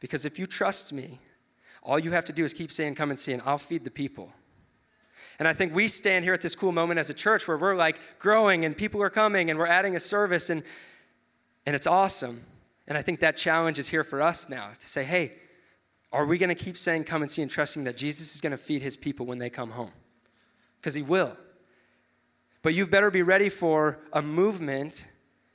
Because 0.00 0.24
if 0.24 0.38
you 0.38 0.46
trust 0.46 0.92
me, 0.92 1.18
all 1.82 1.98
you 1.98 2.10
have 2.10 2.24
to 2.26 2.32
do 2.32 2.44
is 2.44 2.52
keep 2.52 2.72
saying, 2.72 2.94
Come 2.94 3.10
and 3.10 3.18
see, 3.18 3.32
and 3.32 3.42
I'll 3.44 3.58
feed 3.58 3.84
the 3.84 3.90
people. 3.90 4.32
And 5.38 5.46
I 5.46 5.52
think 5.52 5.74
we 5.74 5.86
stand 5.86 6.24
here 6.24 6.34
at 6.34 6.40
this 6.40 6.56
cool 6.56 6.72
moment 6.72 6.98
as 6.98 7.10
a 7.10 7.14
church 7.14 7.46
where 7.46 7.56
we're 7.56 7.76
like 7.76 8.18
growing 8.18 8.64
and 8.64 8.76
people 8.76 9.02
are 9.02 9.10
coming 9.10 9.50
and 9.50 9.58
we're 9.58 9.66
adding 9.66 9.94
a 9.94 10.00
service 10.00 10.50
and, 10.50 10.64
and 11.64 11.76
it's 11.76 11.86
awesome. 11.86 12.40
And 12.88 12.98
I 12.98 13.02
think 13.02 13.20
that 13.20 13.36
challenge 13.36 13.78
is 13.78 13.88
here 13.88 14.02
for 14.02 14.20
us 14.20 14.48
now 14.48 14.70
to 14.76 14.86
say, 14.86 15.04
hey, 15.04 15.34
are 16.10 16.26
we 16.26 16.38
going 16.38 16.48
to 16.48 16.54
keep 16.54 16.76
saying, 16.76 17.04
come 17.04 17.22
and 17.22 17.30
see, 17.30 17.42
and 17.42 17.50
trusting 17.50 17.84
that 17.84 17.96
Jesus 17.96 18.34
is 18.34 18.40
going 18.40 18.52
to 18.52 18.58
feed 18.58 18.82
his 18.82 18.96
people 18.96 19.26
when 19.26 19.38
they 19.38 19.50
come 19.50 19.70
home? 19.70 19.92
Because 20.80 20.94
he 20.94 21.02
will. 21.02 21.36
But 22.62 22.74
you 22.74 22.86
better 22.86 23.10
be 23.10 23.22
ready 23.22 23.48
for 23.48 24.00
a 24.12 24.22
movement 24.22 25.06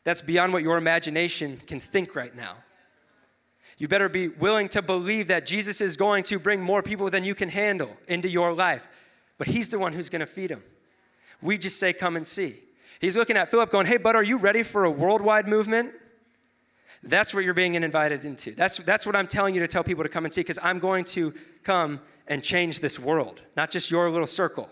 that's 0.04 0.22
beyond 0.22 0.54
what 0.54 0.64
your 0.64 0.78
imagination 0.78 1.60
can 1.68 1.80
think 1.80 2.16
right 2.16 2.36
now. 2.36 2.56
You 3.78 3.88
better 3.88 4.10
be 4.10 4.28
willing 4.28 4.70
to 4.70 4.82
believe 4.82 5.28
that 5.28 5.46
Jesus 5.46 5.82
is 5.82 5.98
going 5.98 6.24
to 6.24 6.40
bring 6.40 6.62
more 6.62 6.84
people 6.84 7.10
than 7.10 7.24
you 7.24 7.36
can 7.36 7.50
handle 7.50 7.96
into 8.08 8.30
your 8.30 8.54
life, 8.54 8.88
but 9.38 9.48
He's 9.48 9.70
the 9.70 9.80
one 9.80 9.94
who's 9.94 10.10
going 10.10 10.20
to 10.20 10.26
feed 10.26 10.52
them. 10.52 10.64
We 11.42 11.58
just 11.58 11.80
say, 11.80 11.94
Come 11.94 12.16
and 12.16 12.26
see. 12.26 12.56
He's 13.00 13.18
looking 13.18 13.36
at 13.36 13.50
Philip 13.50 13.72
going, 13.72 13.86
Hey, 13.86 13.98
bud, 13.98 14.16
are 14.16 14.24
you 14.24 14.38
ready 14.38 14.64
for 14.64 14.86
a 14.86 14.92
worldwide 14.92 15.48
movement? 15.48 15.92
That's 17.02 17.34
what 17.34 17.44
you're 17.44 17.54
being 17.54 17.76
invited 17.76 18.24
into. 18.24 18.52
That's, 18.52 18.78
that's 18.78 19.06
what 19.06 19.16
I'm 19.16 19.28
telling 19.28 19.54
you 19.56 19.62
to 19.62 19.68
tell 19.68 19.84
people 19.84 20.04
to 20.04 20.10
come 20.10 20.24
and 20.24 20.34
see, 20.34 20.42
because 20.42 20.60
I'm 20.64 20.80
going 20.80 21.04
to 21.06 21.34
come 21.64 22.00
and 22.28 22.42
change 22.42 22.80
this 22.80 22.98
world, 22.98 23.42
not 23.58 23.72
just 23.72 23.92
your 23.92 24.10
little 24.10 24.28
circle. 24.28 24.70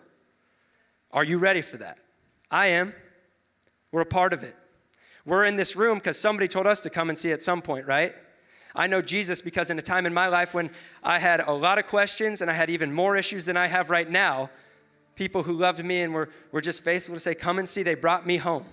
Are 1.12 1.26
you 1.26 1.38
ready 1.38 1.62
for 1.62 1.78
that? 1.78 1.98
I 2.50 2.68
am. 2.68 2.94
We're 3.92 4.02
a 4.02 4.06
part 4.06 4.32
of 4.32 4.44
it. 4.44 4.56
We're 5.26 5.46
in 5.46 5.56
this 5.56 5.76
room 5.76 5.98
because 5.98 6.18
somebody 6.18 6.48
told 6.48 6.68
us 6.68 6.82
to 6.82 6.90
come 6.90 7.10
and 7.10 7.18
see 7.18 7.32
at 7.32 7.44
some 7.44 7.62
point, 7.62 7.86
right? 7.88 8.14
I 8.76 8.88
know 8.88 9.02
Jesus 9.02 9.42
because 9.42 9.70
in 9.70 9.78
a 9.78 9.82
time 9.82 10.06
in 10.06 10.14
my 10.14 10.28
life 10.28 10.54
when 10.54 10.72
I 11.04 11.20
had 11.20 11.42
a 11.42 11.52
lot 11.52 11.78
of 11.78 11.86
questions 11.86 12.42
and 12.42 12.50
I 12.50 12.54
had 12.54 12.70
even 12.70 12.94
more 12.94 13.18
issues 13.18 13.46
than 13.46 13.58
I 13.58 13.68
have 13.68 13.90
right 13.90 14.10
now, 14.10 14.50
people 15.16 15.44
who 15.44 15.54
loved 15.54 15.84
me 15.84 16.02
and 16.02 16.14
were, 16.14 16.30
were 16.52 16.62
just 16.62 16.84
faithful 16.84 17.16
to 17.16 17.20
say, 17.20 17.36
Come 17.36 17.60
and 17.60 17.68
see, 17.68 17.84
they 17.84 17.96
brought 17.96 18.26
me 18.26 18.38
home. 18.38 18.66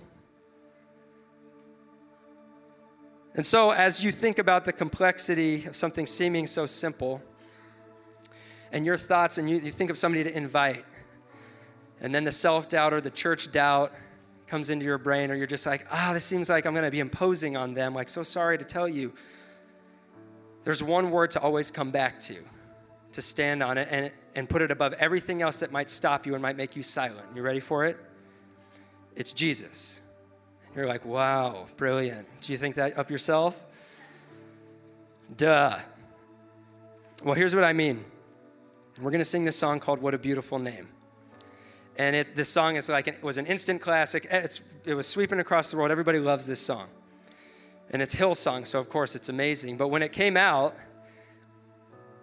And 3.35 3.45
so, 3.45 3.71
as 3.71 4.03
you 4.03 4.11
think 4.11 4.39
about 4.39 4.65
the 4.65 4.73
complexity 4.73 5.65
of 5.65 5.75
something 5.75 6.05
seeming 6.07 6.47
so 6.47 6.65
simple, 6.65 7.21
and 8.71 8.85
your 8.85 8.97
thoughts, 8.97 9.37
and 9.37 9.49
you, 9.49 9.57
you 9.57 9.71
think 9.71 9.89
of 9.89 9.97
somebody 9.97 10.23
to 10.23 10.35
invite, 10.35 10.83
and 12.01 12.13
then 12.13 12.23
the 12.23 12.31
self 12.31 12.69
doubt 12.69 12.93
or 12.93 13.01
the 13.01 13.11
church 13.11 13.51
doubt 13.51 13.91
comes 14.49 14.69
into 14.69 14.85
your 14.85 14.97
brain, 14.97 15.31
or 15.31 15.35
you're 15.35 15.47
just 15.47 15.65
like, 15.65 15.85
ah, 15.91 16.11
this 16.13 16.25
seems 16.25 16.49
like 16.49 16.65
I'm 16.65 16.73
going 16.73 16.85
to 16.85 16.91
be 16.91 16.99
imposing 16.99 17.55
on 17.55 17.73
them. 17.73 17.93
Like, 17.93 18.09
so 18.09 18.23
sorry 18.23 18.57
to 18.57 18.65
tell 18.65 18.87
you. 18.87 19.13
There's 20.63 20.83
one 20.83 21.11
word 21.11 21.31
to 21.31 21.39
always 21.39 21.71
come 21.71 21.91
back 21.91 22.19
to, 22.19 22.35
to 23.13 23.21
stand 23.21 23.63
on 23.63 23.77
it 23.77 23.87
and, 23.89 24.11
and 24.35 24.49
put 24.49 24.61
it 24.61 24.71
above 24.71 24.93
everything 24.93 25.41
else 25.41 25.59
that 25.61 25.71
might 25.71 25.89
stop 25.89 26.25
you 26.25 26.33
and 26.33 26.41
might 26.41 26.57
make 26.57 26.75
you 26.75 26.83
silent. 26.83 27.25
You 27.33 27.41
ready 27.41 27.59
for 27.61 27.85
it? 27.85 27.97
It's 29.15 29.31
Jesus. 29.31 30.01
And 30.67 30.75
you're 30.75 30.87
like, 30.87 31.05
wow, 31.05 31.65
brilliant. 31.77 32.27
Do 32.41 32.51
you 32.51 32.57
think 32.57 32.75
that 32.75 32.97
up 32.97 33.09
yourself? 33.09 33.65
Duh. 35.37 35.77
Well, 37.23 37.35
here's 37.35 37.55
what 37.55 37.63
I 37.63 37.73
mean. 37.73 38.03
We're 39.01 39.11
going 39.11 39.19
to 39.19 39.25
sing 39.25 39.45
this 39.45 39.55
song 39.55 39.79
called 39.79 40.01
What 40.01 40.13
a 40.13 40.17
Beautiful 40.17 40.59
Name 40.59 40.89
and 41.99 42.15
it, 42.15 42.35
this 42.35 42.47
song 42.47 42.77
is 42.77 42.87
like 42.87 43.09
it 43.09 43.21
was 43.21 43.37
an 43.37 43.45
instant 43.45 43.81
classic. 43.81 44.25
Eh, 44.29 44.39
it's, 44.39 44.61
it 44.85 44.93
was 44.93 45.05
sweeping 45.05 45.39
across 45.39 45.69
the 45.69 45.77
world. 45.77 45.91
Everybody 45.91 46.17
loves 46.17 46.47
this 46.47 46.61
song, 46.61 46.87
and 47.91 48.01
it's 48.01 48.15
Hillsong, 48.15 48.65
so 48.65 48.79
of 48.79 48.89
course 48.89 49.15
it's 49.15 49.27
amazing. 49.27 49.75
But 49.75 49.89
when 49.89 50.01
it 50.01 50.13
came 50.13 50.37
out, 50.37 50.75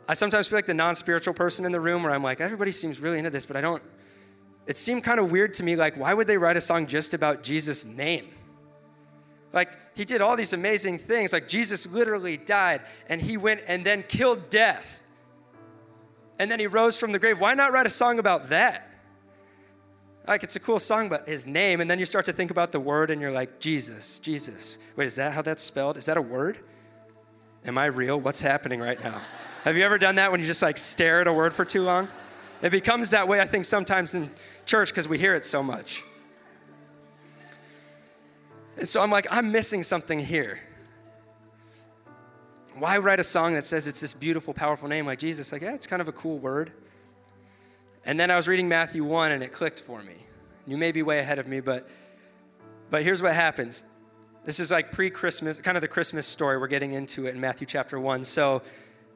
I 0.08 0.14
sometimes 0.14 0.48
feel 0.48 0.56
like 0.56 0.66
the 0.66 0.74
non-spiritual 0.74 1.34
person 1.34 1.66
in 1.66 1.72
the 1.72 1.80
room, 1.80 2.02
where 2.02 2.12
I'm 2.12 2.22
like, 2.22 2.40
everybody 2.40 2.72
seems 2.72 3.00
really 3.00 3.18
into 3.18 3.30
this, 3.30 3.44
but 3.44 3.56
I 3.56 3.60
don't. 3.60 3.82
It 4.66 4.78
seemed 4.78 5.04
kind 5.04 5.20
of 5.20 5.30
weird 5.30 5.52
to 5.54 5.62
me. 5.62 5.76
Like, 5.76 5.96
why 5.96 6.14
would 6.14 6.26
they 6.26 6.38
write 6.38 6.56
a 6.56 6.60
song 6.60 6.86
just 6.86 7.12
about 7.12 7.42
Jesus' 7.42 7.84
name? 7.84 8.28
Like, 9.52 9.76
he 9.94 10.04
did 10.06 10.22
all 10.22 10.36
these 10.36 10.54
amazing 10.54 10.98
things. 10.98 11.32
Like, 11.32 11.48
Jesus 11.48 11.86
literally 11.86 12.38
died, 12.38 12.80
and 13.08 13.20
he 13.20 13.36
went 13.36 13.60
and 13.68 13.84
then 13.84 14.04
killed 14.08 14.48
death. 14.48 15.02
And 16.38 16.50
then 16.50 16.60
he 16.60 16.66
rose 16.66 16.98
from 16.98 17.12
the 17.12 17.18
grave. 17.18 17.38
Why 17.38 17.54
not 17.54 17.72
write 17.72 17.86
a 17.86 17.90
song 17.90 18.18
about 18.18 18.48
that? 18.48 18.85
Like, 20.26 20.42
it's 20.42 20.56
a 20.56 20.60
cool 20.60 20.78
song, 20.78 21.08
but 21.08 21.28
his 21.28 21.46
name, 21.46 21.80
and 21.80 21.88
then 21.90 21.98
you 21.98 22.04
start 22.04 22.24
to 22.24 22.32
think 22.32 22.50
about 22.50 22.72
the 22.72 22.80
word 22.80 23.10
and 23.10 23.20
you're 23.20 23.30
like, 23.30 23.60
Jesus, 23.60 24.18
Jesus. 24.18 24.78
Wait, 24.96 25.06
is 25.06 25.16
that 25.16 25.32
how 25.32 25.42
that's 25.42 25.62
spelled? 25.62 25.96
Is 25.96 26.06
that 26.06 26.16
a 26.16 26.22
word? 26.22 26.58
Am 27.64 27.78
I 27.78 27.86
real? 27.86 28.18
What's 28.20 28.40
happening 28.40 28.80
right 28.80 29.02
now? 29.02 29.20
Have 29.62 29.76
you 29.76 29.84
ever 29.84 29.98
done 29.98 30.16
that 30.16 30.30
when 30.30 30.40
you 30.40 30.46
just 30.46 30.62
like 30.62 30.78
stare 30.78 31.20
at 31.20 31.26
a 31.26 31.32
word 31.32 31.54
for 31.54 31.64
too 31.64 31.82
long? 31.82 32.08
It 32.62 32.70
becomes 32.70 33.10
that 33.10 33.28
way, 33.28 33.40
I 33.40 33.46
think, 33.46 33.64
sometimes 33.64 34.14
in 34.14 34.30
church 34.64 34.90
because 34.90 35.08
we 35.08 35.18
hear 35.18 35.34
it 35.34 35.44
so 35.44 35.62
much. 35.62 36.02
And 38.76 38.88
so 38.88 39.02
I'm 39.02 39.10
like, 39.10 39.26
I'm 39.30 39.52
missing 39.52 39.82
something 39.82 40.18
here. 40.18 40.60
Why 42.78 42.98
write 42.98 43.20
a 43.20 43.24
song 43.24 43.54
that 43.54 43.64
says 43.64 43.86
it's 43.86 44.00
this 44.00 44.12
beautiful, 44.12 44.52
powerful 44.52 44.88
name 44.88 45.06
like 45.06 45.18
Jesus? 45.18 45.50
Like, 45.50 45.62
yeah, 45.62 45.74
it's 45.74 45.86
kind 45.86 46.02
of 46.02 46.08
a 46.08 46.12
cool 46.12 46.38
word. 46.38 46.72
And 48.06 48.18
then 48.18 48.30
I 48.30 48.36
was 48.36 48.46
reading 48.46 48.68
Matthew 48.68 49.04
1 49.04 49.32
and 49.32 49.42
it 49.42 49.52
clicked 49.52 49.80
for 49.80 50.02
me. 50.02 50.14
You 50.66 50.76
may 50.76 50.92
be 50.92 51.02
way 51.02 51.18
ahead 51.18 51.38
of 51.38 51.46
me, 51.46 51.60
but 51.60 51.88
but 52.88 53.02
here's 53.02 53.20
what 53.20 53.34
happens. 53.34 53.82
This 54.44 54.60
is 54.60 54.70
like 54.70 54.92
pre-Christmas, 54.92 55.60
kind 55.60 55.76
of 55.76 55.80
the 55.80 55.88
Christmas 55.88 56.24
story. 56.24 56.56
We're 56.56 56.68
getting 56.68 56.92
into 56.92 57.26
it 57.26 57.34
in 57.34 57.40
Matthew 57.40 57.66
chapter 57.66 57.98
1. 57.98 58.22
So 58.22 58.62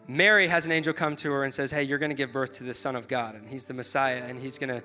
Mary 0.09 0.49
has 0.49 0.67
an 0.67 0.73
angel 0.73 0.93
come 0.93 1.15
to 1.17 1.31
her 1.31 1.45
and 1.45 1.55
says, 1.55 1.71
"Hey, 1.71 1.85
you're 1.85 1.99
going 1.99 2.11
to 2.11 2.17
give 2.17 2.33
birth 2.33 2.51
to 2.55 2.65
the 2.65 2.75
son 2.75 2.97
of 2.97 3.07
God, 3.07 3.37
and 3.37 3.49
he's 3.49 3.65
the 3.65 3.75
Messiah, 3.75 4.23
and 4.27 4.39
he's 4.39 4.59
going 4.59 4.71
to 4.71 4.83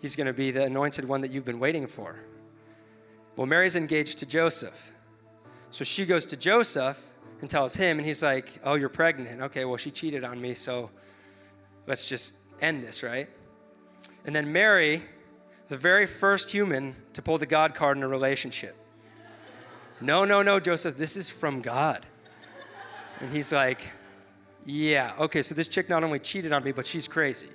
he's 0.00 0.16
going 0.16 0.26
to 0.26 0.32
be 0.32 0.50
the 0.50 0.64
anointed 0.64 1.04
one 1.06 1.20
that 1.20 1.30
you've 1.30 1.44
been 1.44 1.60
waiting 1.60 1.86
for." 1.86 2.16
Well, 3.36 3.46
Mary's 3.46 3.76
engaged 3.76 4.18
to 4.18 4.26
Joseph. 4.26 4.92
So 5.70 5.84
she 5.84 6.04
goes 6.04 6.26
to 6.26 6.36
Joseph 6.36 7.10
and 7.40 7.48
tells 7.48 7.74
him, 7.74 7.98
and 7.98 8.06
he's 8.06 8.22
like, 8.22 8.50
Oh, 8.62 8.74
you're 8.74 8.90
pregnant. 8.90 9.40
Okay, 9.40 9.64
well, 9.64 9.78
she 9.78 9.90
cheated 9.90 10.22
on 10.22 10.40
me, 10.40 10.54
so 10.54 10.90
let's 11.86 12.08
just 12.08 12.36
end 12.62 12.82
this, 12.82 13.02
right? 13.02 13.28
And 14.24 14.34
then 14.34 14.52
Mary 14.52 14.94
is 14.94 15.02
the 15.68 15.76
very 15.76 16.06
first 16.06 16.50
human 16.50 16.94
to 17.12 17.22
pull 17.22 17.38
the 17.38 17.46
God 17.46 17.74
card 17.74 17.96
in 17.96 18.02
a 18.02 18.08
relationship. 18.08 18.76
No, 20.00 20.24
no, 20.24 20.42
no, 20.42 20.58
Joseph, 20.60 20.96
this 20.96 21.16
is 21.16 21.28
from 21.28 21.60
God. 21.60 22.06
And 23.20 23.30
he's 23.30 23.52
like, 23.52 23.80
Yeah, 24.64 25.12
okay, 25.18 25.42
so 25.42 25.54
this 25.54 25.68
chick 25.68 25.88
not 25.88 26.04
only 26.04 26.18
cheated 26.18 26.52
on 26.52 26.64
me, 26.64 26.72
but 26.72 26.86
she's 26.86 27.08
crazy. 27.08 27.48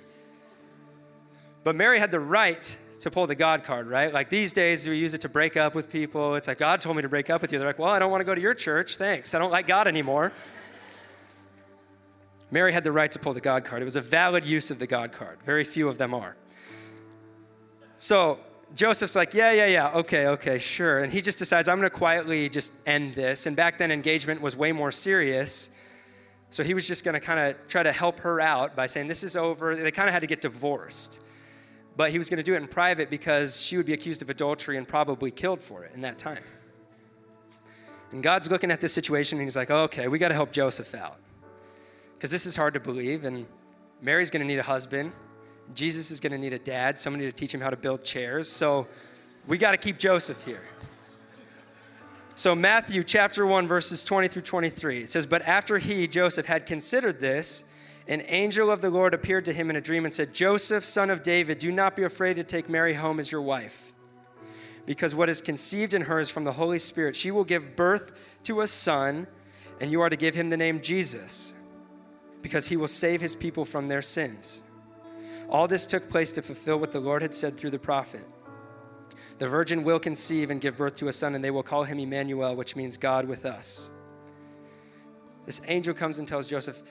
But 1.64 1.74
Mary 1.74 1.98
had 1.98 2.10
the 2.10 2.20
right 2.20 2.78
to 3.00 3.10
pull 3.10 3.26
the 3.26 3.34
God 3.34 3.64
card, 3.64 3.86
right? 3.86 4.12
Like 4.12 4.28
these 4.30 4.52
days, 4.52 4.88
we 4.88 4.96
use 4.96 5.14
it 5.14 5.20
to 5.22 5.28
break 5.28 5.56
up 5.56 5.74
with 5.74 5.90
people. 5.90 6.34
It's 6.34 6.48
like, 6.48 6.58
God 6.58 6.80
told 6.80 6.96
me 6.96 7.02
to 7.02 7.08
break 7.08 7.30
up 7.30 7.42
with 7.42 7.52
you. 7.52 7.58
They're 7.58 7.68
like, 7.68 7.78
well, 7.78 7.90
I 7.90 7.98
don't 7.98 8.10
want 8.10 8.20
to 8.20 8.24
go 8.24 8.34
to 8.34 8.40
your 8.40 8.54
church. 8.54 8.96
Thanks. 8.96 9.34
I 9.34 9.38
don't 9.38 9.50
like 9.50 9.66
God 9.66 9.86
anymore. 9.86 10.32
Mary 12.50 12.72
had 12.72 12.84
the 12.84 12.92
right 12.92 13.12
to 13.12 13.18
pull 13.18 13.34
the 13.34 13.40
God 13.40 13.64
card. 13.64 13.82
It 13.82 13.84
was 13.84 13.96
a 13.96 14.00
valid 14.00 14.46
use 14.46 14.70
of 14.70 14.78
the 14.78 14.86
God 14.86 15.12
card. 15.12 15.38
Very 15.44 15.64
few 15.64 15.86
of 15.86 15.98
them 15.98 16.14
are. 16.14 16.36
So 17.98 18.38
Joseph's 18.74 19.16
like, 19.16 19.34
yeah, 19.34 19.52
yeah, 19.52 19.66
yeah, 19.66 19.90
okay, 19.96 20.28
okay, 20.28 20.58
sure. 20.58 20.98
And 20.98 21.12
he 21.12 21.20
just 21.20 21.38
decides, 21.38 21.68
I'm 21.68 21.78
going 21.78 21.90
to 21.90 21.96
quietly 21.96 22.48
just 22.48 22.72
end 22.86 23.14
this. 23.14 23.46
And 23.46 23.54
back 23.54 23.78
then, 23.78 23.90
engagement 23.90 24.40
was 24.40 24.56
way 24.56 24.72
more 24.72 24.92
serious. 24.92 25.70
So 26.50 26.62
he 26.64 26.72
was 26.72 26.86
just 26.88 27.04
going 27.04 27.14
to 27.14 27.20
kind 27.20 27.38
of 27.38 27.68
try 27.68 27.82
to 27.82 27.92
help 27.92 28.20
her 28.20 28.40
out 28.40 28.74
by 28.74 28.86
saying, 28.86 29.08
this 29.08 29.22
is 29.22 29.36
over. 29.36 29.76
They 29.76 29.90
kind 29.90 30.08
of 30.08 30.14
had 30.14 30.20
to 30.20 30.26
get 30.26 30.40
divorced. 30.40 31.20
But 31.96 32.10
he 32.10 32.18
was 32.18 32.30
going 32.30 32.38
to 32.38 32.42
do 32.42 32.54
it 32.54 32.58
in 32.58 32.68
private 32.68 33.10
because 33.10 33.60
she 33.60 33.76
would 33.76 33.86
be 33.86 33.92
accused 33.92 34.22
of 34.22 34.30
adultery 34.30 34.78
and 34.78 34.88
probably 34.88 35.30
killed 35.30 35.60
for 35.60 35.84
it 35.84 35.92
in 35.94 36.00
that 36.02 36.18
time. 36.18 36.42
And 38.12 38.22
God's 38.22 38.50
looking 38.50 38.70
at 38.70 38.80
this 38.80 38.94
situation 38.94 39.38
and 39.38 39.46
he's 39.46 39.56
like, 39.56 39.70
okay, 39.70 40.08
we 40.08 40.18
got 40.18 40.28
to 40.28 40.34
help 40.34 40.52
Joseph 40.52 40.94
out 40.94 41.18
because 42.18 42.32
this 42.32 42.46
is 42.46 42.56
hard 42.56 42.74
to 42.74 42.80
believe. 42.80 43.24
And 43.24 43.46
Mary's 44.02 44.30
going 44.30 44.40
to 44.40 44.46
need 44.46 44.58
a 44.58 44.64
husband. 44.64 45.12
Jesus 45.74 46.10
is 46.10 46.18
going 46.18 46.32
to 46.32 46.38
need 46.38 46.52
a 46.52 46.58
dad, 46.58 46.98
somebody 46.98 47.26
to 47.26 47.32
teach 47.32 47.54
him 47.54 47.60
how 47.60 47.70
to 47.70 47.76
build 47.76 48.02
chairs. 48.02 48.48
So 48.48 48.88
we 49.46 49.56
got 49.56 49.70
to 49.70 49.76
keep 49.76 49.98
Joseph 49.98 50.44
here. 50.44 50.62
So, 52.34 52.54
Matthew 52.54 53.02
chapter 53.02 53.44
1, 53.44 53.66
verses 53.66 54.04
20 54.04 54.28
through 54.28 54.42
23, 54.42 55.02
it 55.02 55.10
says, 55.10 55.26
But 55.26 55.42
after 55.42 55.78
he, 55.78 56.06
Joseph, 56.06 56.46
had 56.46 56.66
considered 56.66 57.18
this, 57.18 57.64
an 58.06 58.22
angel 58.28 58.70
of 58.70 58.80
the 58.80 58.90
Lord 58.90 59.12
appeared 59.12 59.44
to 59.46 59.52
him 59.52 59.70
in 59.70 59.76
a 59.76 59.80
dream 59.80 60.04
and 60.04 60.14
said, 60.14 60.34
Joseph, 60.34 60.84
son 60.84 61.10
of 61.10 61.24
David, 61.24 61.58
do 61.58 61.72
not 61.72 61.96
be 61.96 62.04
afraid 62.04 62.36
to 62.36 62.44
take 62.44 62.68
Mary 62.68 62.94
home 62.94 63.18
as 63.18 63.32
your 63.32 63.42
wife, 63.42 63.92
because 64.86 65.16
what 65.16 65.28
is 65.28 65.42
conceived 65.42 65.94
in 65.94 66.02
her 66.02 66.20
is 66.20 66.30
from 66.30 66.44
the 66.44 66.52
Holy 66.52 66.78
Spirit. 66.78 67.16
She 67.16 67.32
will 67.32 67.42
give 67.42 67.74
birth 67.74 68.38
to 68.44 68.60
a 68.60 68.68
son, 68.68 69.26
and 69.80 69.90
you 69.90 70.00
are 70.00 70.08
to 70.08 70.16
give 70.16 70.36
him 70.36 70.48
the 70.48 70.56
name 70.56 70.80
Jesus 70.80 71.54
because 72.42 72.66
he 72.66 72.76
will 72.76 72.88
save 72.88 73.20
his 73.20 73.34
people 73.34 73.64
from 73.64 73.88
their 73.88 74.02
sins. 74.02 74.62
All 75.48 75.66
this 75.66 75.86
took 75.86 76.08
place 76.10 76.30
to 76.32 76.42
fulfill 76.42 76.78
what 76.78 76.92
the 76.92 77.00
Lord 77.00 77.22
had 77.22 77.34
said 77.34 77.56
through 77.56 77.70
the 77.70 77.78
prophet. 77.78 78.26
The 79.38 79.46
virgin 79.46 79.84
will 79.84 79.98
conceive 79.98 80.50
and 80.50 80.60
give 80.60 80.76
birth 80.76 80.96
to 80.96 81.08
a 81.08 81.12
son, 81.12 81.34
and 81.34 81.42
they 81.42 81.50
will 81.50 81.62
call 81.62 81.84
him 81.84 81.98
Emmanuel, 81.98 82.56
which 82.56 82.76
means 82.76 82.96
God 82.96 83.26
with 83.26 83.46
us. 83.46 83.90
This 85.46 85.62
angel 85.68 85.94
comes 85.94 86.18
and 86.18 86.28
tells 86.28 86.46
Joseph, 86.46 86.82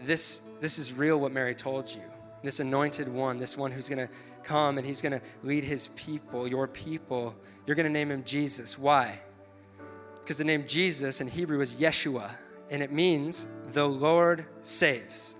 This, 0.00 0.42
this 0.60 0.78
is 0.78 0.92
real 0.92 1.18
what 1.18 1.32
Mary 1.32 1.54
told 1.54 1.88
you. 1.90 2.02
This 2.42 2.60
anointed 2.60 3.08
one, 3.08 3.38
this 3.38 3.56
one 3.56 3.70
who's 3.70 3.88
going 3.88 4.06
to 4.06 4.12
come 4.42 4.78
and 4.78 4.86
he's 4.86 5.02
going 5.02 5.12
to 5.12 5.22
lead 5.42 5.64
his 5.64 5.88
people, 5.88 6.48
your 6.48 6.66
people. 6.66 7.34
You're 7.66 7.76
going 7.76 7.86
to 7.86 7.92
name 7.92 8.10
him 8.10 8.24
Jesus. 8.24 8.78
Why? 8.78 9.18
Because 10.20 10.38
the 10.38 10.44
name 10.44 10.64
Jesus 10.66 11.20
in 11.20 11.28
Hebrew 11.28 11.60
is 11.60 11.74
Yeshua, 11.74 12.30
and 12.70 12.82
it 12.82 12.92
means 12.92 13.46
the 13.72 13.86
Lord 13.86 14.46
saves. 14.60 15.34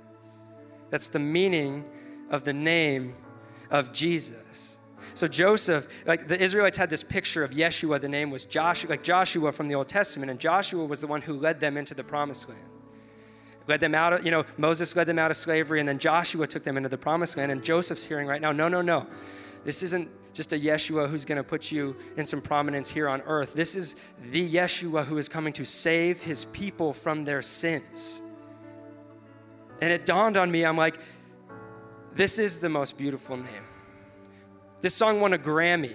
That's 0.91 1.09
the 1.09 1.19
meaning 1.19 1.85
of 2.31 2.45
the 2.45 2.53
name 2.53 3.15
of 3.71 3.93
Jesus. 3.93 4.79
So 5.15 5.27
Joseph, 5.27 5.89
like 6.07 6.29
the 6.29 6.41
Israelites 6.41 6.79
had 6.79 6.91
this 6.91 7.03
picture 7.03 7.45
of 7.45 7.51
Yeshua, 7.51 8.01
the 8.01 8.09
name 8.09 8.31
was 8.31 8.45
Joshua, 8.45 8.91
like 8.91 9.03
Joshua 9.03 9.53
from 9.53 9.69
the 9.69 9.75
Old 9.75 9.89
Testament, 9.89 10.31
and 10.31 10.39
Joshua 10.41 10.85
was 10.85 11.01
the 11.01 11.07
one 11.07 11.23
who 11.23 11.35
led 11.35 11.61
them 11.61 11.77
into 11.77 11.95
the 11.95 12.05
promised 12.05 12.49
land. 12.49 12.61
Led 13.67 13.81
them 13.81 13.95
out 13.95 14.13
of, 14.13 14.25
you 14.25 14.31
know, 14.31 14.45
Moses 14.57 14.97
led 14.97 15.07
them 15.07 15.19
out 15.19 15.31
of 15.31 15.37
slavery, 15.37 15.79
and 15.79 15.89
then 15.89 15.99
Joshua 15.99 16.47
took 16.47 16.65
them 16.65 16.77
into 16.77 16.89
the 16.89 16.99
promised 16.99 17.37
land. 17.37 17.53
And 17.53 17.63
Joseph's 17.63 18.05
hearing 18.05 18.27
right 18.27 18.41
now, 18.41 18.53
no, 18.53 18.69
no, 18.69 18.83
no. 18.83 19.07
This 19.65 19.83
isn't 19.83 20.11
just 20.41 20.55
a 20.55 20.59
Yeshua 20.59 21.07
who's 21.07 21.27
going 21.27 21.37
to 21.37 21.45
put 21.45 21.71
you 21.71 21.95
in 22.17 22.25
some 22.25 22.41
prominence 22.41 22.89
here 22.89 23.11
on 23.11 23.21
earth. 23.27 23.53
This 23.53 23.75
is 23.75 23.97
the 24.31 24.55
Yeshua 24.55 25.05
who 25.05 25.19
is 25.19 25.29
coming 25.29 25.53
to 25.53 25.67
save 25.67 26.23
his 26.23 26.47
people 26.47 26.95
from 26.95 27.27
their 27.27 27.43
sins. 27.43 28.23
And 29.83 29.93
it 29.93 30.07
dawned 30.07 30.39
on 30.39 30.51
me, 30.51 30.65
I'm 30.65 30.79
like, 30.79 30.97
this 32.15 32.39
is 32.39 32.59
the 32.59 32.71
most 32.71 32.97
beautiful 32.97 33.37
name. 33.37 33.67
This 34.81 34.95
song 34.95 35.21
won 35.21 35.35
a 35.35 35.39
Grammy. 35.39 35.93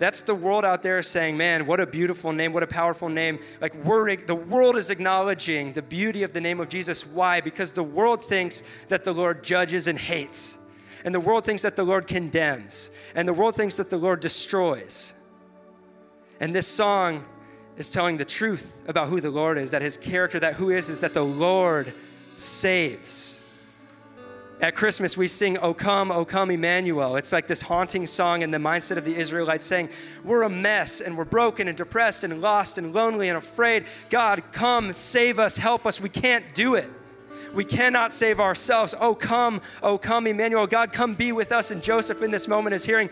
That's 0.00 0.22
the 0.22 0.34
world 0.34 0.64
out 0.64 0.82
there 0.82 1.00
saying, 1.00 1.36
man, 1.36 1.66
what 1.66 1.78
a 1.78 1.86
beautiful 1.86 2.32
name, 2.32 2.52
what 2.52 2.64
a 2.64 2.66
powerful 2.66 3.08
name. 3.08 3.38
Like, 3.60 3.76
we're, 3.84 4.16
the 4.16 4.34
world 4.34 4.76
is 4.76 4.90
acknowledging 4.90 5.72
the 5.72 5.82
beauty 5.82 6.24
of 6.24 6.32
the 6.32 6.40
name 6.40 6.58
of 6.58 6.68
Jesus. 6.68 7.06
Why? 7.06 7.40
Because 7.40 7.70
the 7.72 7.84
world 7.84 8.24
thinks 8.24 8.64
that 8.88 9.04
the 9.04 9.12
Lord 9.12 9.44
judges 9.44 9.86
and 9.86 9.96
hates. 9.96 10.58
And 11.04 11.14
the 11.14 11.20
world 11.20 11.44
thinks 11.44 11.62
that 11.62 11.76
the 11.76 11.84
Lord 11.84 12.06
condemns. 12.06 12.90
And 13.14 13.28
the 13.28 13.34
world 13.34 13.54
thinks 13.54 13.76
that 13.76 13.90
the 13.90 13.98
Lord 13.98 14.20
destroys. 14.20 15.12
And 16.40 16.54
this 16.54 16.66
song 16.66 17.24
is 17.76 17.90
telling 17.90 18.16
the 18.16 18.24
truth 18.24 18.74
about 18.88 19.08
who 19.08 19.20
the 19.20 19.30
Lord 19.30 19.58
is, 19.58 19.70
that 19.72 19.82
his 19.82 19.96
character, 19.96 20.40
that 20.40 20.54
who 20.54 20.70
is, 20.70 20.88
is 20.88 21.00
that 21.00 21.14
the 21.14 21.24
Lord 21.24 21.92
saves. 22.36 23.40
At 24.60 24.74
Christmas, 24.74 25.16
we 25.16 25.28
sing, 25.28 25.58
O 25.58 25.74
come, 25.74 26.10
O 26.10 26.24
come, 26.24 26.50
Emmanuel. 26.50 27.16
It's 27.16 27.32
like 27.32 27.46
this 27.46 27.60
haunting 27.60 28.06
song 28.06 28.42
in 28.42 28.50
the 28.50 28.58
mindset 28.58 28.96
of 28.96 29.04
the 29.04 29.14
Israelites 29.14 29.64
saying, 29.64 29.90
We're 30.24 30.42
a 30.42 30.48
mess 30.48 31.00
and 31.00 31.18
we're 31.18 31.24
broken 31.24 31.68
and 31.68 31.76
depressed 31.76 32.24
and 32.24 32.40
lost 32.40 32.78
and 32.78 32.94
lonely 32.94 33.28
and 33.28 33.36
afraid. 33.36 33.84
God, 34.10 34.42
come, 34.52 34.92
save 34.92 35.38
us, 35.38 35.58
help 35.58 35.86
us. 35.86 36.00
We 36.00 36.08
can't 36.08 36.54
do 36.54 36.76
it. 36.76 36.88
We 37.54 37.64
cannot 37.64 38.12
save 38.12 38.40
ourselves. 38.40 38.94
Oh, 39.00 39.14
come, 39.14 39.60
oh, 39.82 39.98
come, 39.98 40.26
Emmanuel. 40.26 40.66
God, 40.66 40.92
come 40.92 41.14
be 41.14 41.32
with 41.32 41.52
us. 41.52 41.70
And 41.70 41.82
Joseph 41.82 42.22
in 42.22 42.30
this 42.30 42.48
moment 42.48 42.74
is 42.74 42.84
hearing, 42.84 43.10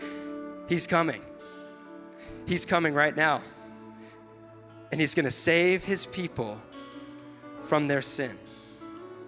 He's 0.67 0.87
coming. 0.87 1.21
He's 2.45 2.65
coming 2.65 2.93
right 2.93 3.15
now. 3.15 3.41
And 4.91 4.99
He's 4.99 5.15
going 5.15 5.25
to 5.25 5.31
save 5.31 5.83
His 5.83 6.05
people 6.05 6.59
from 7.61 7.87
their 7.87 8.01
sin. 8.01 8.37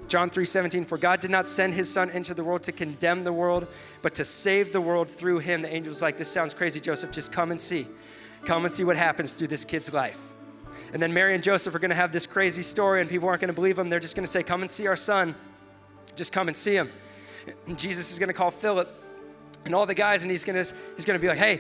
John 0.08 0.30
3:17 0.30 0.86
For 0.86 0.98
God 0.98 1.20
did 1.20 1.32
not 1.32 1.48
send 1.48 1.74
his 1.74 1.92
son 1.92 2.10
into 2.12 2.34
the 2.34 2.44
world 2.44 2.64
to 2.64 2.72
condemn 2.72 3.24
the 3.24 3.34
world 3.34 3.68
but 4.02 4.14
to 4.16 4.26
save 4.26 4.72
the 4.72 4.82
world 4.82 5.10
through 5.10 5.40
him. 5.40 5.62
The 5.64 5.74
angel's 5.74 6.02
like 6.02 6.18
this 6.18 6.30
sounds 6.30 6.54
crazy 6.54 6.80
Joseph 6.80 7.12
just 7.12 7.32
come 7.32 7.52
and 7.52 7.60
see. 7.60 7.88
Come 8.46 8.66
and 8.66 8.74
see 8.74 8.84
what 8.84 8.98
happens 8.98 9.34
through 9.34 9.48
this 9.48 9.66
kid's 9.66 9.92
life. 9.92 10.20
And 10.96 11.04
then 11.04 11.14
Mary 11.14 11.36
and 11.36 11.44
Joseph 11.44 11.76
are 11.76 11.80
going 11.80 11.90
to 11.90 11.96
have 11.96 12.14
this 12.14 12.26
crazy 12.26 12.64
story 12.64 13.02
and 13.02 13.10
people 13.10 13.28
aren't 13.28 13.42
going 13.42 13.50
to 13.50 13.54
believe 13.54 13.76
them. 13.76 13.90
They're 13.90 14.00
just 14.00 14.16
going 14.16 14.26
to 14.26 14.32
say 14.32 14.44
come 14.44 14.62
and 14.62 14.72
see 14.72 14.88
our 14.88 14.96
son. 14.96 15.36
Just 16.16 16.32
come 16.32 16.48
and 16.48 16.56
see 16.56 16.74
him. 16.74 16.90
And 17.68 17.78
Jesus 17.78 18.14
is 18.14 18.18
going 18.18 18.30
to 18.30 18.34
call 18.34 18.50
Philip 18.50 18.90
and 19.66 19.76
all 19.76 19.86
the 19.86 19.94
guys 19.94 20.24
and 20.24 20.32
he's 20.32 20.46
going 20.46 20.56
to 20.56 20.74
he's 20.96 21.04
going 21.04 21.20
to 21.20 21.22
be 21.22 21.28
like, 21.28 21.38
"Hey, 21.38 21.60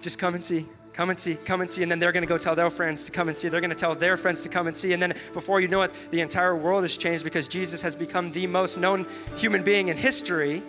just 0.00 0.18
come 0.18 0.34
and 0.34 0.42
see. 0.42 0.66
Come 0.92 1.10
and 1.10 1.20
see, 1.20 1.36
come 1.36 1.60
and 1.60 1.70
see. 1.70 1.84
And 1.84 1.92
then 1.92 2.00
they're 2.00 2.10
going 2.10 2.24
to 2.24 2.28
go 2.28 2.36
tell 2.36 2.56
their 2.56 2.68
friends 2.68 3.04
to 3.04 3.12
come 3.12 3.28
and 3.28 3.36
see. 3.36 3.48
They're 3.48 3.60
going 3.60 3.70
to 3.70 3.76
tell 3.76 3.94
their 3.94 4.16
friends 4.16 4.42
to 4.42 4.48
come 4.48 4.66
and 4.66 4.74
see. 4.74 4.92
And 4.92 5.00
then 5.00 5.14
before 5.32 5.60
you 5.60 5.68
know 5.68 5.82
it, 5.82 5.92
the 6.10 6.20
entire 6.20 6.56
world 6.56 6.82
has 6.82 6.96
changed 6.96 7.22
because 7.22 7.46
Jesus 7.46 7.80
has 7.82 7.94
become 7.94 8.32
the 8.32 8.48
most 8.48 8.76
known 8.76 9.06
human 9.36 9.62
being 9.62 9.86
in 9.86 9.96
history 9.96 10.64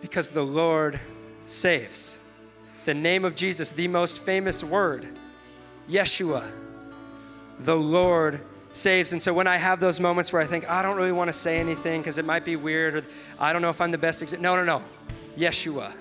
because 0.00 0.30
the 0.30 0.44
Lord 0.44 0.98
saves. 1.46 2.18
The 2.84 2.94
name 2.94 3.24
of 3.24 3.36
Jesus, 3.36 3.70
the 3.70 3.86
most 3.86 4.22
famous 4.22 4.64
word, 4.64 5.06
Yeshua, 5.88 6.44
the 7.60 7.76
Lord 7.76 8.40
saves. 8.72 9.12
And 9.12 9.22
so 9.22 9.32
when 9.32 9.46
I 9.46 9.56
have 9.56 9.80
those 9.80 10.00
moments 10.00 10.32
where 10.32 10.42
I 10.42 10.46
think, 10.46 10.68
I 10.68 10.82
don't 10.82 10.96
really 10.96 11.12
want 11.12 11.28
to 11.28 11.32
say 11.32 11.58
anything 11.58 12.00
because 12.00 12.18
it 12.18 12.24
might 12.24 12.44
be 12.44 12.56
weird, 12.56 12.96
or 12.96 13.02
I 13.40 13.52
don't 13.52 13.62
know 13.62 13.70
if 13.70 13.80
I'm 13.80 13.90
the 13.90 13.98
best. 13.98 14.38
No, 14.40 14.56
no, 14.56 14.64
no. 14.64 14.82
Yeshua, 15.36 15.92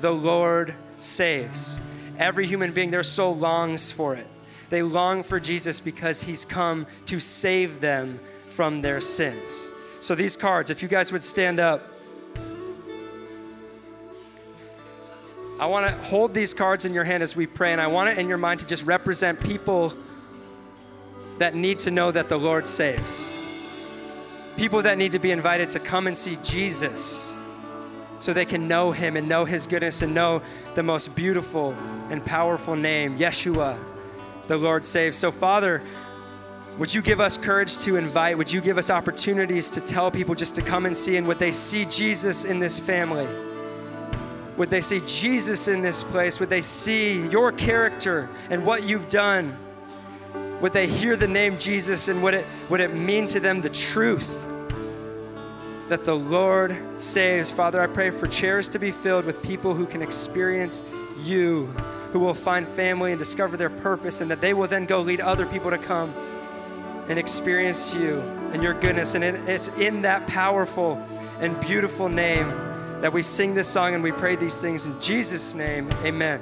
the 0.00 0.12
Lord 0.12 0.74
saves. 0.98 1.80
Every 2.18 2.46
human 2.46 2.72
being, 2.72 2.90
their 2.90 3.02
soul 3.02 3.36
longs 3.36 3.90
for 3.90 4.14
it. 4.14 4.26
They 4.70 4.82
long 4.82 5.22
for 5.22 5.38
Jesus 5.38 5.80
because 5.80 6.22
he's 6.22 6.44
come 6.44 6.86
to 7.06 7.20
save 7.20 7.80
them 7.80 8.18
from 8.48 8.82
their 8.82 9.00
sins. 9.00 9.68
So, 10.00 10.14
these 10.14 10.36
cards, 10.36 10.70
if 10.70 10.82
you 10.82 10.88
guys 10.88 11.12
would 11.12 11.24
stand 11.24 11.60
up, 11.60 11.82
I 15.64 15.66
want 15.66 15.88
to 15.88 15.94
hold 16.04 16.34
these 16.34 16.52
cards 16.52 16.84
in 16.84 16.92
your 16.92 17.04
hand 17.04 17.22
as 17.22 17.34
we 17.34 17.46
pray, 17.46 17.72
and 17.72 17.80
I 17.80 17.86
want 17.86 18.10
it 18.10 18.18
in 18.18 18.28
your 18.28 18.36
mind 18.36 18.60
to 18.60 18.66
just 18.66 18.84
represent 18.84 19.40
people 19.40 19.94
that 21.38 21.54
need 21.54 21.78
to 21.78 21.90
know 21.90 22.10
that 22.10 22.28
the 22.28 22.36
Lord 22.36 22.68
saves. 22.68 23.30
People 24.58 24.82
that 24.82 24.98
need 24.98 25.12
to 25.12 25.18
be 25.18 25.30
invited 25.30 25.70
to 25.70 25.80
come 25.80 26.06
and 26.06 26.14
see 26.14 26.36
Jesus 26.44 27.32
so 28.18 28.34
they 28.34 28.44
can 28.44 28.68
know 28.68 28.92
him 28.92 29.16
and 29.16 29.26
know 29.26 29.46
his 29.46 29.66
goodness 29.66 30.02
and 30.02 30.14
know 30.14 30.42
the 30.74 30.82
most 30.82 31.16
beautiful 31.16 31.74
and 32.10 32.22
powerful 32.26 32.76
name, 32.76 33.16
Yeshua, 33.16 33.82
the 34.48 34.58
Lord 34.58 34.84
saves. 34.84 35.16
So, 35.16 35.32
Father, 35.32 35.80
would 36.76 36.92
you 36.92 37.00
give 37.00 37.20
us 37.20 37.38
courage 37.38 37.78
to 37.78 37.96
invite? 37.96 38.36
Would 38.36 38.52
you 38.52 38.60
give 38.60 38.76
us 38.76 38.90
opportunities 38.90 39.70
to 39.70 39.80
tell 39.80 40.10
people 40.10 40.34
just 40.34 40.54
to 40.56 40.60
come 40.60 40.84
and 40.84 40.94
see? 40.94 41.16
And 41.16 41.26
would 41.26 41.38
they 41.38 41.52
see 41.52 41.86
Jesus 41.86 42.44
in 42.44 42.58
this 42.58 42.78
family? 42.78 43.53
Would 44.56 44.70
they 44.70 44.80
see 44.80 45.02
Jesus 45.06 45.68
in 45.68 45.82
this 45.82 46.02
place? 46.02 46.38
Would 46.38 46.48
they 46.48 46.60
see 46.60 47.26
your 47.28 47.50
character 47.50 48.28
and 48.50 48.64
what 48.64 48.84
you've 48.84 49.08
done? 49.08 49.56
Would 50.60 50.72
they 50.72 50.86
hear 50.86 51.16
the 51.16 51.26
name 51.26 51.58
Jesus 51.58 52.08
and 52.08 52.22
would 52.22 52.34
it, 52.34 52.46
would 52.68 52.80
it 52.80 52.94
mean 52.94 53.26
to 53.26 53.40
them 53.40 53.60
the 53.60 53.70
truth 53.70 54.40
that 55.88 56.04
the 56.04 56.16
Lord 56.16 56.76
saves. 56.98 57.50
Father, 57.50 57.80
I 57.80 57.86
pray 57.86 58.10
for 58.10 58.26
chairs 58.26 58.68
to 58.70 58.78
be 58.78 58.90
filled 58.90 59.24
with 59.24 59.42
people 59.42 59.74
who 59.74 59.86
can 59.86 60.02
experience 60.02 60.82
you, 61.22 61.66
who 62.12 62.20
will 62.20 62.34
find 62.34 62.66
family 62.66 63.12
and 63.12 63.18
discover 63.18 63.56
their 63.56 63.70
purpose, 63.70 64.20
and 64.20 64.30
that 64.30 64.40
they 64.40 64.54
will 64.54 64.66
then 64.66 64.86
go 64.86 65.00
lead 65.00 65.20
other 65.20 65.46
people 65.46 65.70
to 65.70 65.78
come 65.78 66.14
and 67.08 67.18
experience 67.18 67.92
you 67.94 68.20
and 68.52 68.62
your 68.62 68.72
goodness. 68.74 69.14
And 69.14 69.24
it's 69.24 69.68
in 69.78 70.02
that 70.02 70.26
powerful 70.26 71.04
and 71.40 71.58
beautiful 71.60 72.08
name 72.08 72.50
that 73.04 73.12
we 73.12 73.20
sing 73.20 73.52
this 73.52 73.68
song 73.68 73.92
and 73.92 74.02
we 74.02 74.12
pray 74.12 74.34
these 74.34 74.62
things 74.62 74.86
in 74.86 74.98
Jesus' 74.98 75.54
name. 75.54 75.90
Amen. 76.06 76.40